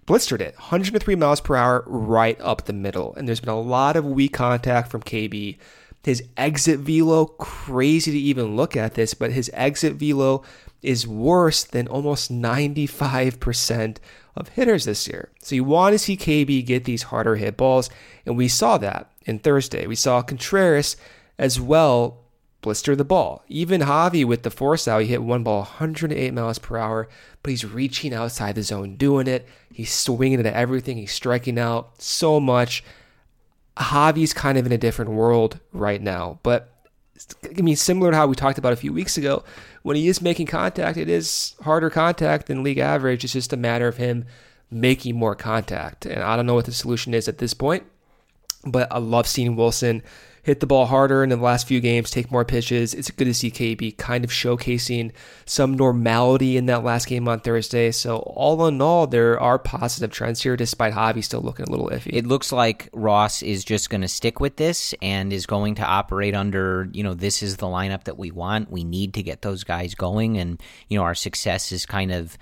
blistered 0.06 0.42
it 0.42 0.56
103 0.56 1.16
miles 1.16 1.42
per 1.42 1.56
hour 1.56 1.84
right 1.88 2.40
up 2.42 2.66
the 2.66 2.74
middle. 2.74 3.14
And 3.16 3.28
there's 3.28 3.40
been 3.40 3.50
a 3.50 3.60
lot 3.60 3.96
of 3.96 4.06
weak 4.06 4.34
contact 4.34 4.92
from 4.92 5.04
KB. 5.04 5.58
His 6.04 6.24
exit 6.38 6.80
velo, 6.80 7.26
crazy 7.26 8.12
to 8.12 8.18
even 8.18 8.56
look 8.56 8.76
at 8.76 8.96
this, 8.96 9.14
but 9.14 9.32
his 9.32 9.52
exit 9.54 9.96
velo 9.96 10.44
is 10.82 11.06
worse 11.06 11.64
than 11.64 11.88
almost 11.88 12.32
95% 12.32 13.98
of 14.36 14.50
hitters 14.50 14.86
this 14.86 15.08
year. 15.08 15.30
So 15.42 15.56
you 15.56 15.64
want 15.64 15.94
to 15.94 16.00
see 16.00 16.16
KB 16.16 16.66
get 16.66 16.86
these 16.86 17.04
harder 17.04 17.36
hit 17.36 17.58
balls, 17.58 17.90
and 18.26 18.38
we 18.38 18.48
saw 18.48 18.78
that 18.78 19.12
in 19.26 19.40
Thursday. 19.40 19.88
We 19.88 19.96
saw 19.96 20.22
Contreras 20.22 20.96
as 21.38 21.60
well 21.60 22.18
blister 22.70 22.96
the 22.96 23.04
ball. 23.04 23.44
Even 23.48 23.82
Javy 23.82 24.24
with 24.24 24.44
the 24.44 24.52
force 24.52 24.88
out, 24.88 25.02
he 25.02 25.08
hit 25.08 25.24
one 25.24 25.42
ball 25.42 25.62
108 25.62 26.36
miles 26.36 26.60
per 26.60 26.78
hour, 26.78 27.10
but 27.42 27.50
he's 27.50 27.66
reaching 27.66 28.14
outside 28.14 28.54
the 28.54 28.62
zone 28.62 28.96
doing 28.96 29.26
it. 29.26 29.48
He's 29.74 29.92
swinging 29.92 30.38
into 30.38 30.56
everything. 30.56 30.98
He's 30.98 31.12
striking 31.12 31.58
out 31.58 32.00
so 32.00 32.40
much. 32.40 32.84
Javy's 33.76 34.34
kind 34.34 34.56
of 34.56 34.68
in 34.68 34.72
a 34.72 34.78
different 34.78 35.10
world 35.10 35.60
right 35.74 36.00
now, 36.00 36.38
but 36.44 36.72
I 37.44 37.62
mean, 37.62 37.76
similar 37.76 38.12
to 38.12 38.18
how 38.18 38.28
we 38.28 38.36
talked 38.36 38.60
about 38.60 38.74
a 38.74 38.76
few 38.76 38.94
weeks 38.94 39.18
ago, 39.18 39.44
when 39.82 39.96
he 39.96 40.08
is 40.08 40.22
making 40.22 40.46
contact, 40.46 40.96
it 40.96 41.10
is 41.10 41.56
harder 41.64 41.90
contact 41.90 42.46
than 42.46 42.62
league 42.62 42.78
average. 42.78 43.24
It's 43.24 43.34
just 43.34 43.52
a 43.52 43.58
matter 43.58 43.88
of 43.88 43.98
him 43.98 44.26
making 44.70 45.16
more 45.16 45.34
contact. 45.34 46.06
And 46.06 46.22
I 46.22 46.36
don't 46.36 46.46
know 46.46 46.54
what 46.54 46.66
the 46.66 46.72
solution 46.72 47.16
is 47.16 47.28
at 47.28 47.40
this 47.40 47.56
point, 47.56 47.84
but 48.64 48.88
I 48.92 49.00
love 49.00 49.26
seeing 49.26 49.56
Willson 49.56 50.04
hit 50.50 50.62
the 50.62 50.68
ball 50.68 50.88
harder 50.88 51.24
in 51.24 51.30
the 51.30 51.38
last 51.38 51.68
few 51.68 51.80
games, 51.80 52.10
take 52.10 52.32
more 52.32 52.44
pitches. 52.44 52.96
It's 52.96 53.12
good 53.12 53.26
to 53.26 53.36
see 53.36 53.52
KB 53.52 53.96
kind 53.98 54.24
of 54.24 54.32
showcasing 54.32 55.12
some 55.46 55.76
normality 55.76 56.58
in 56.58 56.66
that 56.66 56.84
last 56.84 57.06
game 57.06 57.28
on 57.28 57.40
Thursday. 57.40 57.92
So, 57.92 58.18
all 58.18 58.66
in 58.66 58.82
all, 58.82 59.06
there 59.06 59.40
are 59.40 59.60
positive 59.60 60.12
trends 60.12 60.42
here, 60.42 60.58
despite 60.58 60.94
Javy 60.94 61.24
still 61.24 61.42
looking 61.42 61.68
a 61.68 61.70
little 61.70 61.90
iffy. 61.90 62.10
It 62.12 62.26
looks 62.26 62.52
like 62.52 62.90
Ross 62.94 63.44
is 63.44 63.64
just 63.64 63.92
going 63.92 64.02
to 64.02 64.08
stick 64.08 64.40
with 64.40 64.56
this 64.56 64.96
and 65.04 65.32
is 65.32 65.46
going 65.46 65.76
to 65.76 65.84
operate 65.84 66.34
under, 66.34 66.90
you 66.94 67.04
know, 67.04 67.14
this 67.14 67.44
is 67.44 67.58
the 67.58 67.68
lineup 67.68 68.06
that 68.06 68.18
we 68.18 68.32
want. 68.32 68.72
We 68.72 68.84
need 68.84 69.14
to 69.14 69.24
get 69.24 69.44
those 69.44 69.64
guys 69.64 69.94
going. 69.94 70.40
And, 70.40 70.60
you 70.88 70.98
know, 70.98 71.04
our 71.04 71.16
success 71.16 71.72
is 71.72 71.86
kind 71.86 72.12
of 72.12 72.40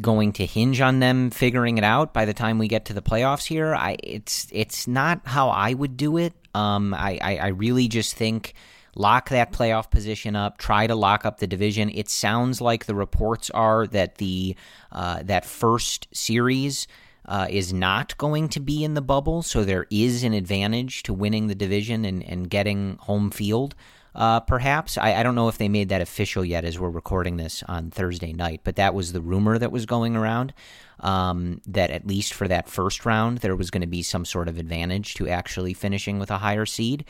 going 0.00 0.32
to 0.32 0.46
hinge 0.46 0.80
on 0.80 1.00
them 1.00 1.30
figuring 1.30 1.78
it 1.78 1.84
out 1.84 2.12
by 2.12 2.24
the 2.24 2.34
time 2.34 2.58
we 2.58 2.68
get 2.68 2.86
to 2.86 2.92
the 2.92 3.02
playoffs 3.02 3.46
here. 3.46 3.74
I 3.74 3.96
it's 4.02 4.46
it's 4.52 4.86
not 4.86 5.20
how 5.24 5.48
I 5.48 5.74
would 5.74 5.96
do 5.96 6.16
it. 6.16 6.32
Um, 6.54 6.94
I, 6.94 7.18
I, 7.20 7.36
I 7.36 7.46
really 7.48 7.88
just 7.88 8.14
think 8.14 8.54
lock 8.94 9.28
that 9.30 9.52
playoff 9.52 9.90
position 9.90 10.36
up. 10.36 10.58
Try 10.58 10.86
to 10.86 10.94
lock 10.94 11.24
up 11.24 11.38
the 11.38 11.46
division. 11.46 11.90
It 11.90 12.08
sounds 12.08 12.60
like 12.60 12.86
the 12.86 12.94
reports 12.94 13.50
are 13.50 13.86
that 13.88 14.16
the 14.16 14.56
uh, 14.92 15.22
that 15.24 15.44
first 15.44 16.08
series. 16.12 16.86
Uh, 17.26 17.46
is 17.50 17.72
not 17.72 18.16
going 18.16 18.48
to 18.48 18.58
be 18.58 18.82
in 18.82 18.94
the 18.94 19.02
bubble, 19.02 19.42
so 19.42 19.62
there 19.62 19.86
is 19.90 20.24
an 20.24 20.32
advantage 20.32 21.02
to 21.02 21.12
winning 21.12 21.46
the 21.46 21.54
division 21.54 22.04
and, 22.04 22.24
and 22.24 22.50
getting 22.50 22.96
home 23.02 23.30
field. 23.30 23.74
Uh, 24.14 24.40
perhaps 24.40 24.98
I, 24.98 25.14
I, 25.14 25.22
don't 25.22 25.36
know 25.36 25.48
if 25.48 25.56
they 25.56 25.68
made 25.68 25.90
that 25.90 26.00
official 26.00 26.44
yet 26.44 26.64
as 26.64 26.78
we're 26.78 26.90
recording 26.90 27.36
this 27.36 27.62
on 27.68 27.90
Thursday 27.90 28.32
night, 28.32 28.62
but 28.64 28.76
that 28.76 28.94
was 28.94 29.12
the 29.12 29.20
rumor 29.20 29.58
that 29.58 29.70
was 29.70 29.86
going 29.86 30.16
around 30.16 30.52
um, 31.00 31.60
that 31.66 31.90
at 31.90 32.06
least 32.06 32.34
for 32.34 32.46
that 32.48 32.68
first 32.68 33.04
round 33.04 33.38
there 33.38 33.56
was 33.56 33.70
going 33.70 33.80
to 33.80 33.86
be 33.86 34.02
some 34.02 34.24
sort 34.24 34.48
of 34.48 34.58
advantage 34.58 35.14
to 35.14 35.28
actually 35.28 35.74
finishing 35.74 36.18
with 36.18 36.30
a 36.30 36.38
higher 36.38 36.66
seed. 36.66 37.04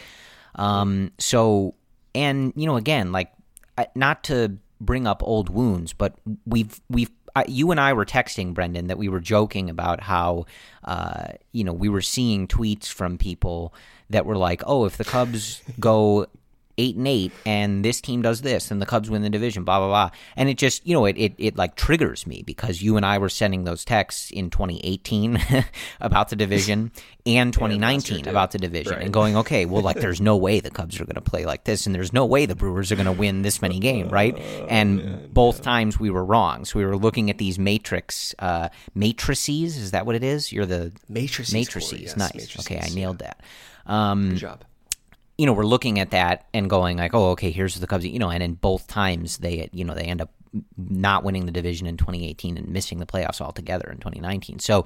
Um, 0.55 1.13
so, 1.19 1.75
and 2.15 2.53
you 2.57 2.67
know, 2.67 2.77
again, 2.77 3.13
like 3.13 3.33
not 3.95 4.25
to 4.25 4.57
bring 4.81 5.07
up 5.07 5.23
old 5.23 5.49
wounds, 5.51 5.93
but 5.93 6.15
we've 6.47 6.81
we've 6.89 7.11
you 7.47 7.71
and 7.71 7.79
I 7.79 7.93
were 7.93 8.05
texting 8.05 8.55
Brendan 8.55 8.89
that 8.89 8.99
we 8.99 9.09
were 9.09 9.21
joking 9.21 9.71
about 9.71 10.01
how 10.03 10.47
uh, 10.85 11.29
you 11.53 11.65
know 11.65 11.73
we 11.73 11.89
were 11.89 12.01
seeing 12.01 12.49
tweets 12.49 12.87
from 12.87 13.19
people 13.19 13.75
that 14.11 14.27
were 14.27 14.37
like, 14.37 14.63
"Oh, 14.67 14.85
if 14.85 14.97
the 14.97 15.05
Cubs 15.05 15.63
go 15.79 16.27
eight 16.81 16.97
and 16.97 17.07
eight, 17.07 17.33
and 17.45 17.85
this 17.85 18.01
team 18.01 18.23
does 18.23 18.41
this, 18.41 18.71
and 18.71 18.81
the 18.81 18.87
Cubs 18.87 19.11
win 19.11 19.23
the 19.23 19.31
division, 19.31 19.65
blah 19.65 19.79
blah 19.79 19.89
blah. 19.89 20.11
And 20.37 20.49
it 20.49 20.57
just 20.57 20.87
you 20.87 20.95
know 20.95 21.05
it 21.05 21.17
it, 21.19 21.35
it 21.39 21.57
like 21.57 21.77
triggers 21.77 22.27
me 22.27 22.43
because 22.43 22.81
you 22.83 22.97
and 22.97 23.05
I 23.05 23.19
were 23.19 23.29
sending 23.29 23.65
those 23.65 23.85
texts 23.85 24.31
in 24.31 24.51
2018 24.51 25.43
about 26.01 26.31
the 26.31 26.37
division 26.37 26.91
and 27.27 27.53
2019 27.53 28.25
yeah, 28.25 28.31
about 28.31 28.53
the 28.53 28.59
division, 28.59 28.95
right. 28.95 29.03
and 29.03 29.13
going 29.13 29.37
okay, 29.37 29.67
well 29.67 29.83
like 29.83 30.01
there's 30.01 30.21
no 30.21 30.37
way 30.37 30.61
the 30.61 30.71
Cubs 30.71 30.99
are 31.01 31.05
going 31.05 31.17
to 31.17 31.21
play 31.21 31.45
like 31.45 31.65
this, 31.65 31.87
and 31.87 31.95
there's 31.95 32.13
no 32.13 32.25
way 32.25 32.47
the 32.47 32.57
Brewers 32.57 32.91
are 32.91 32.97
going 32.97 33.07
to 33.07 33.13
win 33.13 33.43
this 33.43 33.61
many 33.61 33.79
games, 33.79 34.11
right? 34.11 34.35
Uh, 34.35 34.65
and 34.69 35.01
yeah, 35.01 35.17
both 35.31 35.59
yeah. 35.59 35.65
times 35.65 36.01
we 36.01 36.11
were 36.11 36.25
wrong. 36.25 36.65
So 36.65 36.79
we 36.79 36.87
were 36.87 36.97
looking 36.97 37.29
at 37.29 37.39
these 37.39 37.59
matrix 37.59 38.35
uh, 38.39 38.71
matrices. 38.95 39.77
Is 39.77 39.91
that 39.91 40.07
what 40.07 40.17
it 40.17 40.25
is? 40.25 40.51
You're 40.51 40.67
the 40.67 40.93
matrices. 41.09 41.53
Matrices. 41.53 42.01
Yes, 42.01 42.17
nice. 42.17 42.35
Matrices, 42.35 42.67
okay, 42.67 42.81
I 42.83 42.89
nailed 42.95 43.19
that. 43.19 43.43
Um, 43.87 44.31
Good 44.31 44.39
job 44.39 44.65
you 45.41 45.47
know, 45.47 45.55
we're 45.55 45.65
looking 45.65 45.99
at 45.99 46.11
that 46.11 46.47
and 46.53 46.69
going 46.69 46.99
like, 46.99 47.15
oh, 47.15 47.31
okay, 47.31 47.51
here's 47.51 47.75
the 47.75 47.87
Cubs, 47.87 48.05
you 48.05 48.19
know, 48.19 48.29
and 48.29 48.43
in 48.43 48.53
both 48.53 48.87
times 48.87 49.39
they, 49.39 49.71
you 49.73 49.87
know, 49.87 49.95
they 49.95 50.03
end 50.03 50.21
up 50.21 50.31
not 50.77 51.25
winning 51.25 51.47
the 51.47 51.53
division 51.53 51.87
in 51.87 51.97
2018 51.97 52.59
and 52.59 52.69
missing 52.69 52.99
the 52.99 53.07
playoffs 53.07 53.41
altogether 53.41 53.89
in 53.91 53.97
2019. 53.97 54.59
So 54.59 54.85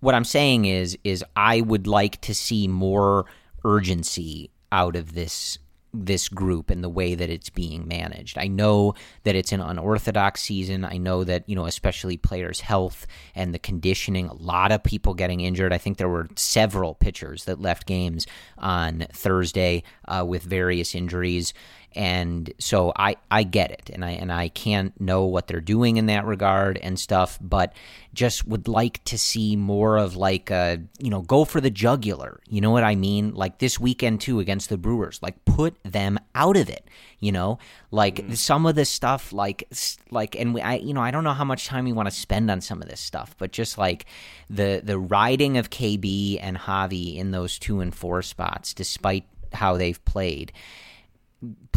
what 0.00 0.14
I'm 0.14 0.24
saying 0.24 0.66
is, 0.66 0.98
is 1.04 1.24
I 1.34 1.62
would 1.62 1.86
like 1.86 2.20
to 2.20 2.34
see 2.34 2.68
more 2.68 3.24
urgency 3.64 4.50
out 4.70 4.94
of 4.94 5.14
this 5.14 5.58
this 5.92 6.28
group 6.28 6.70
and 6.70 6.84
the 6.84 6.88
way 6.88 7.14
that 7.14 7.30
it's 7.30 7.50
being 7.50 7.88
managed. 7.88 8.38
I 8.38 8.46
know 8.46 8.94
that 9.24 9.34
it's 9.34 9.52
an 9.52 9.60
unorthodox 9.60 10.42
season. 10.42 10.84
I 10.84 10.98
know 10.98 11.24
that, 11.24 11.48
you 11.48 11.56
know, 11.56 11.66
especially 11.66 12.16
players' 12.16 12.60
health 12.60 13.06
and 13.34 13.54
the 13.54 13.58
conditioning, 13.58 14.26
a 14.26 14.34
lot 14.34 14.70
of 14.70 14.82
people 14.82 15.14
getting 15.14 15.40
injured. 15.40 15.72
I 15.72 15.78
think 15.78 15.96
there 15.96 16.08
were 16.08 16.28
several 16.36 16.94
pitchers 16.94 17.44
that 17.44 17.60
left 17.60 17.86
games 17.86 18.26
on 18.58 19.06
Thursday 19.12 19.82
uh, 20.06 20.24
with 20.26 20.42
various 20.42 20.94
injuries 20.94 21.54
and 21.94 22.52
so 22.58 22.92
I 22.96 23.16
I 23.30 23.42
get 23.42 23.70
it, 23.70 23.90
and 23.92 24.04
I 24.04 24.10
and 24.10 24.30
I 24.32 24.48
can't 24.48 24.98
know 25.00 25.24
what 25.24 25.46
they're 25.46 25.60
doing 25.60 25.96
in 25.96 26.06
that 26.06 26.26
regard 26.26 26.76
and 26.78 26.98
stuff, 26.98 27.38
but 27.40 27.72
just 28.12 28.46
would 28.46 28.68
like 28.68 29.02
to 29.04 29.16
see 29.18 29.56
more 29.56 29.96
of 29.96 30.14
like 30.14 30.50
a 30.50 30.82
you 30.98 31.10
know 31.10 31.22
go 31.22 31.44
for 31.44 31.60
the 31.60 31.70
jugular. 31.70 32.40
You 32.48 32.60
know 32.60 32.70
what 32.70 32.84
I 32.84 32.94
mean? 32.94 33.34
Like 33.34 33.58
this 33.58 33.80
weekend 33.80 34.20
too 34.20 34.38
against 34.38 34.68
the 34.68 34.76
Brewers, 34.76 35.18
like 35.22 35.42
put 35.44 35.76
them 35.82 36.18
out 36.34 36.56
of 36.56 36.68
it. 36.68 36.86
You 37.20 37.32
know, 37.32 37.58
like 37.90 38.16
mm. 38.16 38.36
some 38.36 38.66
of 38.66 38.74
this 38.74 38.90
stuff, 38.90 39.32
like 39.32 39.66
like, 40.10 40.36
and 40.36 40.52
we, 40.54 40.60
I 40.60 40.74
you 40.76 40.92
know 40.92 41.02
I 41.02 41.10
don't 41.10 41.24
know 41.24 41.32
how 41.32 41.44
much 41.44 41.66
time 41.66 41.86
we 41.86 41.92
want 41.92 42.08
to 42.08 42.14
spend 42.14 42.50
on 42.50 42.60
some 42.60 42.82
of 42.82 42.88
this 42.88 43.00
stuff, 43.00 43.34
but 43.38 43.50
just 43.50 43.78
like 43.78 44.04
the 44.50 44.82
the 44.84 44.98
riding 44.98 45.56
of 45.56 45.70
KB 45.70 46.38
and 46.40 46.58
Javy 46.58 47.16
in 47.16 47.30
those 47.30 47.58
two 47.58 47.80
and 47.80 47.94
four 47.94 48.20
spots, 48.20 48.74
despite 48.74 49.24
how 49.52 49.76
they've 49.76 50.04
played 50.04 50.52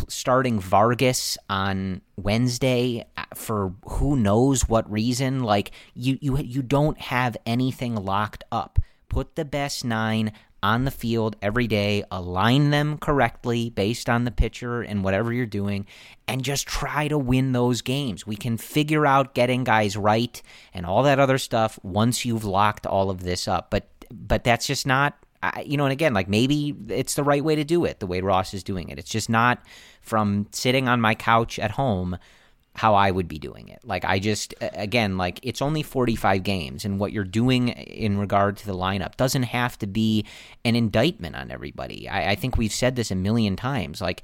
starting 0.08 0.60
Vargas 0.60 1.38
on 1.50 2.02
Wednesday 2.18 3.06
uh, 3.18 3.24
for 3.34 3.74
who 3.86 4.16
knows 4.16 4.68
what 4.68 4.92
reason. 4.92 5.44
Like 5.44 5.72
you, 5.94 6.18
you, 6.22 6.38
you 6.38 6.62
don't 6.62 7.00
have 7.00 7.38
anything 7.46 7.96
locked 7.96 8.44
up. 8.52 8.80
Put 9.10 9.36
the 9.36 9.46
best 9.46 9.84
nine 9.84 10.32
on 10.64 10.86
the 10.86 10.92
field 10.92 11.36
every 11.42 11.68
day, 11.68 12.04
align 12.12 12.70
them 12.70 12.98
correctly 12.98 13.70
based 13.70 14.10
on 14.10 14.26
the 14.26 14.32
pitcher 14.32 14.82
and 14.82 15.04
whatever 15.04 15.34
you're 15.34 15.46
doing, 15.46 15.88
and 16.28 16.44
just 16.44 16.68
try 16.68 17.08
to 17.08 17.18
win 17.18 17.52
those 17.52 17.82
games. 17.82 18.28
We 18.28 18.36
can 18.36 18.58
figure 18.58 19.06
out 19.06 19.34
getting 19.34 19.64
guys 19.64 19.98
right 19.98 20.42
and 20.74 20.86
all 20.86 21.04
that 21.04 21.20
other 21.20 21.40
stuff 21.40 21.80
once 21.84 22.26
you've 22.26 22.46
locked 22.46 22.86
all 22.86 23.10
of 23.10 23.24
this 23.24 23.48
up. 23.48 23.72
But 23.72 23.88
but 24.12 24.44
that's 24.44 24.68
just 24.68 24.86
not 24.86 25.18
I, 25.44 25.64
you 25.66 25.78
know, 25.78 25.86
and 25.86 25.94
again, 25.94 26.14
like 26.14 26.28
maybe 26.28 26.76
it's 26.90 27.16
the 27.16 27.24
right 27.24 27.44
way 27.44 27.56
to 27.56 27.64
do 27.64 27.86
it, 27.86 28.00
the 28.00 28.08
way 28.08 28.22
Ross 28.22 28.54
is 28.54 28.64
doing 28.64 28.90
it. 28.90 29.00
It's 29.00 29.10
just 29.10 29.30
not 29.30 29.64
from 30.02 30.48
sitting 30.52 30.88
on 30.88 31.02
my 31.02 31.16
couch 31.16 31.60
at 31.60 31.72
home 31.72 32.18
how 32.74 32.96
I 32.96 33.12
would 33.12 33.28
be 33.28 33.38
doing 33.38 33.68
it. 33.68 33.82
Like 33.84 34.06
I 34.06 34.20
just 34.20 34.54
again, 34.62 35.18
like 35.18 35.40
it's 35.44 35.62
only 35.62 35.84
45 35.84 36.44
games 36.44 36.86
and 36.86 37.00
what 37.00 37.12
you're 37.12 37.26
doing 37.26 37.70
in 37.70 38.18
regard 38.18 38.56
to 38.58 38.66
the 38.66 38.76
lineup 38.76 39.18
doesn't 39.18 39.44
have 39.44 39.78
to 39.80 39.88
be 39.88 40.26
an 40.64 40.76
indictment 40.76 41.36
on 41.36 41.52
everybody. 41.52 42.08
I, 42.08 42.32
I 42.32 42.36
think 42.36 42.58
we've 42.58 42.72
said 42.72 42.96
this 42.96 43.12
a 43.12 43.16
million 43.16 43.58
times. 43.58 44.00
Like 44.00 44.24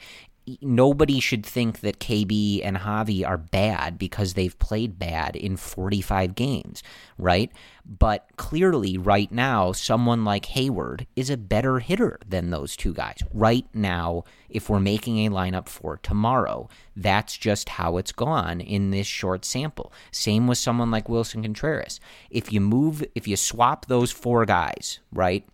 nobody 0.61 1.19
should 1.19 1.45
think 1.45 1.81
that 1.81 1.99
KB 1.99 2.61
and 2.63 2.77
Javy 2.77 3.27
are 3.27 3.37
bad 3.37 3.97
because 3.97 4.33
they've 4.33 4.57
played 4.59 4.97
bad 4.97 5.35
in 5.35 5.57
45 5.57 6.35
games, 6.35 6.83
right? 7.17 7.51
But 7.85 8.27
clearly, 8.37 8.97
right 8.97 9.31
now, 9.31 9.71
someone 9.71 10.25
like 10.25 10.47
Heyward 10.47 11.05
is 11.15 11.29
a 11.29 11.37
better 11.37 11.79
hitter 11.79 12.19
than 12.27 12.49
those 12.49 12.75
two 12.75 12.93
guys. 12.93 13.19
Right 13.33 13.65
now, 13.73 14.23
if 14.49 14.69
we're 14.69 14.79
making 14.79 15.25
a 15.25 15.29
lineup 15.29 15.69
for 15.69 15.97
tomorrow, 15.97 16.69
that's 16.95 17.37
just 17.37 17.69
how 17.69 17.97
it's 17.97 18.11
gone 18.11 18.59
in 18.59 18.91
this 18.91 19.07
short 19.07 19.45
sample. 19.45 19.93
Same 20.11 20.47
with 20.47 20.57
someone 20.57 20.91
like 20.91 21.07
Willson 21.07 21.43
Contreras. 21.43 21.99
If 22.29 22.51
you 22.51 22.59
move, 22.61 23.03
if 23.15 23.27
you 23.27 23.37
swap 23.37 23.85
those 23.85 24.11
four 24.11 24.45
guys, 24.45 24.99
right? 25.13 25.45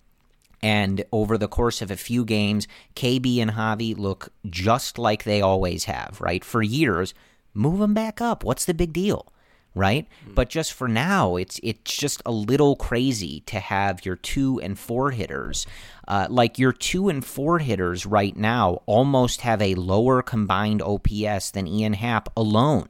And 0.63 1.03
over 1.11 1.37
the 1.37 1.49
course 1.49 1.81
of 1.81 1.91
a 1.91 1.97
few 1.97 2.23
games, 2.23 2.69
KB 2.95 3.39
and 3.39 3.51
Javy 3.51 3.97
look 3.97 4.29
just 4.49 4.97
like 4.97 5.25
they 5.25 5.41
always 5.41 5.83
have, 5.83 6.17
right? 6.21 6.43
For 6.43 6.63
years, 6.63 7.13
move 7.53 7.79
them 7.79 7.93
back 7.93 8.21
up. 8.21 8.45
What's 8.45 8.63
the 8.63 8.73
big 8.73 8.93
deal? 8.93 9.27
Right? 9.75 10.07
Mm-hmm. 10.23 10.35
But 10.35 10.49
just 10.49 10.71
for 10.71 10.87
now, 10.87 11.35
it's 11.35 11.59
it's 11.63 11.97
just 11.97 12.21
a 12.25 12.31
little 12.31 12.77
crazy 12.77 13.41
to 13.47 13.59
have 13.59 14.05
your 14.05 14.15
two 14.15 14.61
and 14.61 14.79
four 14.79 15.11
hitters. 15.11 15.65
Uh, 16.07 16.27
like 16.29 16.57
your 16.57 16.71
two 16.71 17.09
and 17.09 17.25
four 17.25 17.59
hitters 17.59 18.05
right 18.05 18.37
now 18.37 18.83
almost 18.85 19.41
have 19.41 19.61
a 19.61 19.75
lower 19.75 20.21
combined 20.21 20.81
OPS 20.81 21.51
than 21.51 21.67
Ian 21.67 21.93
Happ 21.93 22.29
alone. 22.37 22.87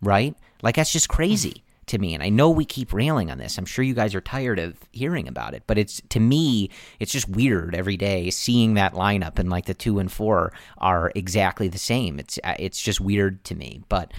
Right? 0.00 0.36
Like 0.62 0.76
that's 0.76 0.92
just 0.92 1.08
crazy 1.08 1.64
to 1.86 1.98
me. 1.98 2.14
And 2.14 2.22
I 2.22 2.28
know 2.28 2.50
we 2.50 2.64
keep 2.64 2.92
railing 2.92 3.30
on 3.30 3.38
this. 3.38 3.58
I'm 3.58 3.64
sure 3.64 3.84
you 3.84 3.94
guys 3.94 4.14
are 4.14 4.20
tired 4.20 4.58
of 4.58 4.76
hearing 4.92 5.28
about 5.28 5.54
it, 5.54 5.62
but 5.66 5.78
it's 5.78 6.00
to 6.10 6.20
me, 6.20 6.70
it's 7.00 7.12
just 7.12 7.28
weird 7.28 7.74
every 7.74 7.96
day 7.96 8.30
seeing 8.30 8.74
that 8.74 8.94
lineup 8.94 9.38
and 9.38 9.48
like 9.50 9.66
the 9.66 9.74
two 9.74 9.98
and 9.98 10.10
four 10.10 10.52
are 10.78 11.12
exactly 11.14 11.68
the 11.68 11.78
same. 11.78 12.18
It's 12.18 12.38
uh, 12.44 12.54
it's 12.58 12.80
just 12.80 13.00
weird 13.00 13.44
to 13.44 13.54
me, 13.54 13.82
but. 13.88 14.12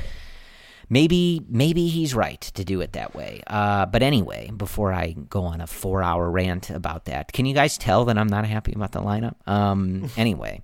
Maybe 0.89 1.41
maybe 1.49 1.89
he's 1.89 2.15
right 2.15 2.39
to 2.39 2.63
do 2.63 2.79
it 2.79 2.93
that 2.93 3.13
way. 3.13 3.41
Uh, 3.45 3.85
but 3.87 4.01
anyway, 4.01 4.49
before 4.55 4.93
I 4.93 5.17
go 5.29 5.43
on 5.43 5.59
a 5.59 5.67
four 5.67 6.01
hour 6.01 6.31
rant 6.31 6.69
about 6.69 7.03
that, 7.05 7.33
can 7.33 7.45
you 7.45 7.53
guys 7.53 7.77
tell 7.77 8.05
that 8.05 8.17
I'm 8.17 8.29
not 8.29 8.45
happy 8.45 8.71
about 8.71 8.93
the 8.93 9.01
lineup? 9.01 9.35
Um, 9.45 10.09
anyway, 10.15 10.61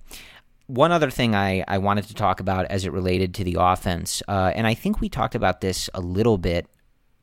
one 0.66 0.92
other 0.92 1.10
thing 1.10 1.34
I, 1.34 1.62
I 1.68 1.76
wanted 1.76 2.06
to 2.06 2.14
talk 2.14 2.40
about 2.40 2.64
as 2.66 2.86
it 2.86 2.92
related 2.92 3.34
to 3.34 3.44
the 3.44 3.58
offense, 3.60 4.22
uh, 4.26 4.50
and 4.54 4.66
I 4.66 4.72
think 4.72 5.02
we 5.02 5.10
talked 5.10 5.34
about 5.34 5.60
this 5.60 5.90
a 5.92 6.00
little 6.00 6.38
bit 6.38 6.68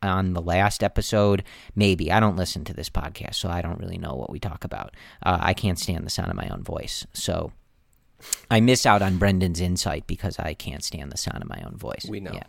on 0.02 0.34
the 0.34 0.42
last 0.42 0.84
episode. 0.84 1.44
Maybe. 1.76 2.12
I 2.12 2.20
don't 2.20 2.38
listen 2.38 2.64
to 2.66 2.74
this 2.74 2.90
podcast, 2.90 3.36
so 3.36 3.50
I 3.50 3.62
don't 3.62 3.80
really 3.80 3.98
know 3.98 4.16
what 4.16 4.30
we 4.30 4.40
talk 4.40 4.64
about. 4.64 4.96
Uh, 5.24 5.38
I 5.42 5.54
can't 5.54 5.80
stand 5.80 6.06
the 6.06 6.10
sound 6.10 6.30
of 6.30 6.36
my 6.36 6.50
own 6.50 6.64
voice. 6.64 7.06
So 7.14 7.52
I 8.50 8.60
miss 8.60 8.86
out 8.86 9.02
on 9.02 9.18
Brendan's 9.18 9.60
insight 9.60 10.08
because 10.08 10.38
I 10.40 10.54
can't 10.54 10.84
stand 10.84 11.12
the 11.12 11.18
sound 11.18 11.42
of 11.42 11.50
my 11.50 11.62
own 11.66 11.78
voice. 11.78 12.06
We 12.08 12.20
know. 12.20 12.34
Yeah. 12.34 12.44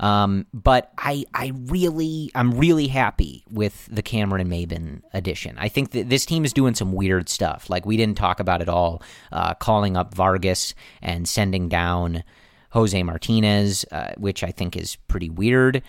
Um, 0.00 0.46
but 0.52 0.92
I, 0.98 1.24
I 1.34 1.52
really, 1.66 2.30
I'm 2.34 2.52
really 2.52 2.88
happy 2.88 3.44
with 3.50 3.88
the 3.90 4.02
Cameron 4.02 4.48
Maybin 4.48 5.02
addition. 5.12 5.56
I 5.58 5.68
think 5.68 5.92
that 5.92 6.08
this 6.08 6.26
team 6.26 6.44
is 6.44 6.52
doing 6.52 6.74
some 6.74 6.92
weird 6.92 7.28
stuff. 7.28 7.70
Like 7.70 7.86
we 7.86 7.96
didn't 7.96 8.16
talk 8.16 8.40
about 8.40 8.62
it 8.62 8.68
all, 8.68 9.02
uh, 9.30 9.54
calling 9.54 9.96
up 9.96 10.14
Vargas 10.14 10.74
and 11.00 11.28
sending 11.28 11.68
down 11.68 12.24
Jose 12.70 13.00
Martinez, 13.02 13.84
uh, 13.92 14.12
which 14.16 14.42
I 14.42 14.50
think 14.50 14.76
is 14.76 14.96
pretty 15.08 15.28
weird. 15.28 15.82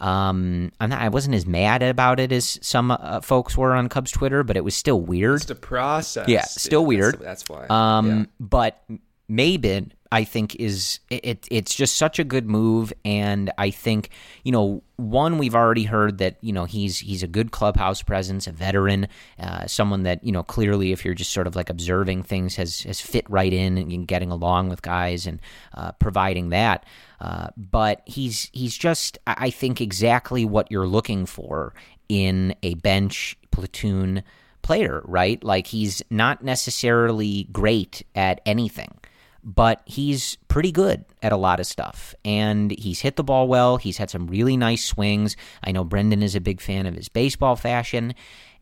Um, 0.00 0.70
I'm 0.80 0.90
not, 0.90 1.00
I 1.00 1.08
wasn't 1.08 1.34
as 1.34 1.46
mad 1.46 1.82
about 1.82 2.20
it 2.20 2.30
as 2.32 2.58
some 2.62 2.90
uh, 2.90 3.20
folks 3.20 3.56
were 3.56 3.74
on 3.74 3.88
Cubs 3.88 4.10
Twitter, 4.10 4.42
but 4.44 4.56
it 4.56 4.64
was 4.64 4.74
still 4.74 5.00
weird. 5.00 5.36
It's 5.36 5.46
the 5.46 5.54
process. 5.54 6.28
Yeah, 6.28 6.42
still 6.42 6.82
That's- 6.82 6.88
weird. 6.88 7.20
That's, 7.20 7.48
why. 7.48 7.66
Um, 7.68 8.06
Yeah. 8.08 8.24
but 8.38 8.82
Maybin, 9.30 9.90
I 10.10 10.24
think 10.24 10.54
is 10.56 11.00
it. 11.10 11.46
It's 11.50 11.74
just 11.74 11.96
such 11.96 12.18
a 12.18 12.24
good 12.24 12.48
move, 12.48 12.94
and 13.04 13.50
I 13.58 13.68
think 13.68 14.08
you 14.42 14.52
know 14.52 14.82
one 14.96 15.36
we've 15.36 15.54
already 15.54 15.84
heard 15.84 16.16
that 16.18 16.38
you 16.40 16.50
know 16.54 16.64
he's 16.64 16.98
he's 17.00 17.22
a 17.22 17.26
good 17.26 17.50
clubhouse 17.50 18.00
presence, 18.00 18.46
a 18.46 18.52
veteran, 18.52 19.06
uh, 19.38 19.66
someone 19.66 20.04
that 20.04 20.24
you 20.24 20.32
know 20.32 20.42
clearly 20.42 20.92
if 20.92 21.04
you're 21.04 21.12
just 21.12 21.30
sort 21.32 21.46
of 21.46 21.54
like 21.56 21.68
observing 21.68 22.22
things 22.22 22.56
has 22.56 22.80
has 22.84 23.02
fit 23.02 23.28
right 23.28 23.52
in 23.52 23.76
and 23.76 24.08
getting 24.08 24.30
along 24.30 24.70
with 24.70 24.80
guys 24.80 25.26
and 25.26 25.40
uh, 25.74 25.92
providing 25.92 26.48
that. 26.48 26.86
Uh, 27.20 27.48
but 27.56 28.02
he's 28.06 28.48
he's 28.52 28.76
just 28.76 29.18
I 29.26 29.50
think 29.50 29.80
exactly 29.80 30.44
what 30.44 30.70
you're 30.70 30.86
looking 30.86 31.26
for 31.26 31.74
in 32.08 32.54
a 32.62 32.74
bench 32.74 33.36
platoon 33.50 34.22
player, 34.62 35.02
right? 35.04 35.42
Like 35.42 35.66
he's 35.66 36.02
not 36.10 36.44
necessarily 36.44 37.48
great 37.52 38.04
at 38.14 38.40
anything, 38.46 38.98
but 39.42 39.82
he's 39.84 40.36
pretty 40.48 40.70
good 40.70 41.04
at 41.22 41.32
a 41.32 41.36
lot 41.36 41.58
of 41.58 41.66
stuff. 41.66 42.14
And 42.24 42.70
he's 42.70 43.00
hit 43.00 43.16
the 43.16 43.24
ball 43.24 43.48
well. 43.48 43.78
He's 43.78 43.96
had 43.96 44.10
some 44.10 44.26
really 44.26 44.56
nice 44.56 44.84
swings. 44.84 45.36
I 45.64 45.72
know 45.72 45.84
Brendan 45.84 46.22
is 46.22 46.34
a 46.34 46.40
big 46.40 46.60
fan 46.60 46.86
of 46.86 46.94
his 46.94 47.08
baseball 47.08 47.56
fashion, 47.56 48.14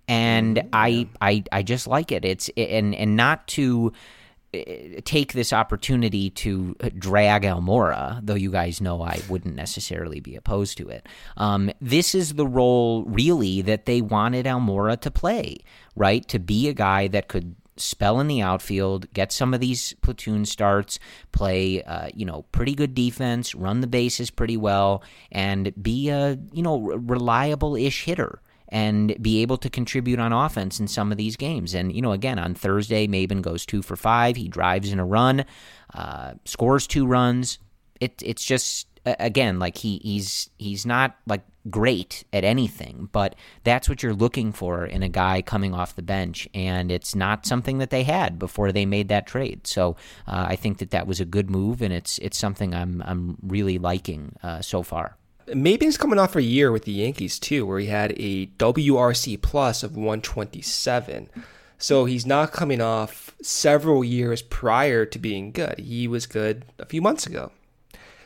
and 0.08 0.68
I 0.72 1.08
I 1.20 1.44
I 1.52 1.62
just 1.62 1.86
like 1.86 2.12
it. 2.12 2.24
It's 2.24 2.48
and 2.56 2.94
and 2.94 3.16
not 3.16 3.46
to 3.48 3.92
take 5.04 5.32
this 5.32 5.52
opportunity 5.52 6.30
to 6.30 6.74
drag 6.98 7.42
Almora, 7.42 8.20
though 8.22 8.34
you 8.34 8.50
guys 8.50 8.80
know 8.80 9.02
I 9.02 9.20
wouldn't 9.28 9.54
necessarily 9.54 10.20
be 10.20 10.36
opposed 10.36 10.78
to 10.78 10.88
it. 10.88 11.06
Um, 11.36 11.70
this 11.80 12.14
is 12.14 12.34
the 12.34 12.46
role, 12.46 13.04
really, 13.04 13.62
that 13.62 13.86
they 13.86 14.00
wanted 14.00 14.46
Almora 14.46 15.00
to 15.00 15.10
play, 15.10 15.58
right? 15.94 16.26
To 16.28 16.38
be 16.38 16.68
a 16.68 16.72
guy 16.72 17.08
that 17.08 17.28
could 17.28 17.56
spell 17.76 18.20
in 18.20 18.26
the 18.26 18.40
outfield, 18.40 19.12
get 19.12 19.30
some 19.30 19.52
of 19.52 19.60
these 19.60 19.92
platoon 20.00 20.46
starts, 20.46 20.98
play, 21.32 21.82
uh, 21.82 22.08
you 22.14 22.24
know, 22.24 22.42
pretty 22.52 22.74
good 22.74 22.94
defense, 22.94 23.54
run 23.54 23.80
the 23.80 23.86
bases 23.86 24.30
pretty 24.30 24.56
well, 24.56 25.02
and 25.30 25.72
be 25.82 26.08
a, 26.08 26.38
you 26.52 26.62
know, 26.62 26.78
reliable-ish 26.80 28.04
hitter 28.04 28.40
and 28.68 29.14
be 29.22 29.42
able 29.42 29.56
to 29.58 29.70
contribute 29.70 30.18
on 30.18 30.32
offense 30.32 30.80
in 30.80 30.88
some 30.88 31.12
of 31.12 31.18
these 31.18 31.36
games. 31.36 31.74
And, 31.74 31.92
you 31.92 32.02
know, 32.02 32.12
again, 32.12 32.38
on 32.38 32.54
Thursday, 32.54 33.06
Maybin 33.06 33.42
goes 33.42 33.64
two 33.64 33.82
for 33.82 33.96
five. 33.96 34.36
He 34.36 34.48
drives 34.48 34.92
in 34.92 34.98
a 34.98 35.06
run, 35.06 35.44
uh, 35.94 36.34
scores 36.44 36.86
two 36.86 37.06
runs. 37.06 37.58
It, 38.00 38.22
it's 38.24 38.44
just, 38.44 38.88
again, 39.04 39.58
like 39.58 39.78
he, 39.78 39.98
he's, 40.02 40.50
he's 40.58 40.84
not 40.84 41.16
like 41.26 41.42
great 41.70 42.24
at 42.32 42.44
anything, 42.44 43.08
but 43.12 43.34
that's 43.64 43.88
what 43.88 44.02
you're 44.02 44.14
looking 44.14 44.52
for 44.52 44.84
in 44.84 45.02
a 45.02 45.08
guy 45.08 45.42
coming 45.42 45.72
off 45.72 45.96
the 45.96 46.02
bench. 46.02 46.48
And 46.52 46.90
it's 46.90 47.14
not 47.14 47.46
something 47.46 47.78
that 47.78 47.90
they 47.90 48.02
had 48.02 48.38
before 48.38 48.72
they 48.72 48.84
made 48.84 49.08
that 49.08 49.26
trade. 49.26 49.66
So 49.66 49.96
uh, 50.26 50.46
I 50.48 50.56
think 50.56 50.78
that 50.78 50.90
that 50.90 51.06
was 51.06 51.20
a 51.20 51.24
good 51.24 51.50
move, 51.50 51.82
and 51.82 51.92
it's, 51.92 52.18
it's 52.18 52.36
something 52.36 52.74
I'm, 52.74 53.02
I'm 53.06 53.38
really 53.42 53.78
liking 53.78 54.34
uh, 54.42 54.60
so 54.60 54.82
far. 54.82 55.16
Maybin's 55.48 55.96
coming 55.96 56.18
off 56.18 56.36
a 56.36 56.42
year 56.42 56.72
with 56.72 56.84
the 56.84 56.92
Yankees 56.92 57.38
too, 57.38 57.66
where 57.66 57.78
he 57.78 57.86
had 57.86 58.12
a 58.16 58.46
WRC 58.46 59.40
plus 59.40 59.82
of 59.82 59.96
127. 59.96 61.28
So 61.78 62.04
he's 62.04 62.26
not 62.26 62.52
coming 62.52 62.80
off 62.80 63.34
several 63.42 64.02
years 64.02 64.42
prior 64.42 65.04
to 65.04 65.18
being 65.18 65.52
good. 65.52 65.78
He 65.78 66.08
was 66.08 66.26
good 66.26 66.64
a 66.78 66.86
few 66.86 67.02
months 67.02 67.26
ago. 67.26 67.52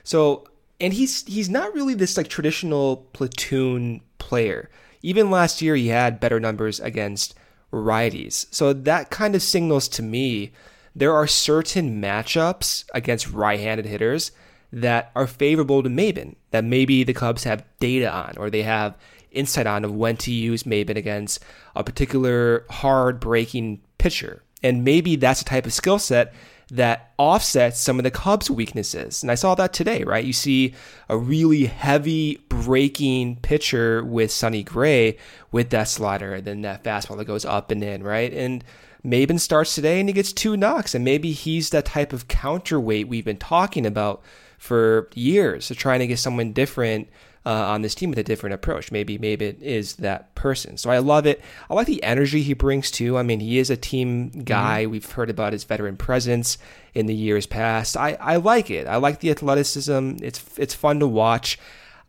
So 0.04 0.46
and 0.80 0.94
he's 0.94 1.24
he's 1.26 1.50
not 1.50 1.74
really 1.74 1.94
this 1.94 2.16
like 2.16 2.28
traditional 2.28 3.08
platoon 3.12 4.00
player. 4.18 4.70
Even 5.02 5.30
last 5.30 5.60
year 5.60 5.74
he 5.76 5.88
had 5.88 6.20
better 6.20 6.40
numbers 6.40 6.80
against 6.80 7.34
righties. 7.72 8.46
So 8.50 8.72
that 8.72 9.10
kind 9.10 9.34
of 9.34 9.42
signals 9.42 9.88
to 9.88 10.02
me 10.02 10.52
there 10.94 11.14
are 11.14 11.26
certain 11.26 12.02
matchups 12.02 12.84
against 12.92 13.30
right-handed 13.30 13.86
hitters 13.86 14.32
that 14.72 15.10
are 15.14 15.26
favorable 15.26 15.82
to 15.82 15.88
Maybin 15.88 16.36
that 16.50 16.64
maybe 16.64 17.04
the 17.04 17.14
Cubs 17.14 17.44
have 17.44 17.64
data 17.80 18.12
on 18.12 18.34
or 18.36 18.50
they 18.50 18.62
have 18.62 18.96
insight 19.30 19.66
on 19.66 19.84
of 19.84 19.94
when 19.94 20.16
to 20.18 20.32
use 20.32 20.64
Maybin 20.64 20.96
against 20.96 21.42
a 21.74 21.84
particular 21.84 22.64
hard 22.70 23.20
breaking 23.20 23.80
pitcher. 23.98 24.42
And 24.62 24.84
maybe 24.84 25.16
that's 25.16 25.40
a 25.40 25.44
type 25.44 25.66
of 25.66 25.72
skill 25.72 25.98
set 25.98 26.34
that 26.70 27.12
offsets 27.18 27.80
some 27.80 27.98
of 27.98 28.04
the 28.04 28.10
Cubs' 28.10 28.50
weaknesses. 28.50 29.22
And 29.22 29.30
I 29.30 29.34
saw 29.34 29.54
that 29.56 29.72
today, 29.72 30.04
right? 30.04 30.24
You 30.24 30.32
see 30.32 30.74
a 31.08 31.18
really 31.18 31.64
heavy 31.66 32.36
breaking 32.48 33.36
pitcher 33.36 34.04
with 34.04 34.30
Sonny 34.30 34.62
Gray 34.62 35.16
with 35.50 35.70
that 35.70 35.88
slider 35.88 36.34
and 36.34 36.44
then 36.44 36.62
that 36.62 36.84
fastball 36.84 37.16
that 37.16 37.24
goes 37.24 37.44
up 37.44 37.70
and 37.70 37.82
in, 37.82 38.04
right? 38.04 38.32
And 38.32 38.62
Maybin 39.04 39.40
starts 39.40 39.74
today 39.74 39.98
and 39.98 40.08
he 40.08 40.12
gets 40.12 40.32
two 40.32 40.56
knocks. 40.56 40.94
And 40.94 41.04
maybe 41.04 41.32
he's 41.32 41.70
that 41.70 41.86
type 41.86 42.12
of 42.12 42.28
counterweight 42.28 43.08
we've 43.08 43.24
been 43.24 43.36
talking 43.36 43.84
about 43.84 44.22
for 44.61 45.08
years, 45.14 45.64
so 45.64 45.74
trying 45.74 46.00
to 46.00 46.06
get 46.06 46.18
someone 46.18 46.52
different 46.52 47.08
uh, 47.46 47.70
on 47.70 47.80
this 47.80 47.94
team 47.94 48.11
with 48.11 48.18
a 48.18 48.22
different 48.22 48.52
approach. 48.52 48.92
Maybe 48.92 49.16
maybe 49.16 49.46
it 49.46 49.62
is 49.62 49.96
that 49.96 50.34
person. 50.34 50.76
So 50.76 50.90
I 50.90 50.98
love 50.98 51.26
it. 51.26 51.40
I 51.70 51.74
like 51.74 51.86
the 51.86 52.02
energy 52.02 52.42
he 52.42 52.52
brings 52.52 52.90
too. 52.90 53.16
I 53.16 53.22
mean, 53.22 53.40
he 53.40 53.58
is 53.58 53.70
a 53.70 53.76
team 53.76 54.28
guy. 54.44 54.82
Mm-hmm. 54.82 54.92
We've 54.92 55.11
heard 55.11 55.30
about 55.30 55.54
his 55.54 55.64
veteran 55.64 55.96
presence 55.96 56.58
in 56.92 57.06
the 57.06 57.14
years 57.14 57.46
past. 57.46 57.96
I, 57.96 58.18
I 58.20 58.36
like 58.36 58.70
it. 58.70 58.86
I 58.86 58.96
like 58.96 59.20
the 59.20 59.30
athleticism. 59.30 60.16
It's 60.22 60.44
it's 60.58 60.74
fun 60.74 61.00
to 61.00 61.08
watch. 61.08 61.58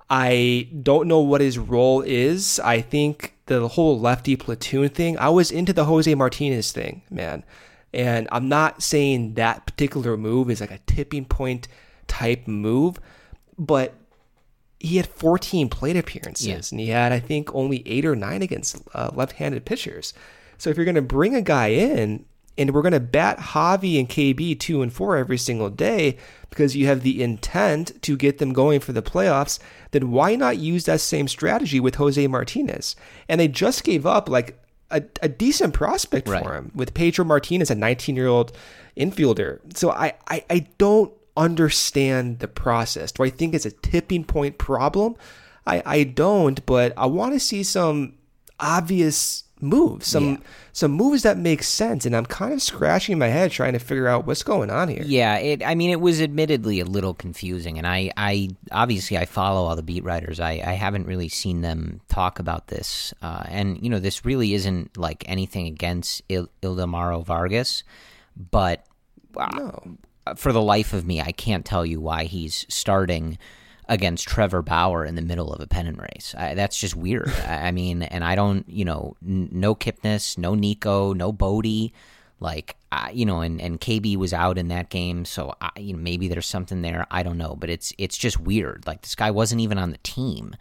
I 0.09 0.67
don't 0.83 1.07
know 1.07 1.21
what 1.21 1.39
his 1.39 1.57
role 1.57 2.01
is. 2.01 2.59
I 2.59 2.81
think 2.81 3.33
the 3.45 3.69
whole 3.69 3.97
lefty 3.97 4.35
platoon 4.35 4.89
thing. 4.89 5.17
I 5.17 5.29
was 5.29 5.51
into 5.51 5.71
the 5.71 5.85
Jose 5.85 6.13
Martinez 6.13 6.73
thing, 6.73 7.03
man. 7.09 7.45
And 7.93 8.27
I'm 8.31 8.49
not 8.49 8.83
saying 8.83 9.35
that 9.35 9.65
particular 9.65 10.17
move 10.17 10.49
is 10.49 10.59
like 10.59 10.71
a 10.71 10.79
tipping 10.79 11.25
point 11.25 11.69
type 12.11 12.47
move, 12.47 12.99
but 13.57 13.93
he 14.79 14.97
had 14.97 15.05
14 15.07 15.69
plate 15.69 15.95
appearances 15.95 16.47
Yeah. 16.47 16.59
and 16.71 16.79
he 16.79 16.87
had, 16.87 17.11
I 17.11 17.19
think, 17.19 17.53
only 17.55 17.83
eight 17.87 18.05
or 18.05 18.15
nine 18.15 18.41
against 18.41 18.81
uh, 18.93 19.11
left 19.13 19.33
handed 19.33 19.63
pitchers. 19.65 20.13
So 20.57 20.69
if 20.69 20.75
you're 20.75 20.85
going 20.85 20.95
to 20.95 21.01
bring 21.01 21.35
a 21.35 21.41
guy 21.41 21.67
in 21.67 22.25
and 22.57 22.71
we're 22.73 22.81
going 22.81 22.91
to 22.91 22.99
bat 22.99 23.37
Javy 23.39 23.97
and 23.99 24.09
KB 24.09 24.59
two 24.59 24.81
and 24.81 24.91
four 24.91 25.17
every 25.17 25.37
single 25.37 25.69
day 25.69 26.17
because 26.49 26.75
you 26.75 26.87
have 26.87 27.01
the 27.03 27.21
intent 27.23 28.01
to 28.01 28.17
get 28.17 28.39
them 28.39 28.53
going 28.53 28.79
for 28.79 28.91
the 28.91 29.01
playoffs, 29.01 29.57
then 29.91 30.11
why 30.11 30.35
not 30.35 30.57
use 30.57 30.85
that 30.85 30.99
same 30.99 31.27
strategy 31.27 31.79
with 31.79 31.95
Jose 31.95 32.25
Martinez? 32.27 32.95
And 33.29 33.39
they 33.39 33.47
just 33.47 33.83
gave 33.83 34.05
up 34.05 34.27
like 34.29 34.59
a, 34.89 35.03
a 35.21 35.29
decent 35.29 35.73
prospect 35.73 36.27
Right. 36.27 36.43
for 36.43 36.55
him 36.55 36.71
with 36.75 36.93
Pedro 36.93 37.23
Martinez, 37.23 37.69
a 37.71 37.75
19 37.75 38.15
year 38.15 38.27
old 38.27 38.51
infielder. 38.97 39.59
So 39.75 39.91
I, 39.91 40.13
I, 40.27 40.43
I 40.49 40.67
don't 40.77 41.13
understand 41.37 42.39
the 42.39 42.47
process. 42.47 43.11
Do 43.11 43.23
I 43.23 43.29
think 43.29 43.53
it's 43.53 43.65
a 43.65 43.71
tipping 43.71 44.23
point 44.23 44.57
problem? 44.57 45.15
I, 45.65 45.81
I 45.85 46.03
don't, 46.03 46.65
but 46.65 46.93
I 46.97 47.05
want 47.05 47.33
to 47.33 47.39
see 47.39 47.63
some 47.63 48.15
obvious 48.59 49.43
moves, 49.63 50.07
some 50.07 50.31
Yeah. 50.31 50.37
some 50.73 50.91
moves 50.91 51.21
that 51.23 51.37
make 51.37 51.61
sense. 51.61 52.05
And 52.05 52.15
I'm 52.15 52.25
kind 52.25 52.51
of 52.53 52.61
scratching 52.63 53.19
my 53.19 53.27
head 53.27 53.51
trying 53.51 53.73
to 53.73 53.79
figure 53.79 54.07
out 54.07 54.25
what's 54.25 54.41
going 54.41 54.71
on 54.71 54.87
here. 54.87 55.03
Yeah, 55.05 55.37
it. 55.37 55.63
I 55.63 55.75
mean, 55.75 55.91
it 55.91 56.01
was 56.01 56.19
admittedly 56.21 56.79
a 56.79 56.85
little 56.85 57.13
confusing, 57.13 57.77
and 57.77 57.85
I, 57.85 58.11
I 58.17 58.49
obviously 58.71 59.17
I 59.19 59.25
follow 59.25 59.65
all 59.67 59.75
the 59.75 59.83
beat 59.83 60.03
writers. 60.03 60.39
I, 60.39 60.53
I 60.65 60.73
haven't 60.73 61.05
really 61.05 61.29
seen 61.29 61.61
them 61.61 62.01
talk 62.07 62.39
about 62.39 62.67
this, 62.67 63.13
uh, 63.21 63.43
and 63.47 63.81
you 63.83 63.89
know, 63.89 63.99
this 63.99 64.25
really 64.25 64.53
isn't 64.55 64.97
like 64.97 65.23
anything 65.27 65.67
against 65.67 66.23
Il- 66.27 66.49
Ildemaro 66.63 67.23
Vargas, 67.23 67.83
but 68.35 68.83
uh, 69.37 69.47
No. 69.55 69.97
For 70.35 70.51
the 70.51 70.61
life 70.61 70.93
of 70.93 71.05
me, 71.05 71.21
I 71.21 71.31
can't 71.31 71.65
tell 71.65 71.85
you 71.85 71.99
why 71.99 72.25
he's 72.25 72.65
starting 72.69 73.37
against 73.87 74.27
Trevor 74.27 74.61
Bauer 74.61 75.03
in 75.03 75.15
the 75.15 75.21
middle 75.21 75.51
of 75.51 75.59
a 75.59 75.67
pennant 75.67 75.99
race. 75.99 76.33
I, 76.37 76.53
that's 76.53 76.79
just 76.79 76.95
weird. 76.95 77.29
I, 77.45 77.67
I 77.67 77.71
mean, 77.71 78.03
and 78.03 78.23
I 78.23 78.35
don't, 78.35 78.67
you 78.69 78.85
know, 78.85 79.15
n- 79.25 79.49
no 79.51 79.75
Kipnis, 79.75 80.37
no 80.37 80.55
Nico, 80.55 81.13
no 81.13 81.31
Bote. 81.31 81.91
Like, 82.39 82.75
I, 82.91 83.11
you 83.11 83.25
know, 83.25 83.41
and, 83.41 83.61
and 83.61 83.79
KB 83.79 84.15
was 84.15 84.33
out 84.33 84.57
in 84.57 84.69
that 84.69 84.89
game, 84.89 85.25
so 85.25 85.53
I, 85.61 85.69
you 85.77 85.93
know, 85.93 85.99
maybe 85.99 86.27
there's 86.27 86.47
something 86.47 86.81
there. 86.81 87.05
I 87.11 87.21
don't 87.21 87.37
know, 87.37 87.55
but 87.55 87.69
it's 87.69 87.93
it's 87.99 88.17
just 88.17 88.39
weird. 88.39 88.87
Like 88.87 89.01
this 89.01 89.13
guy 89.13 89.29
wasn't 89.29 89.61
even 89.61 89.77
on 89.77 89.91
the 89.91 89.99
team, 89.99 90.55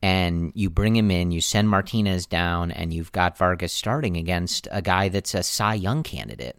and 0.00 0.50
you 0.54 0.70
bring 0.70 0.96
him 0.96 1.10
in, 1.10 1.30
you 1.30 1.42
send 1.42 1.68
Martinez 1.68 2.24
down, 2.24 2.70
and 2.70 2.94
you've 2.94 3.12
got 3.12 3.36
Vargas 3.36 3.72
starting 3.72 4.16
against 4.16 4.66
a 4.70 4.80
guy 4.80 5.10
that's 5.10 5.34
a 5.34 5.42
Cy 5.42 5.74
Young 5.74 6.02
candidate 6.04 6.58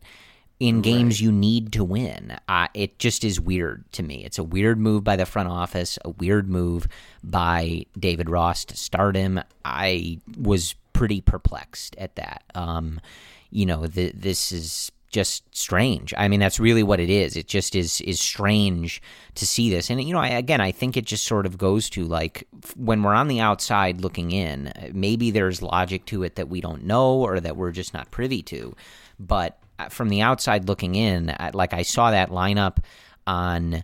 in 0.60 0.82
games 0.82 1.20
you 1.20 1.32
need 1.32 1.74
to 1.74 1.84
win. 1.84 2.38
Uh, 2.48 2.68
it 2.74 2.98
just 2.98 3.24
is 3.24 3.40
weird 3.42 3.84
to 3.92 4.04
me. 4.04 4.24
It's 4.24 4.40
a 4.40 4.44
weird 4.44 4.80
move 4.80 5.04
by 5.04 5.16
the 5.16 5.26
front 5.26 5.50
office, 5.50 6.00
a 6.06 6.12
weird 6.12 6.50
move 6.50 6.88
by 7.24 7.86
David 8.00 8.30
Ross 8.30 8.64
to 8.66 8.78
start 8.78 9.16
him. 9.16 9.42
I 9.66 10.20
was 10.38 10.76
pretty 10.94 11.20
perplexed 11.20 11.96
at 11.98 12.16
that. 12.16 12.44
Um, 12.56 13.02
you 13.50 13.66
know, 13.66 13.86
th- 13.86 14.14
this 14.16 14.52
is 14.54 14.92
just 15.12 15.44
strange. 15.56 16.14
I 16.18 16.28
mean, 16.28 16.40
that's 16.40 16.60
really 16.60 16.84
what 16.84 17.00
it 17.00 17.10
is. 17.10 17.38
It 17.38 17.48
just 17.48 17.76
is 17.76 18.02
is 18.02 18.20
strange 18.20 19.02
to 19.36 19.46
see 19.46 19.70
this. 19.70 19.90
And 19.90 20.02
you 20.02 20.14
know, 20.14 20.20
I, 20.20 20.30
again, 20.30 20.62
I 20.62 20.72
think 20.72 20.98
it 20.98 21.06
just 21.06 21.26
sort 21.26 21.46
of 21.46 21.58
goes 21.58 21.90
to 21.92 22.04
like 22.04 22.48
when 22.76 23.04
we're 23.04 23.14
on 23.14 23.28
the 23.28 23.40
outside 23.40 24.02
looking 24.02 24.32
in, 24.32 24.74
maybe 24.94 25.32
there's 25.32 25.62
logic 25.62 26.06
to 26.08 26.24
it 26.24 26.36
that 26.36 26.50
we 26.50 26.60
don't 26.60 26.84
know 26.84 27.14
or 27.16 27.40
that 27.40 27.56
we're 27.56 27.72
just 27.72 27.94
not 27.94 28.12
privy 28.12 28.42
to. 28.44 28.76
But 29.18 29.58
from 29.90 30.10
the 30.10 30.22
outside 30.22 30.68
looking 30.68 30.96
in, 30.96 31.36
like 31.54 31.74
I 31.74 31.82
saw 31.82 32.12
that 32.12 32.30
lineup 32.30 32.78
on 33.28 33.84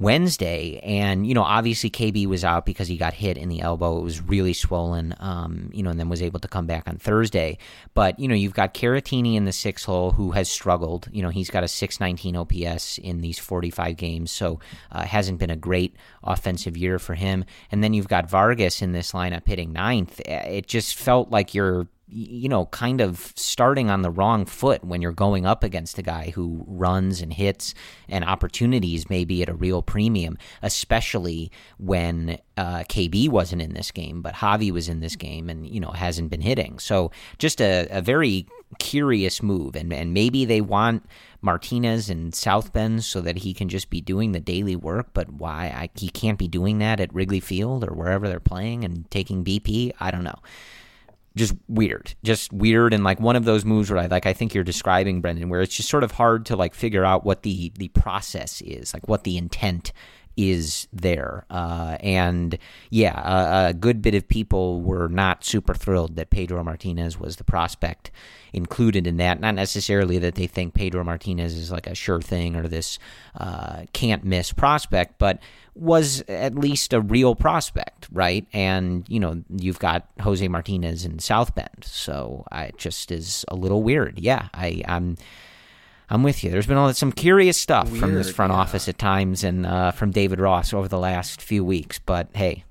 Wednesday, 0.00 0.78
and 0.84 1.26
you 1.26 1.34
know, 1.34 1.42
obviously 1.42 1.90
KB 1.90 2.26
was 2.26 2.44
out 2.44 2.64
because 2.64 2.86
he 2.86 2.96
got 2.96 3.14
hit 3.14 3.36
in 3.36 3.48
the 3.48 3.60
elbow. 3.60 3.98
It 3.98 4.04
was 4.04 4.22
really 4.22 4.52
swollen, 4.52 5.12
um, 5.18 5.70
you 5.72 5.82
know, 5.82 5.90
and 5.90 5.98
then 5.98 6.08
was 6.08 6.22
able 6.22 6.38
to 6.38 6.46
come 6.46 6.66
back 6.66 6.86
on 6.86 6.98
Thursday. 6.98 7.58
But 7.94 8.18
you 8.20 8.28
know, 8.28 8.36
you've 8.36 8.54
got 8.54 8.74
Caratini 8.74 9.34
in 9.34 9.44
the 9.44 9.52
six 9.52 9.84
hole 9.84 10.12
who 10.12 10.30
has 10.32 10.48
struggled. 10.48 11.08
You 11.10 11.22
know, 11.22 11.30
he's 11.30 11.50
got 11.50 11.64
a 11.64 11.68
619 11.68 12.36
OPS 12.36 12.98
in 12.98 13.22
these 13.22 13.40
45 13.40 13.96
games, 13.96 14.30
so 14.30 14.60
uh, 14.92 15.02
hasn't 15.02 15.40
been 15.40 15.50
a 15.50 15.56
great 15.56 15.96
offensive 16.22 16.76
year 16.76 17.00
for 17.00 17.16
him. 17.16 17.44
And 17.72 17.82
then 17.82 17.92
you've 17.92 18.08
got 18.08 18.30
Vargas 18.30 18.80
in 18.80 18.92
this 18.92 19.10
lineup 19.10 19.48
hitting 19.48 19.72
ninth. 19.72 20.20
It 20.20 20.68
just 20.68 20.94
felt 20.94 21.30
like 21.30 21.54
you're 21.54 21.88
you 22.10 22.48
know, 22.48 22.66
kind 22.66 23.00
of 23.00 23.32
starting 23.36 23.90
on 23.90 24.02
the 24.02 24.10
wrong 24.10 24.46
foot 24.46 24.82
when 24.84 25.02
you're 25.02 25.12
going 25.12 25.44
up 25.44 25.62
against 25.62 25.98
a 25.98 26.02
guy 26.02 26.30
who 26.30 26.64
runs 26.66 27.20
and 27.20 27.32
hits 27.32 27.74
and 28.08 28.24
opportunities 28.24 29.10
maybe 29.10 29.42
at 29.42 29.48
a 29.48 29.54
real 29.54 29.82
premium, 29.82 30.38
especially 30.62 31.50
when 31.78 32.38
uh, 32.56 32.84
KB 32.88 33.28
wasn't 33.28 33.62
in 33.62 33.74
this 33.74 33.90
game, 33.90 34.22
but 34.22 34.34
Javy 34.34 34.70
was 34.70 34.88
in 34.88 35.00
this 35.00 35.16
game 35.16 35.50
and, 35.50 35.66
you 35.66 35.80
know, 35.80 35.90
hasn't 35.90 36.30
been 36.30 36.40
hitting. 36.40 36.78
So 36.78 37.10
just 37.38 37.60
a, 37.60 37.86
a 37.90 38.00
very 38.00 38.46
curious 38.78 39.42
move. 39.42 39.76
And, 39.76 39.92
and 39.92 40.14
maybe 40.14 40.44
they 40.44 40.60
want 40.60 41.04
Martinez 41.40 42.10
in 42.10 42.32
South 42.32 42.72
Bend 42.72 43.04
so 43.04 43.20
that 43.20 43.38
he 43.38 43.54
can 43.54 43.68
just 43.68 43.90
be 43.90 44.00
doing 44.00 44.32
the 44.32 44.40
daily 44.40 44.76
work, 44.76 45.08
but 45.12 45.30
why 45.30 45.66
I, 45.66 45.90
he 45.94 46.08
can't 46.08 46.38
be 46.38 46.48
doing 46.48 46.78
that 46.78 47.00
at 47.00 47.14
Wrigley 47.14 47.40
Field 47.40 47.84
or 47.84 47.94
wherever 47.94 48.28
they're 48.28 48.40
playing 48.40 48.84
and 48.84 49.08
taking 49.10 49.44
BP, 49.44 49.92
I 50.00 50.10
don't 50.10 50.24
know 50.24 50.38
just 51.38 51.54
weird, 51.68 52.14
just 52.22 52.52
weird, 52.52 52.92
and 52.92 53.04
like 53.04 53.20
one 53.20 53.36
of 53.36 53.44
those 53.44 53.64
moves 53.64 53.90
where 53.90 54.00
I 54.00 54.06
like 54.06 54.26
I 54.26 54.32
think 54.32 54.54
you're 54.54 54.64
describing 54.64 55.20
Brendan, 55.20 55.48
where 55.48 55.62
it's 55.62 55.76
just 55.76 55.88
sort 55.88 56.04
of 56.04 56.12
hard 56.12 56.46
to 56.46 56.56
like 56.56 56.74
figure 56.74 57.04
out 57.04 57.24
what 57.24 57.42
the 57.42 57.72
the 57.76 57.88
process 57.88 58.60
is, 58.60 58.92
like 58.92 59.08
what 59.08 59.24
the 59.24 59.38
intent 59.38 59.92
is 60.38 60.86
there. 60.92 61.44
Uh, 61.50 61.96
and 61.98 62.56
yeah, 62.90 63.66
a, 63.66 63.70
a, 63.70 63.74
good 63.74 64.00
bit 64.00 64.14
of 64.14 64.28
people 64.28 64.80
were 64.80 65.08
not 65.08 65.44
super 65.44 65.74
thrilled 65.74 66.14
that 66.14 66.30
Pedro 66.30 66.62
Martinez 66.62 67.18
was 67.18 67.36
the 67.36 67.44
prospect 67.44 68.12
included 68.52 69.08
in 69.08 69.16
that. 69.16 69.40
Not 69.40 69.56
necessarily 69.56 70.16
that 70.18 70.36
they 70.36 70.46
think 70.46 70.74
Pedro 70.74 71.02
Martinez 71.02 71.56
is 71.56 71.72
like 71.72 71.88
a 71.88 71.94
sure 71.96 72.20
thing 72.20 72.54
or 72.54 72.68
this 72.68 73.00
uh, 73.34 73.82
can't 73.92 74.22
miss 74.22 74.52
prospect, 74.52 75.18
but 75.18 75.40
was 75.78 76.22
at 76.28 76.54
least 76.54 76.92
a 76.92 77.00
real 77.00 77.34
prospect, 77.34 78.08
right? 78.12 78.46
And 78.52 79.04
you 79.08 79.20
know, 79.20 79.42
you've 79.48 79.78
got 79.78 80.08
Jose 80.20 80.46
Martinez 80.46 81.04
in 81.04 81.18
South 81.18 81.54
Bend, 81.54 81.84
so 81.84 82.46
it 82.52 82.76
just 82.78 83.10
is 83.10 83.44
a 83.48 83.54
little 83.54 83.82
weird. 83.82 84.18
Yeah, 84.18 84.48
I, 84.54 84.82
I'm. 84.86 85.16
I'm 86.10 86.22
with 86.22 86.42
you. 86.42 86.50
There's 86.50 86.66
been 86.66 86.78
all 86.78 86.90
some 86.94 87.12
curious 87.12 87.58
stuff 87.58 87.90
Weird, 87.90 88.00
from 88.00 88.14
this 88.14 88.30
front 88.30 88.50
yeah. 88.50 88.58
office 88.60 88.88
at 88.88 88.96
times, 88.96 89.44
and 89.44 89.66
uh, 89.66 89.90
from 89.90 90.10
David 90.10 90.40
Ross 90.40 90.72
over 90.72 90.88
the 90.88 90.98
last 90.98 91.42
few 91.42 91.62
weeks. 91.62 91.98
But 91.98 92.28
hey, 92.32 92.64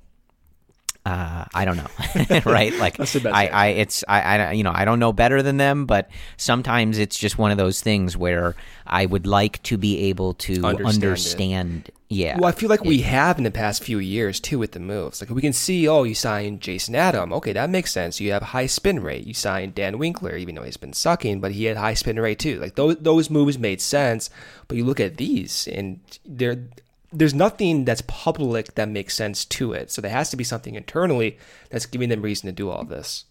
uh, 1.07 1.45
I 1.53 1.63
don't 1.63 1.77
know, 1.77 2.41
right? 2.45 2.73
Like 2.73 2.99
I, 2.99 3.47
I, 3.47 3.67
it's 3.67 4.03
I, 4.09 4.21
I, 4.21 4.51
you 4.51 4.63
know, 4.63 4.73
I 4.75 4.83
don't 4.83 4.99
know 4.99 5.13
better 5.13 5.41
than 5.41 5.55
them, 5.55 5.85
but 5.85 6.09
sometimes 6.35 6.97
it's 6.97 7.17
just 7.17 7.37
one 7.37 7.49
of 7.49 7.57
those 7.57 7.79
things 7.79 8.17
where 8.17 8.55
I 8.85 9.05
would 9.05 9.25
like 9.25 9.63
to 9.63 9.77
be 9.77 10.09
able 10.09 10.33
to 10.33 10.65
understand. 10.65 11.03
understand 11.03 11.91
yeah. 12.09 12.37
Well, 12.37 12.47
I 12.49 12.53
feel 12.53 12.69
like 12.69 12.81
it, 12.81 12.87
we 12.87 13.01
have 13.01 13.37
in 13.37 13.43
the 13.43 13.51
past 13.51 13.83
few 13.83 13.99
years 13.99 14.39
too 14.39 14.59
with 14.59 14.71
the 14.71 14.79
moves. 14.79 15.21
Like 15.21 15.29
we 15.29 15.41
can 15.41 15.53
see, 15.53 15.87
oh, 15.87 16.03
you 16.03 16.15
signed 16.15 16.61
Jason 16.61 16.95
Adam. 16.95 17.33
Okay, 17.33 17.51
that 17.53 17.69
makes 17.69 17.91
sense. 17.91 18.21
You 18.21 18.31
have 18.31 18.43
high 18.43 18.67
spin 18.67 19.01
rate. 19.01 19.27
You 19.27 19.33
signed 19.33 19.75
Dan 19.75 19.97
Winkler, 19.97 20.35
even 20.37 20.55
though 20.55 20.63
he's 20.63 20.77
been 20.77 20.93
sucking, 20.93 21.41
but 21.41 21.51
he 21.51 21.65
had 21.65 21.75
high 21.75 21.95
spin 21.95 22.19
rate 22.19 22.39
too. 22.39 22.59
Like 22.59 22.75
those 22.75 22.97
those 22.97 23.29
moves 23.29 23.59
made 23.59 23.81
sense. 23.81 24.29
But 24.67 24.77
you 24.77 24.85
look 24.85 25.01
at 25.01 25.17
these, 25.17 25.67
and 25.67 25.99
they're 26.25 26.63
there's 27.11 27.33
nothing 27.33 27.83
that's 27.83 28.03
public 28.07 28.75
that 28.75 28.89
makes 28.89 29.15
sense 29.15 29.43
to 29.43 29.73
it. 29.73 29.91
So 29.91 30.01
there 30.01 30.11
has 30.11 30.29
to 30.29 30.37
be 30.37 30.43
something 30.43 30.75
internally 30.75 31.37
that's 31.69 31.85
giving 31.85 32.09
them 32.09 32.21
reason 32.21 32.47
to 32.47 32.53
do 32.53 32.69
all 32.69 32.85
this. 32.85 33.25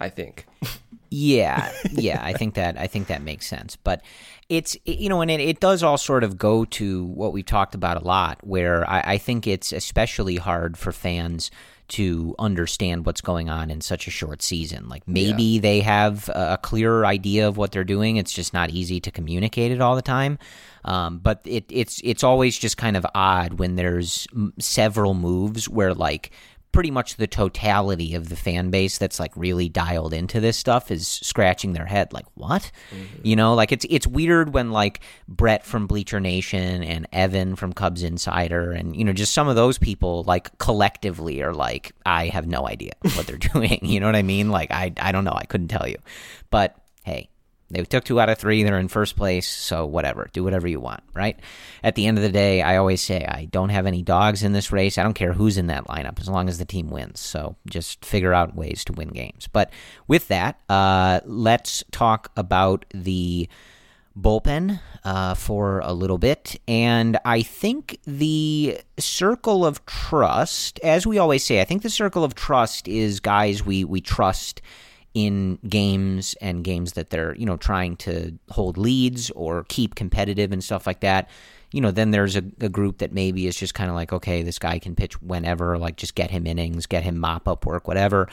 I 0.00 0.08
think. 0.08 0.46
yeah, 1.10 1.72
yeah, 1.92 2.20
I 2.22 2.32
think 2.32 2.54
that 2.54 2.78
I 2.78 2.86
think 2.86 3.08
that 3.08 3.22
makes 3.22 3.46
sense. 3.46 3.76
But 3.76 4.02
it's 4.48 4.76
you 4.84 5.08
know, 5.08 5.20
and 5.20 5.30
it, 5.30 5.40
it 5.40 5.60
does 5.60 5.82
all 5.82 5.98
sort 5.98 6.24
of 6.24 6.38
go 6.38 6.64
to 6.64 7.04
what 7.04 7.32
we've 7.32 7.46
talked 7.46 7.74
about 7.74 8.00
a 8.00 8.04
lot, 8.04 8.46
where 8.46 8.88
I, 8.88 9.00
I 9.00 9.18
think 9.18 9.46
it's 9.46 9.72
especially 9.72 10.36
hard 10.36 10.76
for 10.76 10.92
fans 10.92 11.50
to 11.88 12.34
understand 12.38 13.06
what's 13.06 13.20
going 13.20 13.48
on 13.48 13.70
in 13.70 13.80
such 13.80 14.08
a 14.08 14.10
short 14.10 14.42
season. 14.42 14.88
Like 14.88 15.06
maybe 15.06 15.42
yeah. 15.44 15.60
they 15.60 15.80
have 15.80 16.28
a 16.28 16.58
clearer 16.60 17.06
idea 17.06 17.46
of 17.46 17.56
what 17.56 17.72
they're 17.72 17.84
doing. 17.84 18.16
It's 18.16 18.32
just 18.32 18.52
not 18.52 18.70
easy 18.70 19.00
to 19.00 19.10
communicate 19.10 19.70
it 19.70 19.80
all 19.80 19.94
the 19.94 20.02
time. 20.02 20.38
Um, 20.84 21.18
but 21.18 21.40
it, 21.44 21.64
it's 21.68 22.00
it's 22.04 22.22
always 22.22 22.58
just 22.58 22.76
kind 22.76 22.96
of 22.96 23.06
odd 23.14 23.54
when 23.54 23.76
there's 23.76 24.26
m- 24.32 24.52
several 24.58 25.14
moves 25.14 25.68
where 25.68 25.94
like 25.94 26.30
pretty 26.76 26.90
much 26.90 27.16
the 27.16 27.26
totality 27.26 28.14
of 28.14 28.28
the 28.28 28.36
fan 28.36 28.68
base 28.68 28.98
that's 28.98 29.18
like 29.18 29.32
really 29.34 29.66
dialed 29.66 30.12
into 30.12 30.40
this 30.40 30.58
stuff 30.58 30.90
is 30.90 31.08
scratching 31.08 31.72
their 31.72 31.86
head 31.86 32.12
like 32.12 32.26
what? 32.34 32.70
Mm-hmm. 32.90 33.20
you 33.22 33.34
know 33.34 33.54
like 33.54 33.72
it's 33.72 33.86
it's 33.88 34.06
weird 34.06 34.52
when 34.52 34.70
like 34.72 35.00
Brett 35.26 35.64
from 35.64 35.86
Bleacher 35.86 36.20
Nation 36.20 36.82
and 36.82 37.06
Evan 37.14 37.56
from 37.56 37.72
Cubs 37.72 38.02
Insider 38.02 38.72
and 38.72 38.94
you 38.94 39.04
know 39.04 39.14
just 39.14 39.32
some 39.32 39.48
of 39.48 39.56
those 39.56 39.78
people 39.78 40.22
like 40.24 40.58
collectively 40.58 41.42
are 41.42 41.54
like 41.54 41.92
I 42.04 42.26
have 42.26 42.46
no 42.46 42.68
idea 42.68 42.92
what 43.14 43.26
they're 43.26 43.38
doing. 43.54 43.78
You 43.80 43.98
know 43.98 44.06
what 44.06 44.14
I 44.14 44.20
mean? 44.20 44.50
Like 44.50 44.70
I 44.70 44.92
I 45.00 45.12
don't 45.12 45.24
know. 45.24 45.32
I 45.34 45.46
couldn't 45.46 45.68
tell 45.68 45.88
you. 45.88 45.96
But 46.50 46.76
hey 47.04 47.30
they 47.70 47.82
took 47.84 48.04
two 48.04 48.20
out 48.20 48.28
of 48.28 48.38
three. 48.38 48.62
They're 48.62 48.78
in 48.78 48.88
first 48.88 49.16
place. 49.16 49.48
So, 49.48 49.86
whatever. 49.86 50.28
Do 50.32 50.44
whatever 50.44 50.68
you 50.68 50.80
want, 50.80 51.02
right? 51.14 51.38
At 51.82 51.94
the 51.94 52.06
end 52.06 52.16
of 52.16 52.22
the 52.22 52.30
day, 52.30 52.62
I 52.62 52.76
always 52.76 53.00
say 53.00 53.24
I 53.24 53.46
don't 53.46 53.70
have 53.70 53.86
any 53.86 54.02
dogs 54.02 54.42
in 54.42 54.52
this 54.52 54.70
race. 54.70 54.98
I 54.98 55.02
don't 55.02 55.14
care 55.14 55.32
who's 55.32 55.58
in 55.58 55.66
that 55.66 55.86
lineup 55.86 56.20
as 56.20 56.28
long 56.28 56.48
as 56.48 56.58
the 56.58 56.64
team 56.64 56.90
wins. 56.90 57.20
So, 57.20 57.56
just 57.68 58.04
figure 58.04 58.32
out 58.32 58.54
ways 58.54 58.84
to 58.84 58.92
win 58.92 59.08
games. 59.08 59.48
But 59.52 59.72
with 60.06 60.28
that, 60.28 60.60
uh, 60.68 61.20
let's 61.24 61.82
talk 61.90 62.30
about 62.36 62.84
the 62.94 63.48
bullpen 64.18 64.80
uh, 65.04 65.34
for 65.34 65.80
a 65.80 65.92
little 65.92 66.18
bit. 66.18 66.60
And 66.66 67.18
I 67.24 67.42
think 67.42 67.98
the 68.06 68.80
circle 68.98 69.66
of 69.66 69.84
trust, 69.86 70.80
as 70.80 71.06
we 71.06 71.18
always 71.18 71.44
say, 71.44 71.60
I 71.60 71.64
think 71.64 71.82
the 71.82 71.90
circle 71.90 72.24
of 72.24 72.34
trust 72.34 72.88
is 72.88 73.20
guys 73.20 73.64
we, 73.64 73.84
we 73.84 74.00
trust 74.00 74.62
in 75.16 75.58
games 75.66 76.34
and 76.42 76.62
games 76.62 76.92
that 76.92 77.08
they're 77.08 77.34
you 77.36 77.46
know 77.46 77.56
trying 77.56 77.96
to 77.96 78.38
hold 78.50 78.76
leads 78.76 79.30
or 79.30 79.64
keep 79.70 79.94
competitive 79.94 80.52
and 80.52 80.62
stuff 80.62 80.86
like 80.86 81.00
that 81.00 81.26
you 81.72 81.80
know 81.80 81.90
then 81.90 82.10
there's 82.10 82.36
a, 82.36 82.42
a 82.60 82.68
group 82.68 82.98
that 82.98 83.14
maybe 83.14 83.46
is 83.46 83.56
just 83.56 83.72
kind 83.72 83.88
of 83.88 83.96
like 83.96 84.12
okay 84.12 84.42
this 84.42 84.58
guy 84.58 84.78
can 84.78 84.94
pitch 84.94 85.20
whenever 85.22 85.78
like 85.78 85.96
just 85.96 86.14
get 86.14 86.30
him 86.30 86.46
innings 86.46 86.84
get 86.84 87.02
him 87.02 87.16
mop 87.16 87.48
up 87.48 87.64
work 87.64 87.88
whatever 87.88 88.28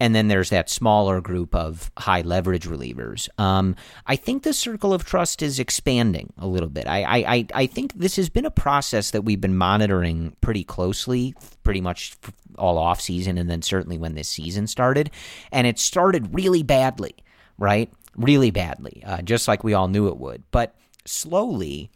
and 0.00 0.14
then 0.14 0.28
there's 0.28 0.50
that 0.50 0.70
smaller 0.70 1.20
group 1.20 1.56
of 1.56 1.90
high 1.98 2.20
leverage 2.20 2.68
relievers. 2.68 3.28
Um, 3.36 3.74
I 4.06 4.14
think 4.14 4.44
the 4.44 4.52
circle 4.52 4.92
of 4.94 5.04
trust 5.04 5.42
is 5.42 5.58
expanding 5.58 6.32
a 6.38 6.46
little 6.46 6.68
bit. 6.68 6.86
I, 6.86 7.24
I, 7.26 7.46
I 7.52 7.66
think 7.66 7.94
this 7.94 8.14
has 8.14 8.28
been 8.28 8.46
a 8.46 8.50
process 8.50 9.10
that 9.10 9.22
we've 9.22 9.40
been 9.40 9.56
monitoring 9.56 10.36
pretty 10.40 10.62
closely, 10.62 11.34
pretty 11.64 11.80
much 11.80 12.16
all 12.58 12.78
off 12.78 13.00
season, 13.00 13.38
and 13.38 13.48
then 13.48 13.62
certainly 13.62 13.98
when 13.98 14.14
this 14.14 14.28
season 14.28 14.66
started. 14.66 15.10
And 15.52 15.66
it 15.66 15.78
started 15.78 16.34
really 16.34 16.62
badly, 16.62 17.14
right? 17.58 17.90
Really 18.16 18.50
badly, 18.50 19.02
uh, 19.06 19.22
just 19.22 19.48
like 19.48 19.64
we 19.64 19.74
all 19.74 19.88
knew 19.88 20.08
it 20.08 20.18
would. 20.18 20.42
But 20.50 20.74
slowly, 21.04 21.90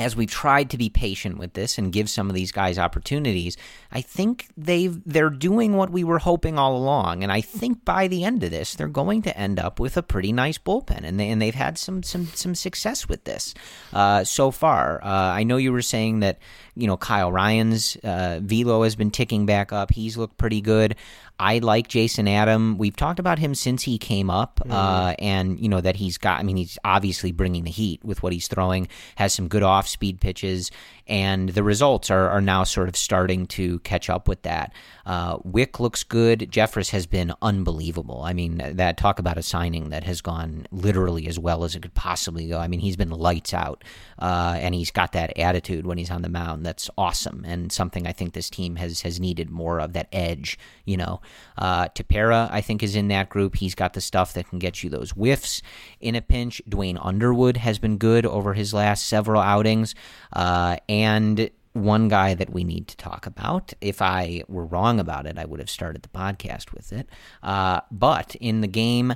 as 0.00 0.16
we've 0.16 0.30
tried 0.30 0.70
to 0.70 0.78
be 0.78 0.88
patient 0.88 1.36
with 1.36 1.52
this 1.52 1.76
and 1.76 1.92
give 1.92 2.08
some 2.08 2.30
of 2.30 2.34
these 2.34 2.52
guys 2.52 2.78
opportunities, 2.78 3.56
I 3.92 4.00
think 4.00 4.48
they've 4.56 4.98
they're 5.04 5.30
doing 5.30 5.76
what 5.76 5.90
we 5.90 6.04
were 6.04 6.20
hoping 6.20 6.58
all 6.58 6.76
along, 6.76 7.22
and 7.22 7.30
I 7.30 7.40
think 7.40 7.84
by 7.84 8.08
the 8.08 8.24
end 8.24 8.42
of 8.42 8.50
this, 8.50 8.74
they're 8.74 8.88
going 8.88 9.20
to 9.22 9.36
end 9.36 9.58
up 9.58 9.78
with 9.78 9.96
a 9.96 10.02
pretty 10.02 10.32
nice 10.32 10.58
bullpen, 10.58 11.02
and 11.02 11.20
they 11.20 11.28
and 11.28 11.42
they've 11.42 11.54
had 11.54 11.76
some 11.76 12.02
some 12.02 12.26
some 12.28 12.54
success 12.54 13.08
with 13.08 13.24
this 13.24 13.52
uh, 13.92 14.24
so 14.24 14.50
far. 14.50 15.04
Uh, 15.04 15.06
I 15.08 15.42
know 15.42 15.58
you 15.58 15.72
were 15.72 15.82
saying 15.82 16.20
that 16.20 16.38
you 16.80 16.86
know 16.86 16.96
Kyle 16.96 17.30
Ryan's 17.30 17.96
uh, 18.02 18.40
velo 18.42 18.82
has 18.82 18.96
been 18.96 19.10
ticking 19.10 19.46
back 19.46 19.72
up; 19.72 19.92
he's 19.92 20.16
looked 20.16 20.38
pretty 20.38 20.60
good. 20.60 20.96
I 21.38 21.58
like 21.58 21.88
Jason 21.88 22.28
Adam. 22.28 22.76
We've 22.76 22.94
talked 22.96 23.18
about 23.18 23.38
him 23.38 23.54
since 23.54 23.82
he 23.82 23.96
came 23.98 24.28
up, 24.28 24.60
Mm-hmm. 24.60 24.72
uh, 24.72 25.14
and 25.18 25.58
you 25.60 25.68
know 25.68 25.80
that 25.80 25.96
he's 25.96 26.18
got. 26.18 26.38
I 26.40 26.42
mean, 26.42 26.56
he's 26.56 26.78
obviously 26.84 27.32
bringing 27.32 27.64
the 27.64 27.70
heat 27.70 28.04
with 28.04 28.22
what 28.22 28.32
he's 28.32 28.46
throwing. 28.48 28.88
Has 29.16 29.32
some 29.32 29.48
good 29.48 29.62
off-speed 29.62 30.20
pitches, 30.20 30.70
and 31.10 31.48
the 31.50 31.64
results 31.64 32.08
are 32.08 32.30
are 32.30 32.40
now 32.40 32.62
sort 32.62 32.88
of 32.88 32.96
starting 32.96 33.44
to 33.44 33.80
catch 33.80 34.08
up 34.08 34.28
with 34.28 34.42
that. 34.42 34.72
Uh, 35.04 35.38
Wick 35.42 35.80
looks 35.80 36.04
good. 36.04 36.48
Jeffress 36.52 36.90
has 36.90 37.06
been 37.06 37.34
unbelievable. 37.42 38.22
I 38.22 38.32
mean, 38.32 38.62
that 38.76 38.96
talk 38.96 39.18
about 39.18 39.36
a 39.36 39.42
signing 39.42 39.90
that 39.90 40.04
has 40.04 40.20
gone 40.20 40.66
literally 40.70 41.26
as 41.26 41.36
well 41.36 41.64
as 41.64 41.74
it 41.74 41.82
could 41.82 41.94
possibly 41.94 42.46
go. 42.46 42.60
I 42.60 42.68
mean, 42.68 42.78
he's 42.78 42.96
been 42.96 43.10
lights 43.10 43.52
out, 43.52 43.82
uh, 44.20 44.56
and 44.60 44.72
he's 44.72 44.92
got 44.92 45.10
that 45.12 45.36
attitude 45.36 45.84
when 45.84 45.98
he's 45.98 46.12
on 46.12 46.22
the 46.22 46.28
mound. 46.28 46.64
That's 46.64 46.88
awesome, 46.96 47.44
and 47.44 47.72
something 47.72 48.06
I 48.06 48.12
think 48.12 48.32
this 48.32 48.48
team 48.48 48.76
has 48.76 49.00
has 49.00 49.18
needed 49.18 49.50
more 49.50 49.80
of 49.80 49.92
that 49.94 50.08
edge. 50.12 50.58
You 50.84 50.96
know, 50.96 51.20
uh, 51.58 51.88
Tepera 51.88 52.48
I 52.52 52.60
think 52.60 52.84
is 52.84 52.94
in 52.94 53.08
that 53.08 53.28
group. 53.28 53.56
He's 53.56 53.74
got 53.74 53.94
the 53.94 54.00
stuff 54.00 54.32
that 54.34 54.48
can 54.48 54.60
get 54.60 54.84
you 54.84 54.90
those 54.90 55.10
whiffs 55.10 55.60
in 56.00 56.14
a 56.14 56.22
pinch. 56.22 56.62
Duane 56.68 56.98
Underwood 56.98 57.56
has 57.56 57.80
been 57.80 57.98
good 57.98 58.24
over 58.24 58.54
his 58.54 58.72
last 58.72 59.08
several 59.08 59.42
outings, 59.42 59.96
uh, 60.32 60.76
and 60.88 61.50
one 61.72 62.08
guy 62.08 62.34
that 62.34 62.50
we 62.50 62.64
need 62.64 62.88
to 62.88 62.96
talk 62.96 63.26
about. 63.26 63.72
If 63.80 64.02
I 64.02 64.42
were 64.48 64.64
wrong 64.64 64.98
about 64.98 65.26
it, 65.26 65.38
I 65.38 65.44
would 65.44 65.60
have 65.60 65.70
started 65.70 66.02
the 66.02 66.08
podcast 66.08 66.72
with 66.72 66.92
it. 66.92 67.08
Uh, 67.42 67.80
but 67.90 68.34
in 68.36 68.60
the 68.60 68.66
game 68.66 69.14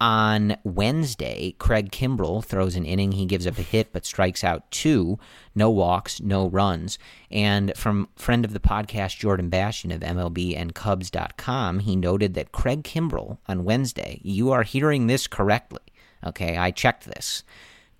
on 0.00 0.56
Wednesday, 0.64 1.54
Craig 1.60 1.92
Kimbrel 1.92 2.44
throws 2.44 2.74
an 2.74 2.84
inning. 2.84 3.12
He 3.12 3.24
gives 3.24 3.46
up 3.46 3.56
a 3.56 3.62
hit 3.62 3.92
but 3.92 4.04
strikes 4.04 4.42
out 4.42 4.68
two. 4.72 5.16
No 5.54 5.70
walks, 5.70 6.20
no 6.20 6.48
runs. 6.48 6.98
And 7.30 7.72
from 7.76 8.08
friend 8.16 8.44
of 8.44 8.52
the 8.52 8.58
podcast, 8.58 9.18
Jordan 9.18 9.48
Bastian 9.48 9.92
of 9.92 10.00
MLB 10.00 10.56
and 10.56 10.74
Cubs.com, 10.74 11.80
he 11.80 11.94
noted 11.94 12.34
that 12.34 12.50
Craig 12.50 12.82
Kimbrel 12.82 13.38
on 13.46 13.62
Wednesday, 13.62 14.20
you 14.24 14.50
are 14.50 14.64
hearing 14.64 15.06
this 15.06 15.28
correctly. 15.28 15.78
Okay, 16.26 16.56
I 16.56 16.72
checked 16.72 17.04
this. 17.04 17.44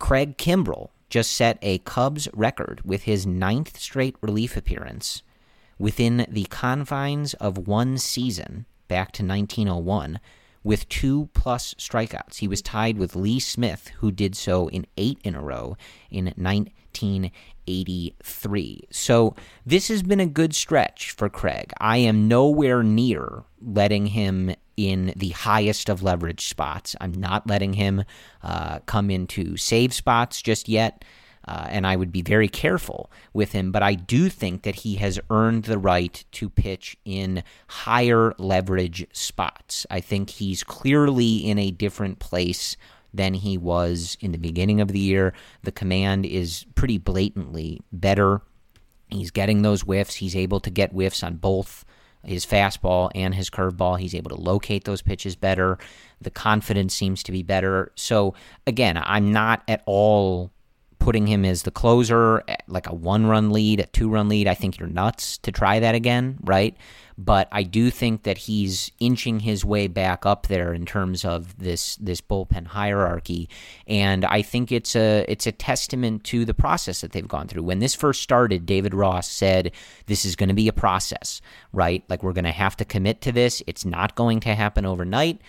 Craig 0.01 0.37
Kimbrel 0.37 0.89
just 1.13 1.31
set 1.33 1.59
a 1.61 1.79
Cubs 1.81 2.27
record 2.33 2.81
with 2.87 3.03
his 3.03 3.27
ninth 3.27 3.79
straight 3.79 4.17
relief 4.23 4.57
appearance 4.57 5.23
within 5.79 6.25
the 6.27 6.45
confines 6.45 7.35
of 7.35 7.69
one 7.69 7.99
season 7.99 8.65
back 8.89 9.13
to 9.13 9.23
1901 9.23 10.19
with 10.65 10.89
two 10.89 11.29
plus 11.35 11.75
strikeouts. 11.75 12.39
He 12.39 12.49
was 12.49 12.63
tied 12.63 12.97
with 12.97 13.15
Lee 13.15 13.41
Smith, 13.41 13.89
who 13.99 14.11
did 14.11 14.35
so 14.35 14.69
in 14.69 14.87
eight 14.97 15.19
in 15.23 15.35
a 15.35 15.43
row 15.43 15.77
in 16.11 16.33
1983. 16.37 18.85
So 18.91 19.37
this 19.67 19.89
has 19.89 20.03
been 20.03 20.21
a 20.21 20.25
good 20.25 20.55
stretch 20.55 21.11
for 21.11 21.29
Craig. 21.29 21.75
I 21.79 21.99
am 21.99 22.27
nowhere 22.27 22.83
near 22.83 23.45
letting 23.61 24.07
him 24.07 24.55
in 24.77 25.13
the 25.17 25.31
highest 25.31 25.89
of 25.89 26.03
leverage 26.03 26.49
spots. 26.49 26.97
I'm 27.01 27.13
not 27.13 27.47
letting 27.47 27.75
him 27.75 28.05
uh, 28.43 28.81
come 28.81 29.11
into 29.11 29.57
save 29.57 29.93
spots 29.93 30.43
just 30.43 30.69
yet. 30.69 31.05
Uh, 31.47 31.67
and 31.71 31.87
I 31.87 31.97
would 31.97 32.13
be 32.13 32.23
very 32.23 32.47
careful 32.47 33.11
with 33.33 33.51
him. 33.51 33.73
But 33.73 33.83
I 33.83 33.95
do 33.95 34.29
think 34.29 34.63
that 34.63 34.77
he 34.77 34.95
has 34.97 35.19
earned 35.29 35.65
the 35.65 35.79
right 35.79 36.25
to 36.33 36.49
pitch 36.49 36.97
in 37.05 37.43
higher 37.67 38.33
leverage 38.39 39.05
spots. 39.13 39.85
I 39.91 40.01
think 40.01 40.31
he's 40.31 40.63
clearly 40.63 41.39
in 41.39 41.59
a 41.59 41.73
different 41.73 42.21
place 42.21 42.77
than 43.13 43.35
he 43.35 43.59
was 43.59 44.17
in 44.21 44.33
the 44.33 44.39
beginning 44.39 44.81
of 44.81 44.89
the 44.89 45.01
year. 45.01 45.33
The 45.65 45.73
command 45.73 46.27
is 46.27 46.65
pretty 46.75 46.99
blatantly 46.99 47.81
better. 47.93 48.43
He's 49.11 49.31
getting 49.31 49.63
those 49.63 49.83
whiffs. 49.83 50.15
He's 50.15 50.37
able 50.37 50.61
to 50.61 50.71
get 50.71 50.93
whiffs 50.93 51.23
on 51.23 51.37
both 51.37 51.85
his 52.25 52.47
fastball 52.47 53.11
and 53.15 53.35
his 53.35 53.51
curveball. 53.51 53.99
He's 53.99 54.15
able 54.15 54.31
to 54.31 54.41
locate 54.41 54.85
those 54.85 55.03
pitches 55.03 55.37
better. 55.37 55.79
The 56.21 56.31
confidence 56.31 56.95
seems 56.95 57.23
to 57.25 57.33
be 57.33 57.43
better. 57.43 57.93
So, 57.95 58.35
again, 58.67 59.01
I'm 59.03 59.33
not 59.33 59.63
at 59.69 59.83
all 59.87 60.51
putting 61.03 61.27
him 61.27 61.45
as 61.45 61.65
the 61.65 61.71
closer, 61.71 62.45
eh, 62.47 62.57
like 62.69 62.89
a 62.89 62.95
one 62.95 63.27
run 63.27 63.51
lead, 63.51 63.81
a 63.81 63.87
two 63.87 64.09
run 64.09 64.29
lead. 64.29 64.47
I 64.47 64.55
think 64.55 64.79
you're 64.79 64.89
nuts 64.89 65.37
to 65.39 65.51
try 65.51 65.81
that 65.81 65.97
again, 65.97 66.39
right? 66.43 66.77
But 67.19 67.49
I 67.51 67.65
do 67.65 67.91
think 67.91 68.23
that 68.23 68.39
he's 68.39 68.91
inching 69.01 69.41
his 69.41 69.65
way 69.65 69.89
back 69.89 70.25
up 70.25 70.47
there 70.47 70.73
in 70.73 70.87
terms 70.87 71.25
of 71.25 71.59
this 71.59 71.97
this 71.97 72.21
bullpen 72.21 72.69
hierarchy, 72.69 73.49
and 73.87 74.25
I 74.25 74.43
think 74.43 74.71
it's 74.71 74.95
a 74.95 75.25
it's 75.29 75.47
a 75.47 75.53
testament 75.53 76.23
to 76.25 76.45
the 76.45 76.55
process 76.55 77.01
that 77.01 77.11
they've 77.13 77.27
gone 77.27 77.49
through. 77.49 77.65
When 77.65 77.81
this 77.81 77.95
first 77.95 78.23
started, 78.23 78.65
David 78.65 78.95
Ross 78.95 79.29
said 79.29 79.73
this 80.07 80.25
is 80.25 80.37
going 80.37 80.49
to 80.49 80.55
be 80.55 80.69
a 80.69 80.73
process, 80.73 81.41
right? 81.73 82.05
Like 82.09 82.23
we're 82.23 82.33
going 82.33 82.45
to 82.45 82.53
have 82.53 82.77
to 82.77 82.85
commit 82.85 83.21
to 83.23 83.33
this. 83.33 83.61
It's 83.67 83.85
not 83.85 84.15
going 84.15 84.41
to 84.41 84.55
happen 84.55 84.87
overnight 84.87 85.41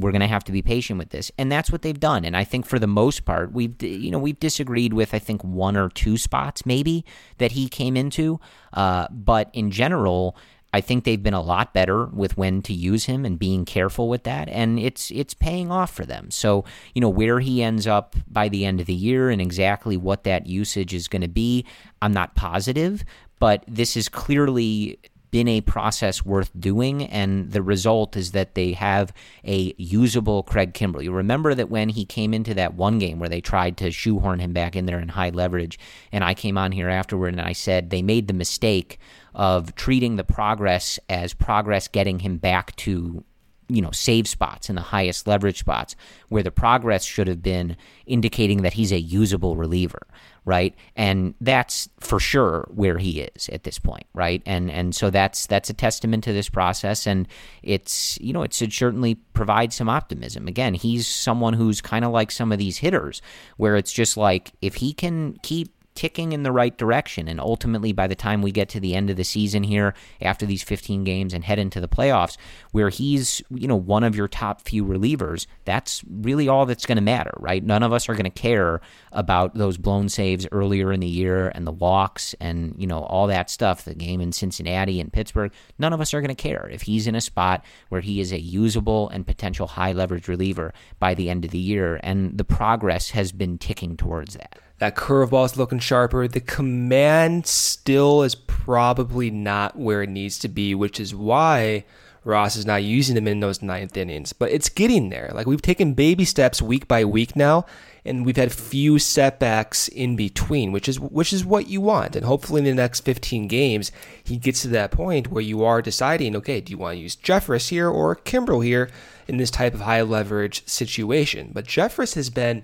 we're 0.00 0.12
going 0.12 0.20
to 0.20 0.26
have 0.26 0.44
to 0.44 0.52
be 0.52 0.62
patient 0.62 0.98
with 0.98 1.10
this. 1.10 1.30
And 1.38 1.50
that's 1.50 1.70
what 1.70 1.82
they've 1.82 1.98
done. 1.98 2.24
And 2.24 2.36
i 2.36 2.44
think 2.44 2.66
for 2.66 2.78
the 2.78 2.86
most 2.86 3.24
part 3.24 3.52
we've 3.52 3.80
you 3.82 4.10
know 4.10 4.18
we've 4.18 4.40
disagreed 4.40 4.92
with 4.92 5.14
i 5.14 5.18
think 5.18 5.42
one 5.42 5.76
or 5.76 5.88
two 5.88 6.16
spots 6.16 6.64
maybe 6.66 7.04
that 7.38 7.52
he 7.52 7.68
came 7.68 7.96
into. 7.96 8.40
Uh, 8.72 9.06
but 9.10 9.50
in 9.52 9.70
general 9.70 10.36
I 10.72 10.80
think 10.80 11.04
they've 11.04 11.22
been 11.22 11.34
a 11.34 11.40
lot 11.40 11.74
better 11.74 12.06
with 12.06 12.36
when 12.36 12.62
to 12.62 12.72
use 12.72 13.06
him 13.06 13.24
and 13.24 13.38
being 13.38 13.64
careful 13.64 14.08
with 14.08 14.22
that, 14.24 14.48
and 14.48 14.78
it's 14.78 15.10
it's 15.10 15.34
paying 15.34 15.70
off 15.70 15.92
for 15.92 16.06
them. 16.06 16.30
So 16.30 16.64
you 16.94 17.00
know 17.00 17.08
where 17.08 17.40
he 17.40 17.62
ends 17.62 17.86
up 17.86 18.14
by 18.28 18.48
the 18.48 18.64
end 18.64 18.80
of 18.80 18.86
the 18.86 18.94
year 18.94 19.30
and 19.30 19.40
exactly 19.40 19.96
what 19.96 20.24
that 20.24 20.46
usage 20.46 20.94
is 20.94 21.08
going 21.08 21.22
to 21.22 21.28
be, 21.28 21.64
I'm 22.00 22.12
not 22.12 22.36
positive, 22.36 23.04
but 23.40 23.64
this 23.66 23.96
is 23.96 24.08
clearly 24.08 24.98
been 25.30 25.48
a 25.48 25.60
process 25.60 26.24
worth 26.24 26.50
doing, 26.58 27.04
and 27.04 27.52
the 27.52 27.62
result 27.62 28.16
is 28.16 28.32
that 28.32 28.54
they 28.54 28.72
have 28.72 29.12
a 29.44 29.74
usable 29.76 30.42
Craig 30.42 30.74
Kimbrel. 30.74 31.04
You 31.04 31.12
remember 31.12 31.54
that 31.54 31.70
when 31.70 31.88
he 31.90 32.04
came 32.04 32.34
into 32.34 32.54
that 32.54 32.74
one 32.74 32.98
game 32.98 33.18
where 33.18 33.28
they 33.28 33.40
tried 33.40 33.76
to 33.78 33.90
shoehorn 33.90 34.40
him 34.40 34.52
back 34.52 34.76
in 34.76 34.86
there 34.86 35.00
in 35.00 35.08
high 35.08 35.30
leverage, 35.30 35.78
and 36.12 36.24
I 36.24 36.34
came 36.34 36.58
on 36.58 36.72
here 36.72 36.88
afterward 36.88 37.32
and 37.34 37.40
I 37.40 37.52
said 37.52 37.90
they 37.90 38.02
made 38.02 38.28
the 38.28 38.34
mistake 38.34 38.98
of 39.34 39.74
treating 39.74 40.16
the 40.16 40.24
progress 40.24 40.98
as 41.08 41.34
progress 41.34 41.88
getting 41.88 42.18
him 42.20 42.36
back 42.36 42.74
to 42.76 43.24
you 43.70 43.82
know 43.82 43.90
save 43.90 44.28
spots 44.28 44.68
in 44.68 44.76
the 44.76 44.82
highest 44.82 45.26
leverage 45.26 45.58
spots 45.58 45.96
where 46.28 46.42
the 46.42 46.50
progress 46.50 47.04
should 47.04 47.28
have 47.28 47.42
been 47.42 47.76
indicating 48.06 48.62
that 48.62 48.74
he's 48.74 48.92
a 48.92 49.00
usable 49.00 49.56
reliever 49.56 50.06
right? 50.44 50.74
And 50.96 51.34
that's 51.40 51.88
for 52.00 52.18
sure 52.18 52.66
where 52.74 52.98
he 52.98 53.20
is 53.20 53.48
at 53.50 53.64
this 53.64 53.78
point 53.78 54.06
right? 54.14 54.42
And 54.46 54.70
and 54.70 54.94
so 54.94 55.10
that's 55.10 55.46
that's 55.46 55.70
a 55.70 55.74
testament 55.74 56.24
to 56.24 56.32
this 56.32 56.48
process. 56.48 57.06
And 57.06 57.28
it's 57.62 58.18
you 58.20 58.32
know 58.32 58.42
it 58.42 58.52
should 58.52 58.72
certainly 58.72 59.14
provide 59.14 59.72
some 59.72 59.88
optimism. 59.88 60.48
Again 60.48 60.74
he's 60.74 61.06
someone 61.06 61.54
who's 61.54 61.80
kind 61.80 62.04
of 62.04 62.12
like 62.12 62.30
some 62.30 62.52
of 62.52 62.58
these 62.58 62.78
hitters 62.78 63.22
where 63.56 63.76
it's 63.76 63.92
just 63.92 64.16
like 64.16 64.52
if 64.60 64.76
he 64.76 64.92
can 64.92 65.38
keep 65.42 65.72
ticking 65.94 66.32
in 66.32 66.42
the 66.42 66.52
right 66.52 66.76
direction. 66.76 67.28
And 67.28 67.40
ultimately, 67.40 67.92
by 67.92 68.06
the 68.06 68.14
time 68.14 68.42
we 68.42 68.52
get 68.52 68.68
to 68.70 68.80
the 68.80 68.94
end 68.94 69.10
of 69.10 69.16
the 69.16 69.24
season 69.24 69.62
here, 69.62 69.94
after 70.20 70.46
these 70.46 70.62
15 70.62 71.04
games 71.04 71.34
and 71.34 71.44
head 71.44 71.58
into 71.58 71.80
the 71.80 71.88
playoffs, 71.88 72.36
where 72.72 72.88
he's, 72.88 73.42
you 73.50 73.68
know, 73.68 73.76
one 73.76 74.04
of 74.04 74.16
your 74.16 74.28
top 74.28 74.62
few 74.62 74.84
relievers, 74.84 75.46
that's 75.64 76.02
really 76.08 76.48
all 76.48 76.66
that's 76.66 76.86
going 76.86 76.96
to 76.96 77.02
matter, 77.02 77.32
right? 77.38 77.62
None 77.62 77.82
of 77.82 77.92
us 77.92 78.08
are 78.08 78.14
going 78.14 78.24
to 78.24 78.30
care 78.30 78.80
about 79.12 79.54
those 79.54 79.76
blown 79.76 80.08
saves 80.08 80.46
earlier 80.52 80.92
in 80.92 81.00
the 81.00 81.06
year 81.06 81.48
and 81.48 81.66
the 81.66 81.72
walks 81.72 82.34
and, 82.40 82.74
you 82.78 82.86
know, 82.86 83.00
all 83.00 83.26
that 83.26 83.50
stuff, 83.50 83.84
the 83.84 83.94
game 83.94 84.20
in 84.20 84.32
Cincinnati 84.32 85.00
and 85.00 85.12
Pittsburgh. 85.12 85.52
None 85.78 85.92
of 85.92 86.00
us 86.00 86.14
are 86.14 86.20
going 86.20 86.34
to 86.34 86.34
care 86.34 86.68
if 86.70 86.82
he's 86.82 87.06
in 87.06 87.14
a 87.14 87.20
spot 87.20 87.64
where 87.88 88.00
he 88.00 88.20
is 88.20 88.32
a 88.32 88.40
usable 88.40 89.08
and 89.08 89.26
potential 89.26 89.66
high 89.66 89.92
leverage 89.92 90.28
reliever 90.28 90.72
by 90.98 91.14
the 91.14 91.28
end 91.28 91.44
of 91.44 91.50
the 91.50 91.58
year. 91.58 92.00
And 92.02 92.38
the 92.38 92.44
progress 92.44 93.10
has 93.10 93.32
been 93.32 93.58
ticking 93.58 93.96
towards 93.96 94.34
that. 94.34 94.60
That 94.80 94.96
curveball 94.96 95.44
is 95.44 95.58
looking 95.58 95.78
sharper. 95.78 96.26
The 96.26 96.40
command 96.40 97.46
still 97.46 98.22
is 98.22 98.34
probably 98.34 99.30
not 99.30 99.76
where 99.76 100.02
it 100.02 100.08
needs 100.08 100.38
to 100.38 100.48
be, 100.48 100.74
which 100.74 100.98
is 100.98 101.14
why 101.14 101.84
Ross 102.24 102.56
is 102.56 102.64
not 102.64 102.82
using 102.82 103.14
him 103.14 103.28
in 103.28 103.40
those 103.40 103.60
ninth 103.60 103.94
innings. 103.98 104.32
But 104.32 104.50
it's 104.50 104.70
getting 104.70 105.10
there. 105.10 105.32
Like 105.34 105.46
we've 105.46 105.60
taken 105.60 105.92
baby 105.92 106.24
steps 106.24 106.62
week 106.62 106.88
by 106.88 107.04
week 107.04 107.36
now, 107.36 107.66
and 108.06 108.24
we've 108.24 108.38
had 108.38 108.52
few 108.52 108.98
setbacks 108.98 109.88
in 109.88 110.16
between, 110.16 110.72
which 110.72 110.88
is 110.88 110.98
which 110.98 111.34
is 111.34 111.44
what 111.44 111.68
you 111.68 111.82
want. 111.82 112.16
And 112.16 112.24
hopefully 112.24 112.60
in 112.60 112.64
the 112.64 112.72
next 112.72 113.00
15 113.00 113.48
games, 113.48 113.92
he 114.24 114.38
gets 114.38 114.62
to 114.62 114.68
that 114.68 114.92
point 114.92 115.30
where 115.30 115.42
you 115.42 115.62
are 115.62 115.82
deciding, 115.82 116.34
okay, 116.36 116.62
do 116.62 116.70
you 116.70 116.78
want 116.78 116.96
to 116.96 117.02
use 117.02 117.16
Jeffress 117.16 117.68
here 117.68 117.90
or 117.90 118.16
Kimbrel 118.16 118.64
here 118.64 118.90
in 119.28 119.36
this 119.36 119.50
type 119.50 119.74
of 119.74 119.82
high 119.82 120.00
leverage 120.00 120.66
situation? 120.66 121.50
But 121.52 121.66
Jeffress 121.66 122.14
has 122.14 122.30
been 122.30 122.62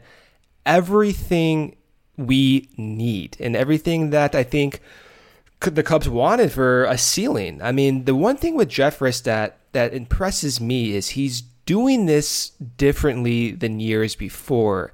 everything 0.64 1.76
we 2.16 2.68
need 2.76 3.36
and 3.40 3.54
everything 3.54 4.10
that 4.10 4.34
I 4.34 4.42
think 4.42 4.80
the 5.60 5.82
Cubs 5.82 6.08
wanted 6.08 6.52
for 6.52 6.84
a 6.84 6.98
ceiling. 6.98 7.60
I 7.62 7.72
mean, 7.72 8.04
the 8.04 8.14
one 8.14 8.36
thing 8.36 8.56
with 8.56 8.68
Jeffress 8.68 9.22
that 9.24 9.58
that 9.72 9.92
impresses 9.92 10.60
me 10.60 10.94
is 10.94 11.10
he's 11.10 11.42
doing 11.66 12.06
this 12.06 12.50
differently 12.78 13.50
than 13.50 13.80
years 13.80 14.14
before. 14.14 14.92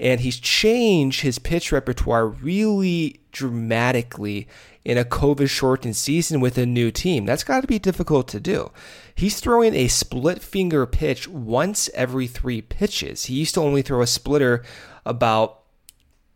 And 0.00 0.20
he's 0.20 0.40
changed 0.40 1.20
his 1.20 1.38
pitch 1.38 1.70
repertoire 1.70 2.26
really 2.26 3.20
dramatically 3.30 4.48
in 4.84 4.98
a 4.98 5.04
COVID 5.04 5.48
shortened 5.48 5.96
season 5.96 6.40
with 6.40 6.58
a 6.58 6.66
new 6.66 6.90
team. 6.90 7.24
That's 7.24 7.44
got 7.44 7.60
to 7.60 7.66
be 7.66 7.78
difficult 7.78 8.26
to 8.28 8.40
do. 8.40 8.72
He's 9.14 9.38
throwing 9.38 9.74
a 9.74 9.88
split 9.88 10.42
finger 10.42 10.84
pitch 10.84 11.28
once 11.28 11.88
every 11.94 12.26
three 12.26 12.60
pitches. 12.60 13.26
He 13.26 13.34
used 13.34 13.54
to 13.54 13.60
only 13.60 13.82
throw 13.82 14.02
a 14.02 14.06
splitter 14.06 14.64
about 15.06 15.60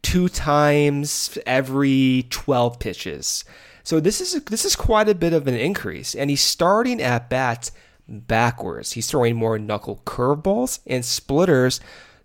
two 0.09 0.29
times 0.31 1.39
every 1.45 2.27
12 2.31 2.79
pitches. 2.79 3.45
So 3.85 4.01
this 4.01 4.23
is 4.23 4.43
this 4.45 4.65
is 4.65 4.75
quite 4.75 5.07
a 5.07 5.15
bit 5.15 5.35
of 5.35 5.47
an 5.47 5.55
increase, 5.55 6.15
and 6.15 6.31
he's 6.31 6.41
starting 6.41 7.03
at 7.03 7.29
bats 7.29 7.73
backwards. 8.09 8.93
He's 8.93 9.11
throwing 9.11 9.37
more 9.37 9.59
knuckle 9.59 10.01
curveballs 10.07 10.81
and 10.87 11.05
splitters 11.05 11.81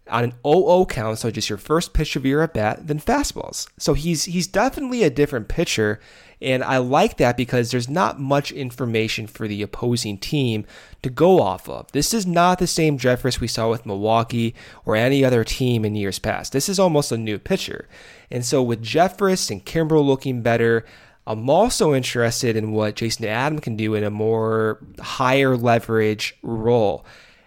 on 0.09 0.23
an 0.23 0.33
0-0 0.45 0.89
count, 0.89 1.19
so 1.19 1.29
just 1.29 1.49
your 1.49 1.57
first 1.57 1.93
pitch 1.93 2.15
of 2.15 2.25
your 2.25 2.41
at 2.41 2.53
bat, 2.53 2.87
than 2.87 2.99
fastballs. 2.99 3.67
So 3.77 3.93
he's 3.95 4.23
he's 4.25 4.47
definitely 4.47 5.03
a 5.03 5.09
different 5.09 5.49
pitcher, 5.49 5.99
and 6.43 6.63
I 6.63 6.77
like 6.77 7.17
that 7.17 7.37
because 7.37 7.71
there's 7.71 7.89
not 7.89 8.19
much 8.19 8.51
information 8.51 9.27
for 9.27 9.47
the 9.47 9.61
opposing 9.61 10.17
team 10.17 10.65
to 11.01 11.09
go 11.09 11.41
off 11.41 11.69
of. 11.69 11.91
This 11.93 12.13
is 12.13 12.27
not 12.27 12.59
the 12.59 12.67
same 12.67 12.97
Jeffress 12.97 13.39
we 13.39 13.47
saw 13.47 13.69
with 13.69 13.85
Milwaukee 13.85 14.53
or 14.85 14.95
any 14.95 15.23
other 15.23 15.43
team 15.43 15.85
in 15.85 15.95
years 15.95 16.19
past. 16.19 16.51
This 16.51 16.67
is 16.67 16.79
almost 16.79 17.11
a 17.11 17.17
new 17.17 17.39
pitcher. 17.39 17.87
And 18.29 18.45
so 18.45 18.61
with 18.61 18.83
Jeffress 18.83 19.49
and 19.49 19.65
Kimbrel 19.65 20.05
looking 20.05 20.41
better, 20.41 20.85
I'm 21.25 21.49
also 21.49 21.93
interested 21.93 22.57
in 22.57 22.73
what 22.73 22.95
Jason 22.95 23.25
Adam 23.25 23.59
can 23.59 23.77
do 23.77 23.95
in 23.95 24.03
a 24.03 24.09
more 24.09 24.79
higher 24.99 25.55
leverage 25.55 26.37
role. 26.43 27.05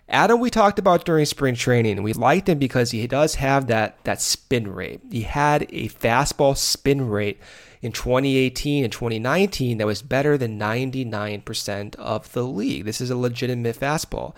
Adam, 0.09 0.40
we 0.40 0.51
talked 0.51 0.78
about 0.78 1.05
during 1.05 1.26
spring 1.26 1.57
training. 1.57 2.03
We 2.03 2.12
liked 2.12 2.49
him 2.49 2.59
because 2.59 2.92
he 2.92 3.07
does 3.07 3.34
have 3.34 3.66
that 3.66 4.03
that 4.05 4.22
spin 4.22 4.72
rate. 4.72 5.01
He 5.11 5.22
had 5.22 5.62
a 5.64 5.88
fastball 5.88 6.57
spin 6.57 7.09
rate 7.09 7.40
in 7.83 7.93
2018 7.93 8.85
and 8.85 8.93
2019 8.93 9.79
that 9.79 9.87
was 9.87 10.03
better 10.03 10.37
than 10.39 10.59
99% 10.59 11.95
of 11.97 12.33
the 12.33 12.45
league. 12.45 12.85
This 12.85 13.01
is 13.01 13.11
a 13.11 13.16
legitimate 13.16 13.79
fastball. 13.79 14.35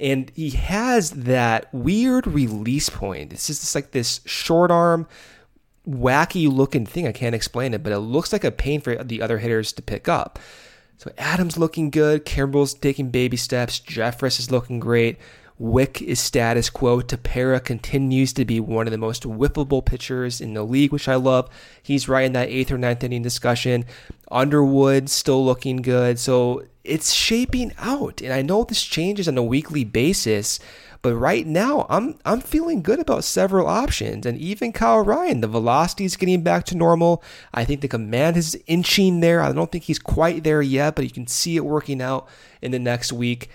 And 0.00 0.30
he 0.34 0.50
has 0.50 1.10
that 1.10 1.72
weird 1.74 2.26
release 2.26 2.88
point. 2.88 3.30
This 3.30 3.50
is 3.50 3.60
just 3.60 3.74
like 3.74 3.90
this 3.90 4.20
short 4.24 4.70
arm 4.70 5.08
wacky 5.88 6.50
looking 6.50 6.86
thing. 6.86 7.06
I 7.06 7.12
can't 7.12 7.34
explain 7.34 7.74
it, 7.74 7.82
but 7.82 7.92
it 7.92 7.98
looks 7.98 8.32
like 8.32 8.44
a 8.44 8.50
pain 8.50 8.80
for 8.80 9.02
the 9.02 9.22
other 9.22 9.38
hitters 9.38 9.72
to 9.72 9.82
pick 9.82 10.08
up. 10.08 10.38
So 10.98 11.10
Adams 11.16 11.56
looking 11.56 11.90
good. 11.90 12.24
Kimbrel's 12.26 12.74
taking 12.74 13.10
baby 13.10 13.36
steps. 13.36 13.80
Jeffress 13.80 14.38
is 14.38 14.50
looking 14.50 14.80
great. 14.80 15.18
Wick 15.58 16.00
is 16.00 16.20
status 16.20 16.70
quo. 16.70 17.00
Tepera 17.00 17.62
continues 17.62 18.32
to 18.34 18.44
be 18.44 18.60
one 18.60 18.86
of 18.86 18.92
the 18.92 18.98
most 18.98 19.24
whiffable 19.24 19.84
pitchers 19.84 20.40
in 20.40 20.54
the 20.54 20.62
league, 20.62 20.92
which 20.92 21.08
I 21.08 21.16
love. 21.16 21.50
He's 21.82 22.08
right 22.08 22.24
in 22.24 22.32
that 22.34 22.48
eighth 22.48 22.70
or 22.70 22.78
ninth 22.78 23.02
inning 23.02 23.22
discussion. 23.22 23.84
Underwood 24.30 25.10
still 25.10 25.44
looking 25.44 25.78
good. 25.82 26.20
So 26.20 26.64
it's 26.84 27.12
shaping 27.12 27.72
out. 27.78 28.22
And 28.22 28.32
I 28.32 28.42
know 28.42 28.62
this 28.62 28.84
changes 28.84 29.26
on 29.26 29.36
a 29.36 29.42
weekly 29.42 29.82
basis, 29.84 30.60
but 31.02 31.14
right 31.14 31.46
now, 31.46 31.86
I'm 31.88 32.18
I'm 32.24 32.40
feeling 32.40 32.82
good 32.82 32.98
about 32.98 33.22
several 33.22 33.68
options, 33.68 34.26
and 34.26 34.36
even 34.38 34.72
Kyle 34.72 35.04
Ryan. 35.04 35.40
The 35.40 35.46
velocity 35.46 36.04
is 36.04 36.16
getting 36.16 36.42
back 36.42 36.64
to 36.66 36.76
normal. 36.76 37.22
I 37.54 37.64
think 37.64 37.82
the 37.82 37.88
command 37.88 38.36
is 38.36 38.60
inching 38.66 39.20
there. 39.20 39.40
I 39.40 39.52
don't 39.52 39.70
think 39.70 39.84
he's 39.84 40.00
quite 40.00 40.42
there 40.42 40.62
yet, 40.62 40.96
but 40.96 41.04
you 41.04 41.10
can 41.10 41.28
see 41.28 41.56
it 41.56 41.64
working 41.64 42.02
out 42.02 42.28
in 42.60 42.72
the 42.72 42.80
next 42.80 43.12
week. 43.12 43.48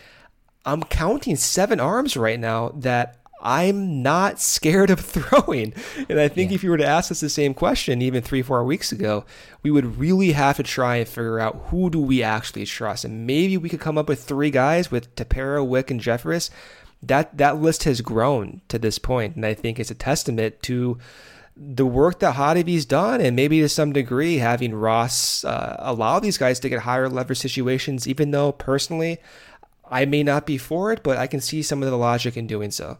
I'm 0.66 0.84
counting 0.84 1.36
seven 1.36 1.80
arms 1.80 2.16
right 2.16 2.40
now 2.40 2.70
that 2.76 3.18
I'm 3.42 4.02
not 4.02 4.40
scared 4.40 4.90
of 4.90 5.00
throwing. 5.02 5.74
And 6.08 6.20
I 6.20 6.28
think 6.28 6.52
yeah. 6.52 6.56
if 6.56 6.64
you 6.64 6.70
were 6.70 6.78
to 6.78 6.86
ask 6.86 7.12
us 7.12 7.20
the 7.20 7.30
same 7.30 7.54
question 7.54 8.02
even 8.02 8.24
three, 8.24 8.42
four 8.42 8.64
weeks 8.64 8.92
ago, 8.92 9.26
we 9.62 9.72
would 9.72 9.98
really 9.98 10.32
have 10.32 10.58
to 10.58 10.64
try 10.64 10.98
and 10.98 11.08
figure 11.08 11.40
out 11.40 11.66
who 11.68 11.90
do 11.90 12.00
we 12.00 12.24
actually 12.24 12.66
trust. 12.66 13.04
And 13.04 13.28
maybe 13.28 13.58
we 13.58 13.70
could 13.70 13.82
come 13.82 13.98
up 13.98 14.08
with 14.08 14.24
three 14.24 14.52
guys 14.52 14.90
with 14.90 15.14
Tepera, 15.16 15.66
Wick, 15.66 15.92
and 15.92 16.00
Jeffress 16.00 16.50
that 17.04 17.38
that 17.38 17.62
list 17.62 17.84
has 17.84 18.02
grown 18.02 18.62
to 18.70 18.80
this 18.80 18.98
point, 18.98 19.36
and 19.36 19.46
I 19.46 19.54
think 19.54 19.80
it's 19.80 19.92
a 19.92 19.96
testament 19.96 20.62
to 20.64 20.98
the 21.56 21.86
work 21.86 22.20
that 22.20 22.36
Hottovy's 22.36 22.86
done, 22.86 23.22
and 23.22 23.36
maybe 23.36 23.60
to 23.60 23.70
some 23.70 23.94
degree 23.94 24.38
having 24.38 24.74
Ross 24.74 25.44
uh, 25.44 25.76
allow 25.80 26.20
these 26.20 26.38
guys 26.38 26.60
to 26.62 26.70
get 26.70 26.80
higher 26.80 27.10
leverage 27.10 27.40
situations. 27.40 28.08
Even 28.08 28.32
though 28.32 28.52
personally, 28.54 29.20
I 29.94 30.06
may 30.06 30.24
not 30.24 30.46
be 30.48 30.58
for 30.58 30.92
it, 30.92 31.04
but 31.04 31.18
I 31.18 31.28
can 31.28 31.40
see 31.40 31.62
some 31.62 31.84
of 31.84 31.90
the 31.90 31.98
logic 31.98 32.36
in 32.36 32.48
doing 32.48 32.72
so. 32.72 32.98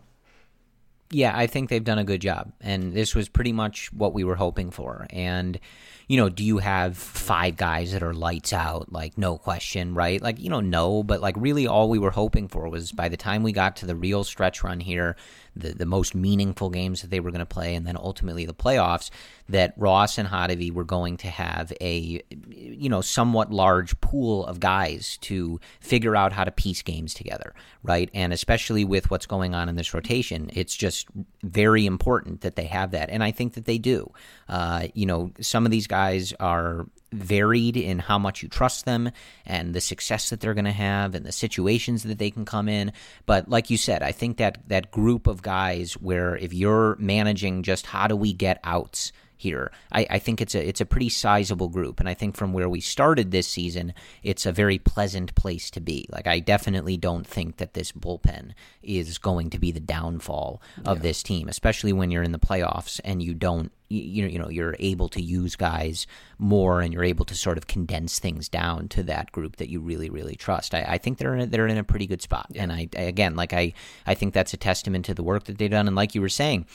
Yeah, 1.10 1.36
I 1.36 1.48
think 1.48 1.70
they've 1.70 1.84
done 1.84 2.00
a 2.00 2.04
good 2.04 2.22
job, 2.22 2.54
and 2.62 2.94
this 2.94 3.16
was 3.16 3.30
pretty 3.30 3.52
much 3.52 3.92
what 3.94 4.14
we 4.14 4.24
were 4.24 4.36
hoping 4.36 4.72
for, 4.72 5.08
and 5.10 5.60
you 6.08 6.18
know, 6.18 6.30
do 6.30 6.44
you 6.44 6.58
have 6.58 6.98
five 6.98 7.56
guys 7.56 7.94
that 7.94 8.04
are 8.04 8.14
lights 8.14 8.52
out? 8.52 8.92
Like, 8.92 9.18
no 9.18 9.38
question, 9.38 9.94
right? 9.94 10.22
Like, 10.22 10.40
you 10.40 10.50
know, 10.50 10.60
no, 10.60 11.02
but 11.02 11.22
like, 11.22 11.36
really, 11.38 11.66
all 11.66 11.90
we 11.90 12.00
were 12.00 12.12
hoping 12.12 12.48
for 12.48 12.68
was 12.68 12.92
by 12.92 13.10
the 13.10 13.18
time 13.18 13.42
we 13.42 13.52
got 13.52 13.78
to 13.78 13.86
the 13.86 13.96
real 13.96 14.24
stretch 14.24 14.64
run 14.64 14.80
here, 14.82 15.16
the, 15.56 15.70
the 15.74 15.86
most 15.86 16.14
meaningful 16.14 16.70
games 16.70 17.02
that 17.02 17.10
they 17.10 17.20
were 17.20 17.32
going 17.32 17.40
to 17.40 17.46
play, 17.46 17.74
and 17.74 17.88
then 17.88 17.98
ultimately 17.98 18.46
the 18.46 18.54
playoffs, 18.54 19.10
that 19.50 19.74
Ross 19.78 20.18
and 20.18 20.28
Hottovy 20.28 20.72
were 20.72 20.84
going 20.84 21.18
to 21.18 21.28
have 21.28 21.74
a, 21.82 22.22
you 22.50 22.90
know, 22.90 23.02
somewhat 23.02 23.52
large 23.52 24.00
pool 24.02 24.46
of 24.46 24.60
guys 24.60 25.18
to 25.22 25.60
figure 25.80 26.16
out 26.16 26.34
how 26.34 26.44
to 26.44 26.52
piece 26.52 26.82
games 26.82 27.14
together, 27.14 27.54
right? 27.84 28.10
And 28.14 28.32
especially 28.32 28.86
with 28.86 29.12
what's 29.12 29.26
going 29.26 29.54
on 29.54 29.70
in 29.70 29.76
this 29.76 29.94
rotation, 29.94 30.50
it's 30.54 30.76
just 30.76 31.08
very 31.44 31.86
important 31.86 32.42
that 32.42 32.56
they 32.56 32.66
have 32.66 32.92
that. 32.92 33.10
And 33.10 33.24
I 33.24 33.32
think 33.32 33.56
that 33.56 33.66
they 33.66 33.78
do. 33.78 34.12
Uh, 34.48 34.88
you 34.94 35.06
know, 35.06 35.32
some 35.42 35.66
of 35.66 35.72
these 35.72 35.88
guys 35.88 36.34
are 36.40 36.88
varied 37.12 37.78
in 37.78 38.00
how 38.00 38.18
much 38.18 38.42
you 38.42 38.50
trust 38.50 38.86
them 38.86 39.12
and 39.46 39.74
the 39.74 39.82
success 39.82 40.30
that 40.30 40.40
they're 40.40 40.54
going 40.54 40.66
to 40.66 40.72
have 40.72 41.16
and 41.16 41.26
the 41.26 41.32
situations 41.32 42.04
that 42.04 42.18
they 42.18 42.32
can 42.32 42.46
come 42.46 42.68
in. 42.68 42.92
But 43.26 43.50
like 43.50 43.70
you 43.70 43.78
said, 43.78 44.02
I 44.04 44.12
think 44.12 44.38
that 44.38 44.68
that 44.68 44.92
group 44.92 45.28
of 45.28 45.42
guys 45.42 45.94
where 45.94 46.36
if 46.36 46.54
you're 46.54 46.96
managing 46.98 47.64
just 47.64 47.86
how 47.86 48.08
do 48.08 48.16
we 48.16 48.34
get 48.34 48.60
outs 48.64 49.12
here. 49.44 49.72
I, 49.92 50.08
I, 50.10 50.20
think 50.20 50.42
it's 50.42 50.56
a 50.56 50.68
it's 50.68 50.82
a 50.82 50.86
pretty 50.86 51.10
sizable 51.10 51.68
group, 51.68 52.00
and 52.00 52.08
I 52.08 52.14
think 52.14 52.36
from 52.36 52.54
where 52.54 52.70
we 52.70 52.80
started 52.80 53.30
this 53.30 53.48
season, 53.48 53.94
it's 54.24 54.46
a 54.46 54.52
very 54.52 54.80
pleasant 54.80 55.36
place 55.36 55.70
to 55.72 55.82
be. 55.82 56.08
Like 56.10 56.26
I 56.26 56.40
definitely 56.40 56.98
don't 56.98 57.28
think 57.28 57.58
that 57.58 57.74
this 57.74 57.92
bullpen 57.92 58.54
is 58.82 59.18
going 59.18 59.50
to 59.52 59.60
be 59.60 59.72
the 59.72 59.80
downfall 59.80 60.62
of 60.86 60.98
yeah. 60.98 61.04
this 61.04 61.22
team, 61.22 61.50
especially 61.50 61.94
when 61.94 62.10
you're 62.10 62.24
in 62.24 62.32
the 62.32 62.40
playoffs 62.40 63.00
and 63.04 63.22
you 63.22 63.34
don't 63.34 63.72
you 63.90 64.24
know 64.24 64.30
you 64.30 64.40
know 64.40 64.50
you're 64.50 64.76
able 64.80 65.10
to 65.10 65.22
use 65.22 65.56
guys 65.56 66.08
more 66.40 66.82
and 66.82 66.94
you're 66.94 67.04
able 67.04 67.26
to 67.26 67.36
sort 67.36 67.58
of 67.58 67.68
condense 67.68 68.18
things 68.20 68.50
down 68.50 68.88
to 68.88 69.04
that 69.04 69.32
group 69.32 69.58
that 69.58 69.70
you 69.70 69.80
really 69.80 70.10
really 70.10 70.36
trust. 70.36 70.74
I, 70.74 70.86
I 70.88 70.98
think 70.98 71.18
they're 71.18 71.36
in 71.36 71.42
a, 71.42 71.46
they're 71.46 71.68
in 71.68 71.78
a 71.78 71.84
pretty 71.84 72.08
good 72.08 72.22
spot, 72.22 72.48
yeah. 72.50 72.64
and 72.64 72.72
I, 72.72 72.90
I 72.98 73.02
again 73.02 73.36
like 73.36 73.54
I 73.54 73.74
I 74.08 74.16
think 74.16 74.34
that's 74.34 74.54
a 74.54 74.58
testament 74.58 75.06
to 75.06 75.14
the 75.14 75.24
work 75.24 75.44
that 75.46 75.58
they've 75.58 75.70
done, 75.70 75.88
and 75.88 75.96
like 75.96 76.16
you 76.16 76.22
were 76.22 76.30
saying 76.30 76.66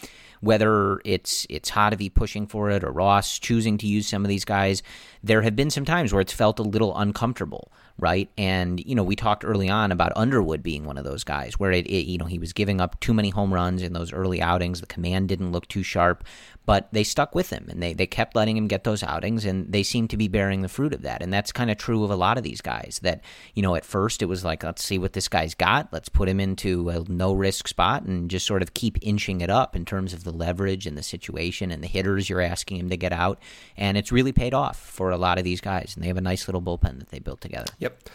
whether 0.40 1.00
it's 1.04 1.46
it's 1.50 1.70
Hottovy 1.70 2.12
pushing 2.12 2.46
for 2.46 2.70
it 2.70 2.84
or 2.84 2.92
Ross 2.92 3.38
choosing 3.38 3.78
to 3.78 3.86
use 3.86 4.06
some 4.06 4.24
of 4.24 4.28
these 4.28 4.44
guys, 4.44 4.82
there 5.22 5.42
have 5.42 5.56
been 5.56 5.70
some 5.70 5.84
times 5.84 6.12
where 6.12 6.20
it's 6.20 6.32
felt 6.32 6.58
a 6.58 6.62
little 6.62 6.96
uncomfortable, 6.96 7.72
right? 7.98 8.30
And 8.38 8.84
you 8.84 8.94
know, 8.94 9.02
we 9.02 9.16
talked 9.16 9.44
early 9.44 9.68
on 9.68 9.92
about 9.92 10.12
Underwood 10.16 10.62
being 10.62 10.84
one 10.84 10.98
of 10.98 11.04
those 11.04 11.24
guys 11.24 11.58
where 11.58 11.72
it, 11.72 11.86
it 11.86 12.06
you 12.06 12.18
know 12.18 12.26
he 12.26 12.38
was 12.38 12.52
giving 12.52 12.80
up 12.80 12.98
too 13.00 13.12
many 13.12 13.30
home 13.30 13.52
runs 13.52 13.82
in 13.82 13.92
those 13.92 14.12
early 14.12 14.40
outings. 14.40 14.80
The 14.80 14.86
command 14.86 15.28
didn't 15.28 15.52
look 15.52 15.68
too 15.68 15.82
sharp, 15.82 16.24
but 16.68 16.86
they 16.92 17.02
stuck 17.02 17.34
with 17.34 17.48
him 17.48 17.66
and 17.70 17.82
they, 17.82 17.94
they 17.94 18.06
kept 18.06 18.36
letting 18.36 18.54
him 18.54 18.68
get 18.68 18.84
those 18.84 19.02
outings 19.02 19.46
and 19.46 19.72
they 19.72 19.82
seem 19.82 20.06
to 20.06 20.18
be 20.18 20.28
bearing 20.28 20.60
the 20.60 20.68
fruit 20.68 20.92
of 20.92 21.00
that 21.00 21.22
and 21.22 21.32
that's 21.32 21.50
kind 21.50 21.70
of 21.70 21.78
true 21.78 22.04
of 22.04 22.10
a 22.10 22.14
lot 22.14 22.36
of 22.36 22.44
these 22.44 22.60
guys 22.60 23.00
that 23.02 23.22
you 23.54 23.62
know 23.62 23.74
at 23.74 23.86
first 23.86 24.20
it 24.20 24.26
was 24.26 24.44
like 24.44 24.62
let's 24.62 24.84
see 24.84 24.98
what 24.98 25.14
this 25.14 25.28
guy's 25.28 25.54
got 25.54 25.90
let's 25.94 26.10
put 26.10 26.28
him 26.28 26.38
into 26.38 26.90
a 26.90 27.02
no 27.08 27.32
risk 27.32 27.68
spot 27.68 28.02
and 28.02 28.30
just 28.30 28.46
sort 28.46 28.60
of 28.60 28.74
keep 28.74 28.98
inching 29.00 29.40
it 29.40 29.48
up 29.48 29.74
in 29.74 29.86
terms 29.86 30.12
of 30.12 30.24
the 30.24 30.30
leverage 30.30 30.86
and 30.86 30.98
the 30.98 31.02
situation 31.02 31.70
and 31.70 31.82
the 31.82 31.86
hitters 31.86 32.28
you're 32.28 32.42
asking 32.42 32.76
him 32.76 32.90
to 32.90 32.98
get 32.98 33.14
out 33.14 33.40
and 33.78 33.96
it's 33.96 34.12
really 34.12 34.32
paid 34.32 34.52
off 34.52 34.78
for 34.78 35.10
a 35.10 35.16
lot 35.16 35.38
of 35.38 35.44
these 35.44 35.62
guys 35.62 35.92
and 35.94 36.04
they 36.04 36.08
have 36.08 36.18
a 36.18 36.20
nice 36.20 36.46
little 36.46 36.60
bullpen 36.60 36.98
that 36.98 37.08
they 37.08 37.18
built 37.18 37.40
together 37.40 37.72
yep 37.88 38.10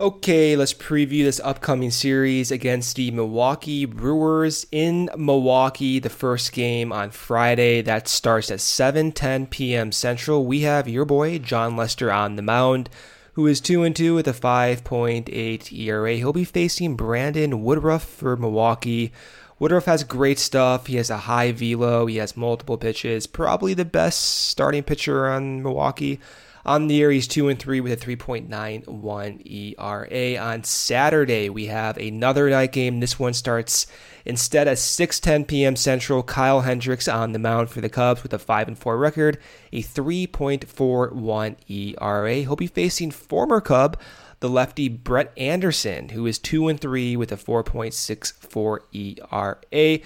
Okay, 0.00 0.56
let's 0.56 0.72
preview 0.72 1.24
this 1.24 1.42
upcoming 1.44 1.90
series 1.90 2.50
against 2.50 2.96
the 2.96 3.10
Milwaukee 3.10 3.84
Brewers 3.84 4.66
in 4.72 5.10
Milwaukee. 5.14 5.98
The 5.98 6.08
first 6.08 6.54
game 6.54 6.90
on 6.90 7.10
Friday 7.10 7.82
that 7.82 8.08
starts 8.08 8.50
at 8.50 8.60
7:10 8.60 9.50
p.m. 9.50 9.92
Central. 9.92 10.46
We 10.46 10.60
have 10.60 10.88
your 10.88 11.04
boy 11.04 11.36
Jon 11.36 11.76
Lester 11.76 12.10
on 12.10 12.36
the 12.36 12.42
mound, 12.42 12.88
who 13.34 13.46
is 13.46 13.60
two 13.60 13.82
and 13.82 13.94
two 13.94 14.14
with 14.14 14.26
a 14.26 14.32
5.8 14.32 15.70
ERA. 15.70 16.14
He'll 16.14 16.32
be 16.32 16.44
facing 16.44 16.96
Brandon 16.96 17.62
Woodruff 17.62 18.04
for 18.04 18.38
Milwaukee. 18.38 19.12
Woodruff 19.58 19.84
has 19.84 20.02
great 20.02 20.38
stuff. 20.38 20.86
He 20.86 20.96
has 20.96 21.10
a 21.10 21.18
high 21.18 21.52
velo. 21.52 22.06
He 22.06 22.16
has 22.16 22.38
multiple 22.38 22.78
pitches. 22.78 23.26
Probably 23.26 23.74
the 23.74 23.84
best 23.84 24.46
starting 24.48 24.82
pitcher 24.82 25.28
on 25.28 25.62
Milwaukee. 25.62 26.20
On 26.64 26.86
the 26.86 26.94
year, 26.94 27.10
he's 27.10 27.26
2 27.26 27.48
and 27.48 27.58
3 27.58 27.80
with 27.80 27.92
a 27.92 27.96
3.91 27.96 29.76
ERA. 29.78 30.36
On 30.36 30.62
Saturday, 30.62 31.48
we 31.48 31.66
have 31.66 31.96
another 31.96 32.50
night 32.50 32.72
game. 32.72 33.00
This 33.00 33.18
one 33.18 33.32
starts 33.32 33.86
instead 34.24 34.68
at 34.68 34.76
6:10 34.76 35.46
p.m. 35.46 35.76
Central. 35.76 36.22
Kyle 36.22 36.60
Hendricks 36.60 37.08
on 37.08 37.32
the 37.32 37.38
mound 37.38 37.70
for 37.70 37.80
the 37.80 37.88
Cubs 37.88 38.22
with 38.22 38.34
a 38.34 38.38
5 38.38 38.68
and 38.68 38.78
4 38.78 38.98
record, 38.98 39.38
a 39.72 39.82
3.41 39.82 41.56
ERA. 41.68 42.34
He'll 42.34 42.56
be 42.56 42.66
facing 42.66 43.10
former 43.10 43.60
Cub 43.60 43.98
the 44.40 44.48
lefty 44.48 44.88
Brett 44.88 45.32
Anderson, 45.36 46.08
who 46.10 46.26
is 46.26 46.38
2 46.38 46.68
and 46.68 46.80
3 46.80 47.16
with 47.16 47.30
a 47.30 47.36
4.64 47.36 48.78
ERA. 48.92 50.00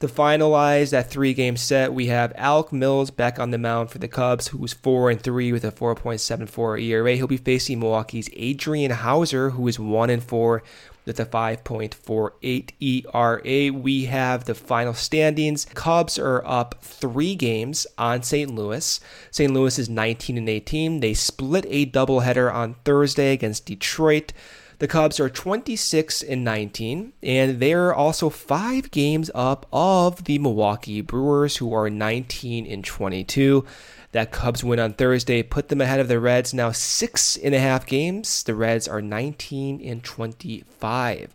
To 0.00 0.08
finalize 0.08 0.90
that 0.90 1.08
three 1.08 1.32
game 1.32 1.56
set, 1.56 1.94
we 1.94 2.08
have 2.08 2.34
Alec 2.36 2.70
Mills 2.70 3.10
back 3.10 3.38
on 3.38 3.50
the 3.50 3.56
mound 3.56 3.90
for 3.90 3.96
the 3.96 4.08
Cubs, 4.08 4.48
who's 4.48 4.74
4 4.74 5.10
and 5.10 5.20
3 5.20 5.52
with 5.52 5.64
a 5.64 5.72
4.74 5.72 6.82
ERA. 6.82 7.16
He'll 7.16 7.26
be 7.26 7.38
facing 7.38 7.80
Milwaukee's 7.80 8.28
Adrian 8.34 8.90
Houser, 8.90 9.50
who 9.50 9.66
is 9.68 9.78
1 9.78 10.10
and 10.10 10.22
4 10.22 10.62
with 11.06 11.18
a 11.18 11.24
5.48 11.24 12.72
ERA. 12.78 13.72
We 13.72 14.04
have 14.04 14.44
the 14.44 14.54
final 14.54 14.92
standings. 14.92 15.64
Cubs 15.64 16.18
are 16.18 16.44
up 16.44 16.74
three 16.82 17.34
games 17.34 17.86
on 17.96 18.22
St. 18.22 18.54
Louis. 18.54 19.00
St. 19.30 19.50
Louis 19.50 19.78
is 19.78 19.88
19 19.88 20.36
and 20.36 20.48
18. 20.48 21.00
They 21.00 21.14
split 21.14 21.64
a 21.68 21.86
doubleheader 21.86 22.52
on 22.52 22.74
Thursday 22.84 23.32
against 23.32 23.64
Detroit. 23.64 24.34
The 24.78 24.88
Cubs 24.88 25.18
are 25.20 25.30
26 25.30 26.22
and 26.22 26.44
19, 26.44 27.14
and 27.22 27.60
they're 27.60 27.94
also 27.94 28.28
five 28.28 28.90
games 28.90 29.30
up 29.34 29.64
of 29.72 30.24
the 30.24 30.38
Milwaukee 30.38 31.00
Brewers, 31.00 31.56
who 31.56 31.72
are 31.72 31.88
19 31.88 32.66
and 32.66 32.84
22. 32.84 33.64
That 34.12 34.32
Cubs 34.32 34.62
win 34.62 34.78
on 34.78 34.92
Thursday 34.92 35.42
put 35.42 35.68
them 35.68 35.80
ahead 35.80 35.98
of 35.98 36.08
the 36.08 36.20
Reds, 36.20 36.52
now 36.52 36.72
six 36.72 37.38
and 37.38 37.54
a 37.54 37.58
half 37.58 37.86
games. 37.86 38.42
The 38.42 38.54
Reds 38.54 38.86
are 38.86 39.00
19 39.00 39.80
and 39.80 40.04
25. 40.04 41.34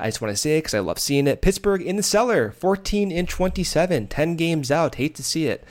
I 0.00 0.06
just 0.06 0.22
want 0.22 0.32
to 0.32 0.36
say 0.36 0.56
because 0.56 0.72
I 0.72 0.80
love 0.80 0.98
seeing 0.98 1.26
it. 1.26 1.42
Pittsburgh 1.42 1.82
in 1.82 1.96
the 1.96 2.02
cellar, 2.02 2.52
14 2.52 3.12
and 3.12 3.28
27, 3.28 4.06
10 4.06 4.36
games 4.36 4.70
out. 4.70 4.94
Hate 4.94 5.14
to 5.16 5.22
see 5.22 5.46
it. 5.46 5.62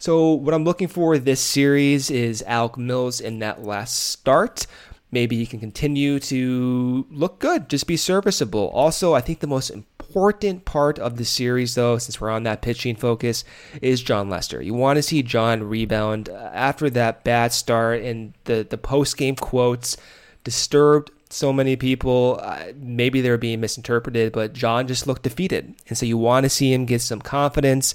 So, 0.00 0.32
what 0.32 0.54
I'm 0.54 0.64
looking 0.64 0.86
for 0.86 1.18
this 1.18 1.40
series 1.40 2.08
is 2.08 2.44
Alec 2.46 2.76
Mills 2.76 3.20
in 3.20 3.40
that 3.40 3.64
last 3.64 3.96
start 3.96 4.66
maybe 5.10 5.36
he 5.36 5.46
can 5.46 5.60
continue 5.60 6.18
to 6.20 7.06
look 7.10 7.38
good, 7.38 7.68
just 7.68 7.86
be 7.86 7.96
serviceable. 7.96 8.70
Also, 8.74 9.14
I 9.14 9.20
think 9.20 9.40
the 9.40 9.46
most 9.46 9.70
important 9.70 10.64
part 10.64 10.98
of 10.98 11.16
the 11.16 11.24
series, 11.24 11.74
though, 11.74 11.98
since 11.98 12.20
we're 12.20 12.30
on 12.30 12.42
that 12.44 12.62
pitching 12.62 12.96
focus, 12.96 13.44
is 13.80 14.02
Jon 14.02 14.28
Lester. 14.28 14.62
You 14.62 14.74
want 14.74 14.96
to 14.96 15.02
see 15.02 15.22
Jon 15.22 15.62
rebound 15.62 16.28
after 16.28 16.90
that 16.90 17.24
bad 17.24 17.52
start, 17.52 18.02
and 18.02 18.34
the, 18.44 18.66
the 18.68 18.78
post 18.78 19.16
game 19.16 19.36
quotes 19.36 19.96
disturbed 20.44 21.10
so 21.30 21.52
many 21.52 21.76
people. 21.76 22.40
Uh, 22.42 22.72
maybe 22.76 23.20
they're 23.20 23.38
being 23.38 23.60
misinterpreted, 23.60 24.32
but 24.32 24.52
Jon 24.52 24.88
just 24.88 25.06
looked 25.06 25.22
defeated. 25.22 25.74
And 25.88 25.96
so 25.96 26.06
you 26.06 26.16
want 26.16 26.44
to 26.44 26.50
see 26.50 26.72
him 26.72 26.86
get 26.86 27.02
some 27.02 27.20
confidence, 27.20 27.94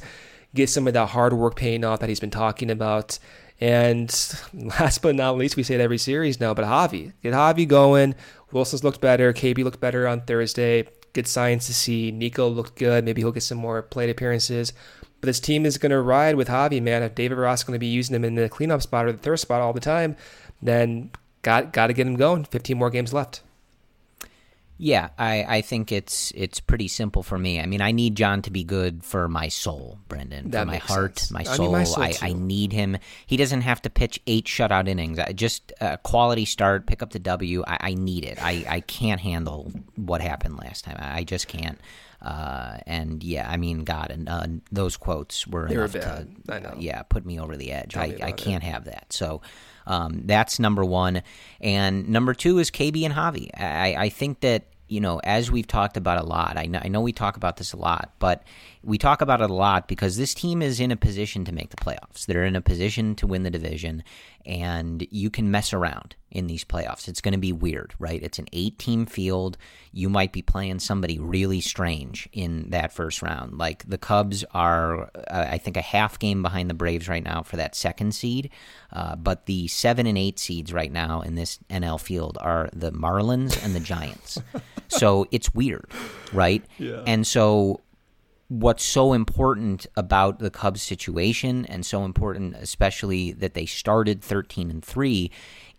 get 0.53 0.69
some 0.69 0.87
of 0.87 0.93
that 0.93 1.09
hard 1.09 1.33
work 1.33 1.55
paying 1.55 1.83
off 1.83 1.99
that 1.99 2.09
he's 2.09 2.19
been 2.19 2.29
talking 2.29 2.69
about. 2.69 3.17
And 3.61 4.09
last 4.53 5.01
but 5.01 5.15
not 5.15 5.37
least, 5.37 5.55
we 5.55 5.63
say 5.63 5.75
it 5.75 5.81
every 5.81 5.97
series 5.97 6.39
now, 6.39 6.53
but 6.53 6.65
Javy. 6.65 7.13
Get 7.21 7.33
Javy 7.33 7.67
going. 7.67 8.15
Willson's 8.51 8.83
looked 8.83 9.01
better. 9.01 9.33
KB 9.33 9.63
looked 9.63 9.79
better 9.79 10.07
on 10.07 10.21
Thursday. 10.21 10.87
Good 11.13 11.27
signs 11.27 11.67
to 11.67 11.73
see. 11.73 12.11
Nico 12.11 12.47
looked 12.47 12.75
good. 12.75 13.05
Maybe 13.05 13.21
he'll 13.21 13.31
get 13.31 13.43
some 13.43 13.57
more 13.57 13.81
plate 13.81 14.09
appearances. 14.09 14.73
But 15.21 15.27
this 15.27 15.39
team 15.39 15.65
is 15.65 15.77
going 15.77 15.91
to 15.91 16.01
ride 16.01 16.35
with 16.35 16.49
Javy, 16.49 16.81
man. 16.81 17.03
If 17.03 17.15
David 17.15 17.37
Ross 17.37 17.61
is 17.61 17.63
going 17.63 17.75
to 17.75 17.79
be 17.79 17.87
using 17.87 18.15
him 18.15 18.25
in 18.25 18.35
the 18.35 18.49
cleanup 18.49 18.81
spot 18.81 19.05
or 19.05 19.11
the 19.11 19.17
third 19.17 19.37
spot 19.37 19.61
all 19.61 19.71
the 19.71 19.79
time, 19.79 20.17
then 20.61 21.11
got 21.43 21.71
got 21.71 21.87
to 21.87 21.93
get 21.93 22.07
him 22.07 22.15
going. 22.15 22.43
15 22.45 22.77
more 22.77 22.89
games 22.89 23.13
left. 23.13 23.42
Yeah, 24.77 25.09
I, 25.17 25.43
I 25.57 25.61
think 25.61 25.91
it's 25.91 26.31
it's 26.35 26.59
pretty 26.59 26.87
simple 26.87 27.21
for 27.23 27.37
me. 27.37 27.59
I 27.61 27.65
mean, 27.67 27.79
I 27.81 27.91
need 27.91 28.15
Jon 28.15 28.41
to 28.41 28.51
be 28.51 28.63
good 28.63 29.03
for 29.03 29.27
my 29.29 29.47
soul, 29.47 29.99
Brendan, 30.07 30.49
that 30.51 30.61
for 30.61 30.65
my 30.65 30.77
heart, 30.77 31.19
sense. 31.19 31.31
my 31.31 31.39
I 31.41 31.43
soul. 31.43 31.65
mean, 31.67 31.71
my 31.73 31.83
soul 31.83 32.03
I. 32.03 32.13
I 32.21 32.33
need 32.33 32.73
him. 32.73 32.97
He 33.25 33.37
doesn't 33.37 33.61
have 33.61 33.81
to 33.83 33.89
pitch 33.89 34.19
eight 34.27 34.45
shutout 34.45 34.87
innings. 34.87 35.19
I 35.19 35.31
just 35.31 35.71
a 35.79 35.97
quality 35.99 36.45
start, 36.45 36.87
pick 36.87 37.03
up 37.03 37.11
the 37.11 37.19
W. 37.19 37.63
I, 37.67 37.77
I 37.81 37.93
need 37.93 38.25
it. 38.25 38.39
I, 38.41 38.65
I 38.67 38.79
can't 38.81 39.21
handle 39.21 39.71
what 39.95 40.21
happened 40.21 40.57
last 40.57 40.85
time. 40.85 40.97
I, 40.99 41.19
I 41.19 41.23
just 41.23 41.47
can't. 41.47 41.79
Uh, 42.21 42.77
and 42.87 43.21
yeah, 43.23 43.49
I 43.49 43.57
mean, 43.57 43.83
God, 43.83 44.09
and 44.09 44.27
uh, 44.29 44.47
those 44.71 44.97
quotes 44.97 45.45
were 45.45 45.67
They 45.67 45.77
were 45.77 45.83
enough 45.85 45.93
bad. 45.93 46.35
to 46.47 46.53
I 46.55 46.59
know. 46.59 46.75
yeah 46.79 47.03
put 47.03 47.25
me 47.25 47.39
over 47.39 47.55
the 47.57 47.71
edge. 47.73 47.93
Tell 47.93 48.03
I, 48.03 48.17
I 48.21 48.31
can't 48.31 48.63
have 48.63 48.85
that. 48.85 49.11
So 49.13 49.41
um, 49.85 50.21
that's 50.25 50.59
number 50.59 50.83
one, 50.83 51.23
and 51.61 52.09
number 52.09 52.33
two 52.33 52.59
is 52.59 52.71
KB 52.71 53.03
and 53.05 53.13
Javy. 53.13 53.49
I, 53.57 53.95
I 53.97 54.09
think 54.09 54.41
that 54.41 54.65
you 54.87 54.99
know 54.99 55.19
as 55.23 55.51
we've 55.51 55.67
talked 55.67 55.97
about 55.97 56.21
a 56.21 56.25
lot. 56.25 56.57
I 56.57 56.65
know, 56.65 56.79
I 56.83 56.87
know 56.87 57.01
we 57.01 57.11
talk 57.11 57.37
about 57.37 57.57
this 57.57 57.73
a 57.73 57.77
lot, 57.77 58.11
but 58.19 58.43
we 58.83 58.97
talk 58.97 59.21
about 59.21 59.41
it 59.41 59.49
a 59.49 59.53
lot 59.53 59.87
because 59.87 60.17
this 60.17 60.33
team 60.33 60.61
is 60.61 60.79
in 60.79 60.91
a 60.91 60.97
position 60.97 61.45
to 61.45 61.51
make 61.51 61.69
the 61.69 61.77
playoffs. 61.77 62.25
They're 62.25 62.45
in 62.45 62.55
a 62.55 62.61
position 62.61 63.15
to 63.15 63.27
win 63.27 63.43
the 63.43 63.51
division, 63.51 64.03
and 64.45 65.05
you 65.09 65.29
can 65.29 65.51
mess 65.51 65.73
around 65.73 66.15
in 66.33 66.47
these 66.47 66.65
playoffs. 66.65 67.07
It's 67.07 67.21
going 67.21 67.33
to 67.33 67.39
be 67.39 67.51
weird, 67.51 67.93
right? 67.99 68.21
It's 68.21 68.39
an 68.39 68.47
eight 68.51 68.79
team 68.79 69.05
field. 69.05 69.57
You 69.91 70.09
might 70.09 70.33
be 70.33 70.41
playing 70.41 70.79
somebody 70.79 71.19
really 71.19 71.61
strange 71.61 72.27
in 72.33 72.71
that 72.71 72.91
first 72.91 73.21
round. 73.21 73.57
Like 73.57 73.87
the 73.87 73.99
Cubs 73.99 74.43
are, 74.53 75.03
uh, 75.15 75.47
I 75.49 75.59
think, 75.59 75.77
a 75.77 75.81
half 75.81 76.17
game 76.17 76.41
behind 76.41 76.69
the 76.69 76.73
Braves 76.73 77.07
right 77.07 77.23
now 77.23 77.43
for 77.43 77.57
that 77.57 77.75
second 77.75 78.13
seed. 78.15 78.49
Uh, 78.91 79.15
but 79.15 79.45
the 79.45 79.67
seven 79.67 80.07
and 80.07 80.17
eight 80.17 80.39
seeds 80.39 80.73
right 80.73 80.91
now 80.91 81.21
in 81.21 81.35
this 81.35 81.59
NL 81.69 81.99
field 81.99 82.37
are 82.41 82.69
the 82.73 82.91
Marlins 82.91 83.63
and 83.63 83.75
the 83.75 83.79
Giants. 83.79 84.39
so 84.87 85.27
it's 85.31 85.53
weird, 85.53 85.85
right? 86.33 86.65
Yeah. 86.79 87.03
And 87.05 87.27
so 87.27 87.81
what's 88.47 88.83
so 88.83 89.13
important 89.13 89.87
about 89.95 90.39
the 90.39 90.51
Cubs 90.51 90.81
situation 90.81 91.65
and 91.65 91.85
so 91.85 92.05
important 92.05 92.55
especially 92.55 93.31
that 93.31 93.53
they 93.53 93.65
started 93.65 94.21
13 94.21 94.69
and 94.69 94.83
3 94.83 95.31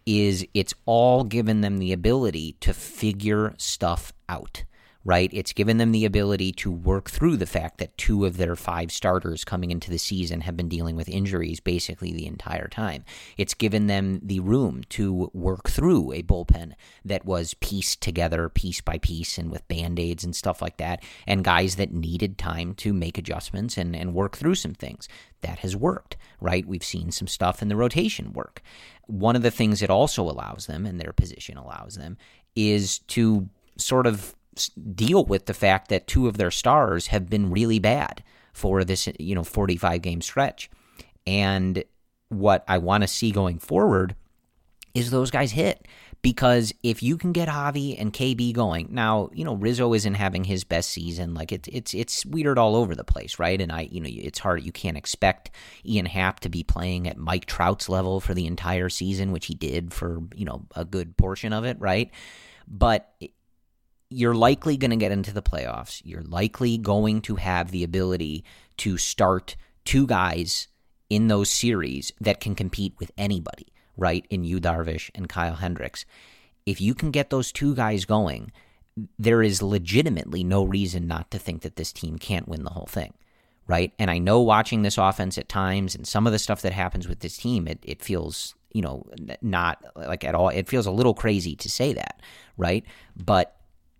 is 0.06 0.46
it's 0.54 0.74
all 0.86 1.24
given 1.24 1.60
them 1.60 1.78
the 1.78 1.92
ability 1.92 2.56
to 2.60 2.74
figure 2.74 3.54
stuff 3.58 4.12
out 4.28 4.64
right? 5.04 5.30
It's 5.32 5.52
given 5.52 5.78
them 5.78 5.92
the 5.92 6.04
ability 6.04 6.52
to 6.52 6.70
work 6.70 7.10
through 7.10 7.36
the 7.36 7.46
fact 7.46 7.78
that 7.78 7.96
two 7.98 8.24
of 8.24 8.36
their 8.36 8.56
five 8.56 8.90
starters 8.90 9.44
coming 9.44 9.70
into 9.70 9.90
the 9.90 9.98
season 9.98 10.42
have 10.42 10.56
been 10.56 10.68
dealing 10.68 10.96
with 10.96 11.08
injuries 11.08 11.60
basically 11.60 12.12
the 12.12 12.26
entire 12.26 12.68
time. 12.68 13.04
It's 13.36 13.54
given 13.54 13.86
them 13.86 14.20
the 14.22 14.40
room 14.40 14.82
to 14.90 15.30
work 15.32 15.68
through 15.68 16.12
a 16.12 16.22
bullpen 16.22 16.72
that 17.04 17.24
was 17.24 17.54
pieced 17.54 18.00
together 18.00 18.48
piece 18.48 18.80
by 18.80 18.98
piece 18.98 19.38
and 19.38 19.50
with 19.50 19.68
band-aids 19.68 20.24
and 20.24 20.34
stuff 20.34 20.62
like 20.62 20.78
that 20.78 21.02
and 21.26 21.44
guys 21.44 21.76
that 21.76 21.92
needed 21.92 22.38
time 22.38 22.74
to 22.74 22.92
make 22.92 23.18
adjustments 23.18 23.76
and, 23.76 23.94
and 23.94 24.14
work 24.14 24.36
through 24.36 24.54
some 24.54 24.74
things. 24.74 25.08
That 25.42 25.58
has 25.58 25.76
worked 25.76 26.16
right? 26.44 26.66
We've 26.66 26.84
seen 26.84 27.10
some 27.10 27.26
stuff 27.26 27.62
in 27.62 27.68
the 27.68 27.76
rotation 27.76 28.32
work. 28.32 28.60
One 29.06 29.34
of 29.34 29.42
the 29.42 29.50
things 29.50 29.82
it 29.82 29.90
also 29.90 30.22
allows 30.22 30.66
them 30.66 30.84
and 30.86 31.00
their 31.00 31.12
position 31.12 31.56
allows 31.56 31.94
them 31.94 32.18
is 32.54 32.98
to 32.98 33.48
sort 33.76 34.06
of 34.06 34.34
deal 34.94 35.24
with 35.24 35.46
the 35.46 35.54
fact 35.54 35.88
that 35.88 36.06
two 36.06 36.28
of 36.28 36.36
their 36.36 36.50
stars 36.50 37.08
have 37.08 37.28
been 37.28 37.50
really 37.50 37.78
bad 37.78 38.22
for 38.52 38.84
this 38.84 39.08
you 39.18 39.34
know 39.34 39.44
45 39.44 40.02
game 40.02 40.20
stretch 40.20 40.70
and 41.26 41.84
what 42.28 42.64
I 42.68 42.78
want 42.78 43.02
to 43.02 43.08
see 43.08 43.30
going 43.30 43.58
forward 43.58 44.14
is 44.94 45.10
those 45.10 45.30
guys 45.30 45.52
hit. 45.52 45.86
Because 46.22 46.72
if 46.82 47.02
you 47.02 47.18
can 47.18 47.32
get 47.32 47.50
Javy 47.50 48.00
and 48.00 48.10
KB 48.10 48.54
going, 48.54 48.88
now 48.90 49.28
you 49.34 49.44
know 49.44 49.56
Rizzo 49.56 49.92
isn't 49.92 50.14
having 50.14 50.44
his 50.44 50.64
best 50.64 50.88
season. 50.88 51.34
Like 51.34 51.52
it's 51.52 51.68
it's 51.70 51.92
it's 51.92 52.24
weird 52.24 52.58
all 52.58 52.76
over 52.76 52.94
the 52.94 53.04
place, 53.04 53.38
right? 53.38 53.60
And 53.60 53.70
I 53.70 53.82
you 53.92 54.00
know 54.00 54.08
it's 54.10 54.38
hard. 54.38 54.62
You 54.62 54.72
can't 54.72 54.96
expect 54.96 55.50
Ian 55.84 56.06
Happ 56.06 56.40
to 56.40 56.48
be 56.48 56.62
playing 56.62 57.06
at 57.08 57.18
Mike 57.18 57.44
Trout's 57.44 57.90
level 57.90 58.20
for 58.20 58.32
the 58.32 58.46
entire 58.46 58.88
season, 58.88 59.32
which 59.32 59.44
he 59.44 59.54
did 59.54 59.92
for 59.92 60.22
you 60.34 60.46
know 60.46 60.64
a 60.74 60.86
good 60.86 61.14
portion 61.18 61.52
of 61.52 61.66
it, 61.66 61.78
right? 61.78 62.10
But 62.66 63.12
you're 64.14 64.34
likely 64.34 64.76
going 64.76 64.92
to 64.92 64.96
get 64.96 65.10
into 65.10 65.32
the 65.32 65.42
playoffs. 65.42 66.00
You're 66.04 66.22
likely 66.22 66.78
going 66.78 67.20
to 67.22 67.34
have 67.34 67.72
the 67.72 67.82
ability 67.82 68.44
to 68.76 68.96
start 68.96 69.56
two 69.84 70.06
guys 70.06 70.68
in 71.10 71.26
those 71.26 71.50
series 71.50 72.12
that 72.20 72.38
can 72.38 72.54
compete 72.54 72.94
with 73.00 73.10
anybody, 73.18 73.66
right? 73.96 74.24
In 74.30 74.44
Yu 74.44 74.60
Darvish 74.60 75.10
and 75.16 75.28
Kyle 75.28 75.56
Hendricks. 75.56 76.04
If 76.64 76.80
you 76.80 76.94
can 76.94 77.10
get 77.10 77.30
those 77.30 77.50
two 77.50 77.74
guys 77.74 78.04
going, 78.04 78.52
there 79.18 79.42
is 79.42 79.60
legitimately 79.60 80.44
no 80.44 80.62
reason 80.62 81.08
not 81.08 81.32
to 81.32 81.38
think 81.38 81.62
that 81.62 81.74
this 81.74 81.92
team 81.92 82.16
can't 82.16 82.46
win 82.46 82.62
the 82.62 82.70
whole 82.70 82.86
thing, 82.86 83.14
right? 83.66 83.92
And 83.98 84.12
I 84.12 84.18
know 84.18 84.40
watching 84.40 84.82
this 84.82 84.96
offense 84.96 85.36
at 85.38 85.48
times 85.48 85.96
and 85.96 86.06
some 86.06 86.28
of 86.28 86.32
the 86.32 86.38
stuff 86.38 86.62
that 86.62 86.72
happens 86.72 87.08
with 87.08 87.18
this 87.18 87.36
team, 87.36 87.66
it, 87.66 87.80
it 87.82 88.00
feels, 88.00 88.54
you 88.72 88.80
know, 88.80 89.04
not 89.42 89.84
like 89.96 90.22
at 90.22 90.36
all. 90.36 90.50
It 90.50 90.68
feels 90.68 90.86
a 90.86 90.92
little 90.92 91.14
crazy 91.14 91.56
to 91.56 91.68
say 91.68 91.92
that, 91.94 92.22
right? 92.56 92.84
But 93.16 93.56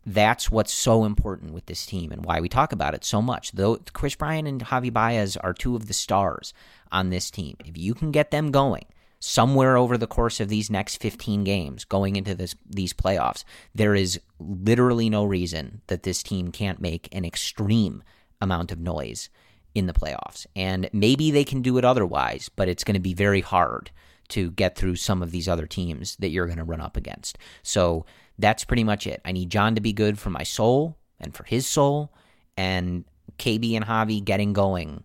that's 0.07 0.51
what's 0.51 0.73
so 0.73 1.05
important 1.05 1.53
with 1.53 1.67
this 1.67 1.87
team 1.87 2.13
and 2.13 2.25
why 2.25 2.41
we 2.41 2.49
talk 2.49 2.73
about 2.73 2.95
it 2.95 3.05
so 3.05 3.23
much. 3.23 3.53
Though 3.53 3.77
Kris 3.93 4.15
Bryant 4.15 4.49
and 4.49 4.65
Javy 4.65 4.91
Báez 4.91 5.37
are 5.43 5.55
two 5.55 5.77
of 5.77 5.87
the 5.87 5.95
stars 5.95 6.53
on 6.93 7.11
this 7.11 7.31
team. 7.31 7.57
If 7.65 7.79
you 7.79 7.95
can 7.95 8.11
get 8.11 8.31
them 8.31 8.51
going, 8.51 8.85
somewhere 9.21 9.79
over 9.79 9.97
the 9.97 10.07
course 10.07 10.39
of 10.39 10.51
these 10.51 10.71
next 10.71 11.01
15 11.01 11.45
games 11.45 11.87
going 11.87 12.17
into 12.17 12.35
this 12.35 12.55
these 12.69 12.93
playoffs, 12.93 13.43
there 13.75 13.95
is 13.95 14.21
literally 14.39 15.09
no 15.09 15.25
reason 15.25 15.81
that 15.87 16.03
this 16.03 16.23
team 16.23 16.53
can't 16.53 16.81
make 16.81 17.09
an 17.11 17.25
extreme 17.25 18.03
amount 18.41 18.71
of 18.71 18.79
noise 18.79 19.31
in 19.75 19.87
the 19.87 19.95
playoffs. 19.95 20.47
And 20.55 20.91
maybe 20.93 21.31
they 21.31 21.45
can 21.45 21.63
do 21.63 21.79
it 21.79 21.85
otherwise, 21.85 22.51
but 22.55 22.69
it's 22.69 22.85
going 22.85 22.95
to 22.95 23.01
be 23.01 23.15
very 23.15 23.41
hard 23.41 23.91
to 24.29 24.51
get 24.53 24.77
through 24.77 24.97
some 24.97 25.23
of 25.23 25.31
these 25.31 25.49
other 25.49 25.67
teams 25.67 26.17
that 26.17 26.29
you're 26.29 26.47
going 26.47 26.59
to 26.59 26.65
run 26.65 26.81
up 26.81 26.97
against. 26.97 27.39
So 27.63 28.05
that's 28.39 28.65
pretty 28.65 28.85
much 28.85 29.07
it. 29.07 29.21
I 29.25 29.33
need 29.33 29.51
Jon 29.51 29.75
to 29.75 29.81
be 29.81 29.93
good 29.93 30.19
for 30.19 30.31
my 30.31 30.43
soul 30.43 30.97
and 31.21 31.35
for 31.35 31.45
his 31.45 31.67
soul, 31.67 32.13
and 32.57 33.05
KB 33.39 33.75
and 33.77 33.85
Javy 33.85 34.25
getting 34.25 34.53
going 34.53 35.05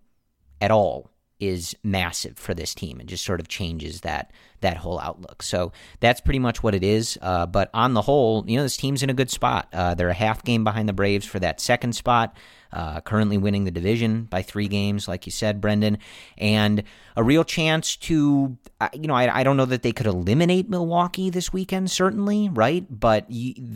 at 0.60 0.70
all 0.70 1.09
is 1.40 1.74
massive 1.82 2.38
for 2.38 2.54
this 2.54 2.74
team 2.74 3.00
and 3.00 3.08
just 3.08 3.24
sort 3.24 3.40
of 3.40 3.48
changes 3.48 4.02
that 4.02 4.30
that 4.60 4.76
whole 4.76 5.00
outlook. 5.00 5.42
So 5.42 5.72
that's 6.00 6.20
pretty 6.20 6.38
much 6.38 6.62
what 6.62 6.74
it 6.74 6.84
is. 6.84 7.18
Uh, 7.22 7.46
but 7.46 7.70
on 7.72 7.94
the 7.94 8.02
whole, 8.02 8.44
you 8.46 8.56
know, 8.56 8.62
this 8.62 8.76
team's 8.76 9.02
in 9.02 9.08
a 9.08 9.14
good 9.14 9.30
spot. 9.30 9.68
Uh, 9.72 9.94
they're 9.94 10.10
a 10.10 10.14
half 10.14 10.44
game 10.44 10.64
behind 10.64 10.88
the 10.88 10.92
Braves 10.92 11.24
for 11.24 11.38
that 11.38 11.60
second 11.60 11.94
spot. 11.94 12.36
Uh, 12.72 13.00
currently 13.00 13.36
winning 13.36 13.64
the 13.64 13.70
division 13.72 14.24
by 14.24 14.42
three 14.42 14.68
games, 14.68 15.08
like 15.08 15.26
you 15.26 15.32
said, 15.32 15.60
Brendan, 15.60 15.98
and 16.38 16.84
a 17.16 17.24
real 17.24 17.42
chance 17.42 17.96
to, 17.96 18.56
you 18.92 19.08
know, 19.08 19.14
I, 19.14 19.40
I 19.40 19.42
don't 19.42 19.56
know 19.56 19.64
that 19.64 19.82
they 19.82 19.90
could 19.90 20.06
eliminate 20.06 20.70
Milwaukee 20.70 21.30
this 21.30 21.52
weekend, 21.52 21.90
certainly, 21.90 22.48
right? 22.48 22.86
But 22.88 23.26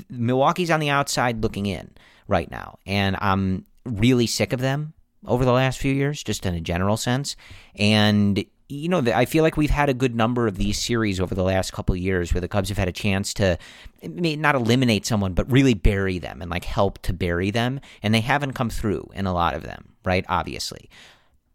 Milwaukee's 0.09 0.71
on 0.71 0.79
the 0.79 0.91
outside 0.91 1.43
looking 1.43 1.67
in 1.67 1.91
right 2.29 2.49
now, 2.49 2.79
and 2.87 3.17
I'm 3.21 3.65
really 3.85 4.29
sick 4.29 4.53
of 4.53 4.61
them 4.61 4.95
over 5.27 5.45
the 5.45 5.53
last 5.53 5.79
few 5.79 5.93
years, 5.93 6.23
just 6.23 6.47
in 6.47 6.55
a 6.55 6.61
general 6.61 6.97
sense. 6.97 7.37
And 7.75 8.45
you 8.69 8.89
know, 8.89 9.03
I 9.15 9.27
feel 9.27 9.43
like 9.43 9.57
we've 9.57 9.71
had 9.71 9.89
a 9.89 9.95
good 9.95 10.15
number 10.15 10.47
of 10.47 10.57
these 10.57 10.81
series 10.81 11.21
over 11.21 11.35
the 11.35 11.43
last 11.43 11.73
couple 11.73 11.95
years 11.95 12.33
where 12.33 12.41
the 12.41 12.49
Cubs 12.49 12.71
have 12.71 12.79
had 12.79 12.89
a 12.89 12.93
chance 12.93 13.35
to 13.35 13.59
not 14.03 14.55
eliminate 14.55 15.05
someone, 15.05 15.35
but 15.35 15.51
really 15.51 15.75
bury 15.75 16.19
them 16.19 16.41
and 16.41 16.51
like 16.51 16.65
help 16.65 16.99
to 17.03 17.13
bury 17.13 17.51
them. 17.51 17.81
And 18.03 18.15
they 18.15 18.21
haven't 18.21 18.55
come 18.55 18.71
through 18.71 19.11
in 19.15 19.27
a 19.27 19.35
lot 19.35 19.55
of 19.55 19.63
them, 19.63 19.91
right? 20.05 20.25
Obviously. 20.29 20.89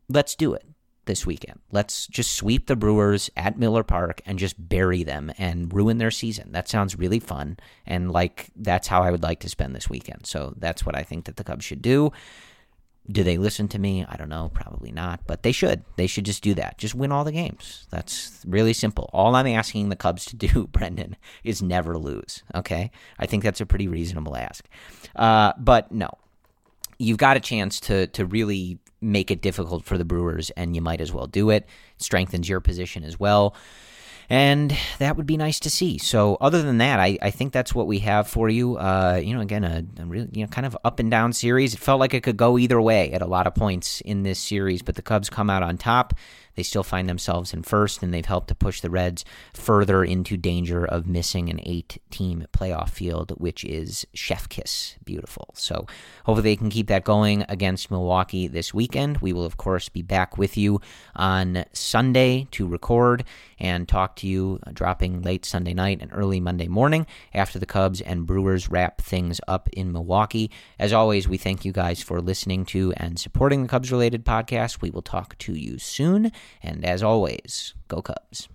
Let's 0.07 0.35
do 0.35 0.53
it 0.53 0.65
this 1.05 1.25
weekend. 1.25 1.59
Let's 1.71 2.05
just 2.05 2.33
sweep 2.33 2.67
the 2.67 2.75
Brewers 2.75 3.31
at 3.35 3.57
Miller 3.57 3.83
Park 3.83 4.21
and 4.25 4.37
just 4.37 4.69
bury 4.69 5.03
them 5.03 5.31
and 5.39 5.73
ruin 5.73 5.97
their 5.97 6.11
season. 6.11 6.51
That 6.51 6.69
sounds 6.69 6.97
really 6.97 7.19
fun. 7.19 7.57
And 7.87 8.11
like, 8.11 8.49
that's 8.55 8.87
how 8.87 9.01
I 9.01 9.09
would 9.09 9.23
like 9.23 9.39
to 9.39 9.49
spend 9.49 9.75
this 9.75 9.89
weekend. 9.89 10.27
So 10.27 10.53
that's 10.57 10.85
what 10.85 10.95
I 10.95 11.01
think 11.01 11.25
that 11.25 11.37
the 11.37 11.43
Cubs 11.43 11.65
should 11.65 11.81
do. 11.81 12.11
Do 13.11 13.23
they 13.23 13.37
listen 13.37 13.67
to 13.69 13.79
me? 13.79 14.05
I 14.07 14.17
don't 14.17 14.29
know, 14.29 14.51
probably 14.53 14.91
not, 14.91 15.21
but 15.25 15.43
they 15.43 15.51
should. 15.51 15.83
They 15.95 16.07
should 16.07 16.25
just 16.25 16.43
do 16.43 16.53
that. 16.55 16.77
Just 16.77 16.93
win 16.93 17.11
all 17.11 17.23
the 17.23 17.31
games. 17.31 17.87
That's 17.89 18.43
really 18.45 18.73
simple. 18.73 19.09
All 19.13 19.35
I'm 19.35 19.47
asking 19.47 19.89
the 19.89 19.95
Cubs 19.95 20.25
to 20.25 20.35
do, 20.35 20.67
Brendan, 20.71 21.15
is 21.43 21.61
never 21.61 21.97
lose. 21.97 22.43
Okay? 22.53 22.91
I 23.17 23.25
think 23.25 23.43
that's 23.43 23.61
a 23.61 23.65
pretty 23.65 23.87
reasonable 23.87 24.35
ask. 24.35 24.67
Uh, 25.15 25.53
but 25.57 25.91
no, 25.91 26.09
you've 26.99 27.17
got 27.17 27.37
a 27.37 27.39
chance 27.39 27.79
to 27.81 28.07
to 28.07 28.25
really 28.25 28.79
make 29.01 29.31
it 29.31 29.41
difficult 29.41 29.85
for 29.85 29.97
the 29.97 30.05
Brewers, 30.05 30.49
and 30.51 30.75
you 30.75 30.81
might 30.81 31.01
as 31.01 31.13
well 31.13 31.25
do 31.25 31.49
it. 31.49 31.63
it 31.63 31.69
strengthens 31.97 32.49
your 32.49 32.59
position 32.59 33.03
as 33.03 33.19
well 33.19 33.55
and 34.29 34.77
that 34.99 35.17
would 35.17 35.25
be 35.25 35.37
nice 35.37 35.59
to 35.61 35.69
see. 35.69 35.97
So, 35.97 36.37
other 36.39 36.61
than 36.61 36.77
that, 36.77 36.99
I, 36.99 37.17
I 37.21 37.31
think 37.31 37.51
that's 37.51 37.73
what 37.73 37.87
we 37.87 37.99
have 37.99 38.27
for 38.27 38.47
you. 38.47 38.77
Uh, 38.77 39.19
you 39.23 39.33
know, 39.33 39.41
again, 39.41 39.63
a, 39.63 39.83
a 39.99 40.05
really 40.05 40.29
you 40.33 40.41
know 40.41 40.47
kind 40.47 40.67
of 40.67 40.77
up 40.83 40.99
and 40.99 41.09
down 41.09 41.33
series. 41.33 41.73
It 41.73 41.79
felt 41.79 41.99
like 41.99 42.13
it 42.13 42.21
could 42.21 42.37
go 42.37 42.57
either 42.57 42.79
way 42.79 43.11
at 43.11 43.21
a 43.21 43.27
lot 43.27 43.47
of 43.47 43.55
points 43.55 44.01
in 44.01 44.23
this 44.23 44.39
series, 44.39 44.81
but 44.81 44.95
the 44.95 45.01
Cubs 45.01 45.29
come 45.29 45.49
out 45.49 45.63
on 45.63 45.77
top. 45.77 46.13
They 46.59 46.63
still 46.63 46.83
find 46.83 47.07
themselves 47.07 47.53
in 47.53 47.63
first, 47.63 48.03
and 48.03 48.13
they've 48.13 48.25
helped 48.25 48.49
to 48.49 48.53
push 48.53 48.81
the 48.81 48.89
Reds 48.89 49.23
further 49.53 50.03
into 50.03 50.35
danger 50.35 50.83
of 50.83 51.07
missing 51.07 51.49
an 51.49 51.61
eight 51.63 52.01
team 52.11 52.47
playoff 52.51 52.89
field, 52.89 53.31
which 53.37 53.63
is 53.63 54.05
chef 54.13 54.49
kiss 54.49 54.97
beautiful. 55.05 55.51
So 55.53 55.87
hopefully 56.25 56.41
they 56.41 56.57
can 56.57 56.69
keep 56.69 56.87
that 56.87 57.05
going 57.05 57.45
against 57.47 57.89
Milwaukee 57.89 58.49
this 58.49 58.73
weekend. 58.73 59.19
We 59.19 59.31
will, 59.31 59.45
of 59.45 59.55
course, 59.55 59.87
be 59.87 60.01
back 60.01 60.37
with 60.37 60.57
you 60.57 60.81
on 61.15 61.63
Sunday 61.71 62.49
to 62.51 62.67
record 62.67 63.23
and 63.57 63.87
talk 63.87 64.17
to 64.17 64.27
you, 64.27 64.59
uh, 64.67 64.71
dropping 64.73 65.21
late 65.21 65.45
Sunday 65.45 65.73
night 65.73 65.99
and 66.01 66.11
early 66.13 66.41
Monday 66.41 66.67
morning 66.67 67.07
after 67.33 67.57
the 67.57 67.65
Cubs 67.65 68.01
and 68.01 68.25
Brewers 68.25 68.69
wrap 68.69 69.01
things 69.01 69.39
up 69.47 69.69
in 69.69 69.93
Milwaukee. 69.93 70.51
As 70.77 70.91
always, 70.91 71.25
we 71.25 71.37
thank 71.37 71.63
you 71.63 71.71
guys 71.71 72.03
for 72.03 72.19
listening 72.19 72.65
to 72.65 72.93
and 72.97 73.17
supporting 73.17 73.61
the 73.61 73.69
Cubs 73.69 73.93
related 73.93 74.25
podcast. 74.25 74.81
We 74.81 74.89
will 74.89 75.01
talk 75.01 75.37
to 75.39 75.53
you 75.53 75.77
soon. 75.77 76.33
And 76.61 76.85
as 76.85 77.01
always, 77.03 77.73
go 77.87 78.01
Cubs. 78.01 78.47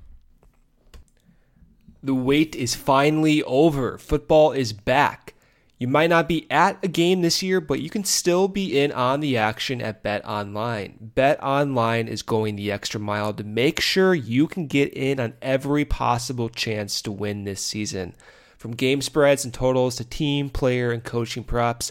The 2.02 2.14
wait 2.14 2.54
is 2.54 2.74
finally 2.74 3.42
over. 3.44 3.96
Football 3.96 4.52
is 4.52 4.72
back. 4.72 5.34
You 5.78 5.88
might 5.88 6.10
not 6.10 6.28
be 6.28 6.46
at 6.50 6.82
a 6.84 6.88
game 6.88 7.22
this 7.22 7.42
year, 7.42 7.60
but 7.60 7.80
you 7.80 7.90
can 7.90 8.04
still 8.04 8.46
be 8.46 8.78
in 8.78 8.92
on 8.92 9.20
the 9.20 9.36
action 9.36 9.80
at 9.82 10.02
Bet 10.02 10.24
Online. 10.24 11.10
Bet 11.14 11.42
Online 11.42 12.06
is 12.06 12.22
going 12.22 12.56
the 12.56 12.70
extra 12.70 13.00
mile 13.00 13.34
to 13.34 13.42
make 13.42 13.80
sure 13.80 14.14
you 14.14 14.46
can 14.46 14.66
get 14.66 14.94
in 14.94 15.18
on 15.18 15.34
every 15.42 15.84
possible 15.84 16.48
chance 16.48 17.02
to 17.02 17.10
win 17.10 17.44
this 17.44 17.60
season. 17.60 18.14
From 18.56 18.72
game 18.72 19.02
spreads 19.02 19.44
and 19.44 19.52
totals 19.52 19.96
to 19.96 20.04
team, 20.04 20.48
player, 20.48 20.92
and 20.92 21.02
coaching 21.02 21.44
props, 21.44 21.90